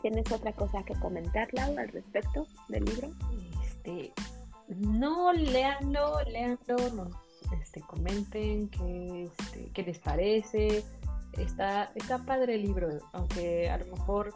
¿tienes 0.01 0.31
otra 0.31 0.53
cosa 0.53 0.85
que 0.85 0.95
comentar, 0.95 1.49
Lau, 1.53 1.77
al 1.77 1.89
respecto 1.89 2.47
del 2.69 2.85
libro? 2.85 3.11
Este, 3.65 4.13
no, 4.69 5.33
leanlo, 5.33 6.23
leanlo, 6.23 6.77
nos 6.95 7.13
este, 7.61 7.81
comenten 7.81 8.69
qué, 8.69 9.25
este, 9.25 9.71
qué 9.75 9.83
les 9.83 9.99
parece. 9.99 10.85
Está, 11.33 11.91
está 11.97 12.19
padre 12.19 12.55
el 12.55 12.63
libro, 12.63 12.89
aunque 13.13 13.69
a 13.69 13.79
lo 13.79 13.87
mejor 13.87 14.33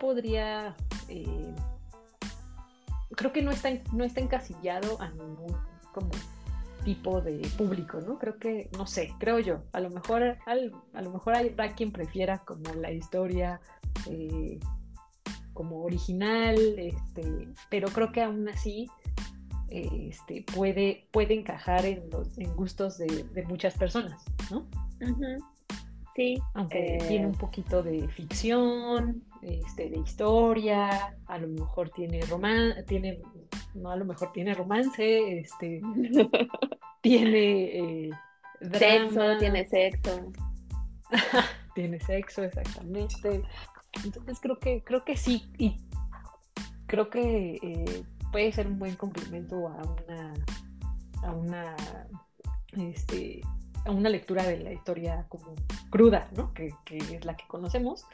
podría. 0.00 0.74
Eh, 1.08 1.54
creo 3.10 3.32
que 3.32 3.42
no 3.42 3.52
está, 3.52 3.70
no 3.92 4.02
está 4.02 4.20
encasillado 4.20 5.00
a 5.00 5.10
ningún 5.10 5.56
como 5.92 6.10
tipo 6.84 7.20
de 7.20 7.46
público, 7.56 8.00
¿no? 8.00 8.18
Creo 8.18 8.38
que, 8.38 8.68
no 8.76 8.86
sé, 8.86 9.14
creo 9.18 9.38
yo. 9.38 9.62
A 9.72 9.80
lo 9.80 9.90
mejor, 9.90 10.38
a 10.46 10.54
lo 11.02 11.10
mejor 11.10 11.36
habrá 11.36 11.74
quien 11.74 11.92
prefiera 11.92 12.38
como 12.38 12.74
la 12.74 12.90
historia 12.90 13.60
eh, 14.10 14.58
como 15.52 15.82
original, 15.82 16.56
este, 16.78 17.48
pero 17.68 17.88
creo 17.88 18.12
que 18.12 18.22
aún 18.22 18.48
así 18.48 18.88
este, 19.68 20.44
puede, 20.54 21.08
puede 21.12 21.34
encajar 21.34 21.84
en, 21.86 22.10
los, 22.10 22.36
en 22.38 22.54
gustos 22.54 22.98
de, 22.98 23.44
muchas 23.48 23.74
personas, 23.74 24.22
¿no? 24.50 24.66
Sí. 26.14 26.42
Aunque 26.54 26.98
tiene 27.08 27.26
un 27.26 27.34
eh, 27.34 27.38
poquito 27.38 27.82
de 27.82 28.06
ficción, 28.08 29.24
este, 29.40 29.88
de 29.88 29.98
historia, 29.98 31.16
a 31.26 31.38
lo 31.38 31.48
mejor 31.48 31.90
tiene 31.90 32.20
romance, 32.22 32.82
tiene, 32.84 33.20
no 33.74 33.90
a 33.90 33.96
lo 33.96 34.04
mejor 34.04 34.32
tiene 34.32 34.54
romance, 34.54 35.38
este, 35.38 35.80
tiene 37.00 38.04
eh, 38.04 38.10
sexo, 38.72 39.38
tiene 39.38 39.66
sexo. 39.66 40.32
tiene 41.74 41.98
sexo, 42.00 42.44
exactamente. 42.44 43.42
Entonces 44.04 44.38
creo 44.40 44.58
que, 44.58 44.82
creo 44.84 45.04
que 45.04 45.16
sí, 45.16 45.50
y 45.58 45.76
creo 46.86 47.08
que 47.08 47.58
eh, 47.62 48.04
puede 48.30 48.52
ser 48.52 48.66
un 48.66 48.78
buen 48.78 48.96
complemento 48.96 49.68
a 49.68 49.82
una, 49.82 50.32
a 51.22 51.32
una, 51.32 51.76
este, 52.76 53.40
una 53.86 54.08
lectura 54.08 54.44
de 54.44 54.58
la 54.58 54.72
historia 54.72 55.26
como 55.28 55.54
cruda, 55.90 56.28
¿no? 56.36 56.52
Que, 56.54 56.74
es 56.90 57.24
la 57.24 57.36
que 57.36 57.46
conocemos. 57.46 58.06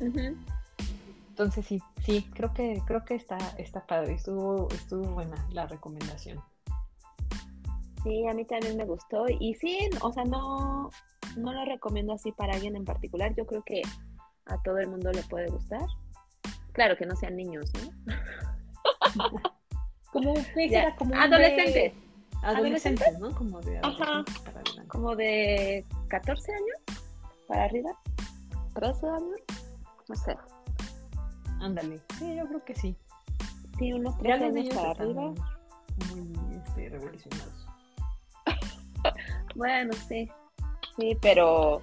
Entonces 0.00 1.66
sí, 1.66 1.82
sí, 2.04 2.28
creo 2.34 2.52
que, 2.52 2.82
creo 2.86 3.04
que 3.04 3.14
está, 3.14 3.38
está 3.56 3.86
padre, 3.86 4.14
estuvo, 4.14 4.68
estuvo 4.70 5.06
buena 5.12 5.46
la 5.52 5.66
recomendación. 5.66 6.40
Sí, 8.02 8.26
a 8.26 8.34
mí 8.34 8.44
también 8.44 8.76
me 8.76 8.84
gustó. 8.84 9.26
Y 9.28 9.54
sí, 9.54 9.78
o 10.00 10.12
sea, 10.12 10.24
no, 10.24 10.90
no 11.36 11.52
lo 11.52 11.64
recomiendo 11.64 12.12
así 12.12 12.32
para 12.32 12.54
alguien 12.54 12.76
en 12.76 12.84
particular. 12.84 13.34
Yo 13.34 13.46
creo 13.46 13.62
que 13.62 13.82
a 14.46 14.60
todo 14.62 14.78
el 14.78 14.88
mundo 14.88 15.12
le 15.12 15.22
puede 15.22 15.48
gustar. 15.48 15.86
Claro 16.72 16.96
que 16.96 17.06
no 17.06 17.16
sean 17.16 17.36
niños, 17.36 17.70
¿no? 17.74 18.14
como, 20.12 20.34
como 20.96 21.14
adolescentes. 21.14 21.94
Adolescentes. 22.42 23.18
¿no? 23.18 23.30
Como 23.34 23.60
de 23.60 23.78
Ajá. 23.82 24.24
Como 24.88 25.16
de 25.16 25.84
14 26.08 26.52
años 26.52 27.00
para 27.46 27.64
arriba. 27.64 27.90
13 28.74 29.06
años. 29.08 29.40
No 30.08 30.14
sé. 30.14 30.36
Ándale. 31.60 32.00
Sí, 32.18 32.34
yo 32.36 32.46
creo 32.46 32.64
que 32.64 32.74
sí. 32.74 32.96
Sí, 33.78 33.92
unos 33.92 34.16
13 34.18 34.44
años 34.44 34.74
para 34.74 34.90
arriba. 34.90 35.22
Muy 36.14 36.56
este, 36.56 36.88
revolucionados. 36.88 37.66
bueno, 39.54 39.92
sí. 40.08 40.28
Sí, 40.98 41.16
pero 41.20 41.82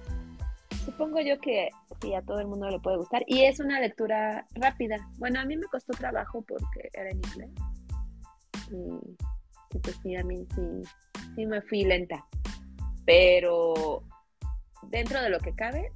supongo 0.84 1.20
yo 1.20 1.40
que 1.40 1.70
sí, 2.00 2.14
a 2.14 2.22
todo 2.22 2.40
el 2.40 2.46
mundo 2.46 2.68
le 2.68 2.78
puede 2.80 2.98
gustar. 2.98 3.24
Y 3.26 3.44
es 3.44 3.60
una 3.60 3.80
lectura 3.80 4.46
rápida. 4.54 4.96
Bueno, 5.18 5.40
a 5.40 5.44
mí 5.44 5.56
me 5.56 5.66
costó 5.66 5.92
trabajo 5.92 6.42
porque 6.42 6.90
era 6.92 7.10
en 7.10 7.18
inglés. 7.18 7.50
Y, 8.70 9.16
pues 9.82 9.96
sí, 10.02 10.16
a 10.16 10.24
mí 10.24 10.46
sí, 10.54 10.82
sí 11.34 11.46
me 11.46 11.62
fui 11.62 11.84
lenta. 11.84 12.24
Pero 13.04 14.02
dentro 14.82 15.20
de 15.22 15.30
lo 15.30 15.38
que 15.40 15.54
cabe, 15.54 15.92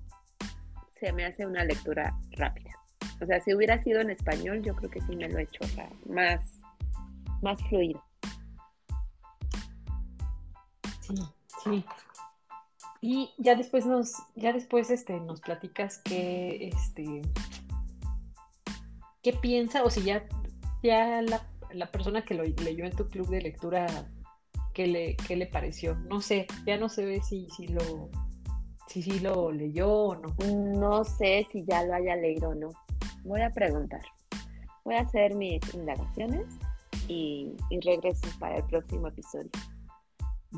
se 0.98 1.12
me 1.12 1.24
hace 1.24 1.46
una 1.46 1.64
lectura 1.64 2.16
rápida. 2.32 2.70
O 3.20 3.26
sea, 3.26 3.40
si 3.40 3.54
hubiera 3.54 3.82
sido 3.82 4.00
en 4.00 4.10
español, 4.10 4.62
yo 4.62 4.74
creo 4.74 4.90
que 4.90 5.00
sí 5.00 5.16
me 5.16 5.28
lo 5.28 5.38
he 5.38 5.42
hecho 5.42 5.60
más, 6.06 6.60
más 7.40 7.60
fluido. 7.68 8.02
Sí, 11.00 11.14
sí. 11.62 11.84
Y 13.00 13.30
ya 13.38 13.56
después 13.56 13.84
nos, 13.84 14.14
ya 14.36 14.52
después 14.52 14.90
este, 14.90 15.18
nos 15.18 15.40
platicas 15.40 15.98
qué, 15.98 16.68
este, 16.68 17.22
qué 19.22 19.32
piensa, 19.32 19.82
o 19.82 19.90
si 19.90 20.02
ya, 20.02 20.24
ya 20.84 21.20
la, 21.22 21.44
persona 21.90 22.24
que 22.24 22.34
lo 22.34 22.44
leyó 22.44 22.84
en 22.84 22.96
tu 22.96 23.08
club 23.08 23.28
de 23.28 23.42
lectura, 23.42 23.86
qué 24.74 24.86
le, 24.86 25.16
qué 25.16 25.36
le 25.36 25.46
pareció. 25.46 25.96
No 26.10 26.20
sé, 26.20 26.46
ya 26.66 26.76
no 26.76 26.88
se 26.88 27.04
ve 27.04 27.20
si, 27.22 27.48
si 27.50 27.68
lo, 27.68 28.10
si, 28.86 29.02
si 29.02 29.20
lo 29.20 29.52
leyó 29.52 29.90
o 29.90 30.14
no. 30.16 30.34
No 30.78 31.04
sé 31.04 31.46
si 31.50 31.64
ya 31.64 31.84
lo 31.84 31.94
haya 31.94 32.16
leído 32.16 32.50
o 32.50 32.54
no. 32.54 32.68
Voy 33.24 33.40
a 33.40 33.50
preguntar. 33.50 34.02
Voy 34.84 34.96
a 34.96 35.02
hacer 35.02 35.34
mis 35.34 35.60
indagaciones 35.74 36.46
y, 37.08 37.54
regreso 37.84 38.26
para 38.38 38.56
el 38.56 38.64
próximo 38.64 39.08
episodio. 39.08 39.50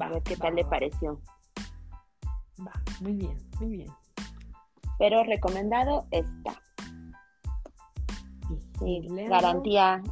a 0.01 0.09
ver 0.09 0.23
qué 0.23 0.37
tal 0.37 0.55
le 0.55 0.65
pareció. 0.65 1.21
Va, 2.61 2.73
muy 3.01 3.15
bien, 3.15 3.37
muy 3.61 3.71
bien. 3.71 3.89
Pero 4.99 5.25
recomendado 5.25 6.07
está. 6.11 6.61
Sí, 8.85 9.07
garantía, 9.29 10.03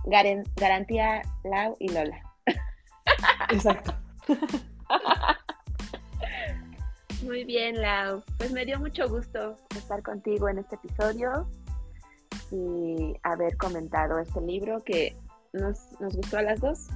garantía 0.56 1.22
Lau 1.44 1.76
y 1.78 1.88
Lola. 1.88 2.22
Exacto. 3.50 3.94
Muy 7.24 7.44
bien, 7.44 7.80
Lau. 7.80 8.22
Pues 8.38 8.52
me 8.52 8.64
dio 8.64 8.80
mucho 8.80 9.08
gusto 9.08 9.56
estar 9.76 10.02
contigo 10.02 10.48
en 10.48 10.58
este 10.58 10.76
episodio 10.76 11.48
y 12.50 13.14
haber 13.22 13.56
comentado 13.56 14.18
este 14.18 14.40
libro 14.40 14.80
que 14.80 15.16
nos, 15.52 15.90
gustó 16.00 16.38
a 16.38 16.42
las 16.42 16.60
dos. 16.60 16.88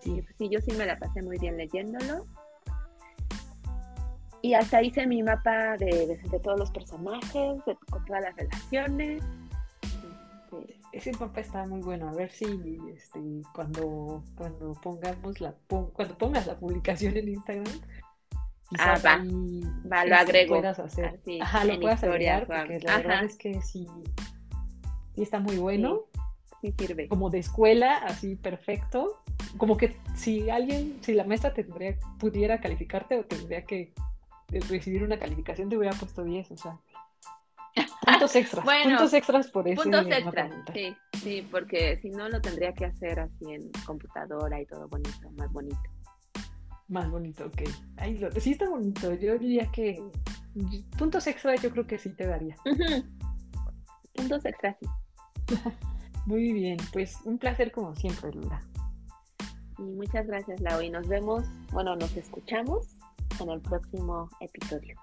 sí. 0.00 0.22
sí, 0.36 0.48
yo 0.50 0.60
sí 0.60 0.72
me 0.72 0.86
la 0.86 0.98
pasé 0.98 1.22
muy 1.22 1.38
bien 1.38 1.56
leyéndolo 1.56 2.26
y 4.42 4.54
hasta 4.54 4.82
hice 4.82 5.06
mi 5.06 5.22
mapa 5.22 5.76
de, 5.76 6.18
todos 6.42 6.58
los 6.58 6.70
personajes, 6.70 7.64
de, 7.66 7.76
con 7.90 8.04
todas 8.04 8.22
las 8.22 8.36
relaciones. 8.36 9.22
Ese 10.92 11.12
mapa 11.12 11.40
está 11.40 11.66
muy 11.66 11.80
bueno. 11.80 12.08
A 12.08 12.12
ver 12.12 12.30
si 12.30 12.78
este, 12.94 13.20
cuando, 13.54 14.24
cuando 14.34 14.72
pongamos 14.74 15.40
la 15.40 15.54
cuando 15.68 16.16
pongas 16.16 16.46
la 16.46 16.58
publicación 16.58 17.16
en 17.16 17.28
Instagram, 17.28 17.80
ah, 18.78 18.98
va, 19.04 19.22
va, 19.90 20.04
lo 20.04 20.16
agrego. 20.16 20.56
Puedas 20.56 20.78
hacer. 20.78 21.20
Ajá, 21.40 21.64
lo 21.64 21.80
puedas 21.80 22.02
agregar, 22.02 22.46
porque 22.46 22.80
la 22.80 22.96
verdad 22.96 23.24
es 23.24 23.36
que 23.36 23.60
sí, 23.62 23.86
sí 25.14 25.22
está 25.22 25.40
muy 25.40 25.56
bueno. 25.56 26.04
Sí, 26.60 26.74
sirve. 26.76 27.08
Como 27.08 27.30
de 27.30 27.38
escuela, 27.38 27.98
así 27.98 28.34
perfecto. 28.34 29.22
Como 29.56 29.76
que 29.76 29.96
si 30.16 30.50
alguien, 30.50 30.98
si 31.02 31.14
la 31.14 31.24
maestra 31.24 31.54
tendría, 31.54 31.96
pudiera 32.18 32.60
calificarte 32.60 33.16
o 33.16 33.24
tendría 33.24 33.64
que 33.64 33.92
recibir 34.68 35.04
una 35.04 35.18
calificación 35.18 35.68
te 35.68 35.76
hubiera 35.76 35.96
puesto 35.96 36.24
10, 36.24 36.50
o 36.52 36.56
sea. 36.56 36.78
Puntos 38.04 38.36
extras. 38.36 38.64
puntos 38.64 39.14
extras 39.14 39.50
por 39.50 39.68
eso. 39.68 39.82
Puntos 39.82 40.06
extras, 40.06 40.50
sí, 40.72 40.96
sí, 41.22 41.48
porque 41.50 41.98
si 41.98 42.10
no 42.10 42.28
lo 42.28 42.40
tendría 42.40 42.72
que 42.72 42.86
hacer 42.86 43.20
así 43.20 43.44
en 43.52 43.70
computadora 43.86 44.60
y 44.60 44.66
todo 44.66 44.88
bonito, 44.88 45.30
más 45.36 45.52
bonito. 45.52 45.78
Más 46.88 47.10
bonito, 47.10 47.46
ok. 47.46 47.62
Ay, 47.96 48.18
sí 48.38 48.52
está 48.52 48.68
bonito. 48.68 49.12
Yo 49.14 49.38
diría 49.38 49.70
que 49.70 50.02
puntos 50.96 51.26
extras 51.26 51.60
yo 51.60 51.70
creo 51.70 51.86
que 51.86 51.98
sí 51.98 52.10
te 52.10 52.26
daría. 52.26 52.56
Puntos 54.14 54.44
extras, 54.44 54.76
sí. 54.80 54.86
Muy 56.26 56.52
bien, 56.52 56.76
pues 56.92 57.18
un 57.24 57.38
placer 57.38 57.72
como 57.72 57.94
siempre, 57.94 58.32
Lula. 58.32 58.60
Y 59.78 59.82
muchas 59.82 60.26
gracias, 60.26 60.60
Lau. 60.60 60.82
Y 60.82 60.90
nos 60.90 61.08
vemos, 61.08 61.44
bueno, 61.72 61.96
nos 61.96 62.16
escuchamos 62.16 62.86
en 63.40 63.50
el 63.50 63.60
próximo 63.60 64.28
episodio. 64.40 64.96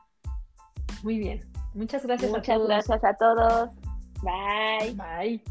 Muy 1.05 1.19
bien. 1.19 1.39
Muchas 1.75 2.03
gracias 2.03 2.31
Muchas 2.31 2.49
a 2.49 2.53
todos. 2.55 2.67
gracias 2.67 3.03
a 3.03 3.13
todos. 3.13 3.69
Bye. 4.23 4.95
Bye. 4.95 5.41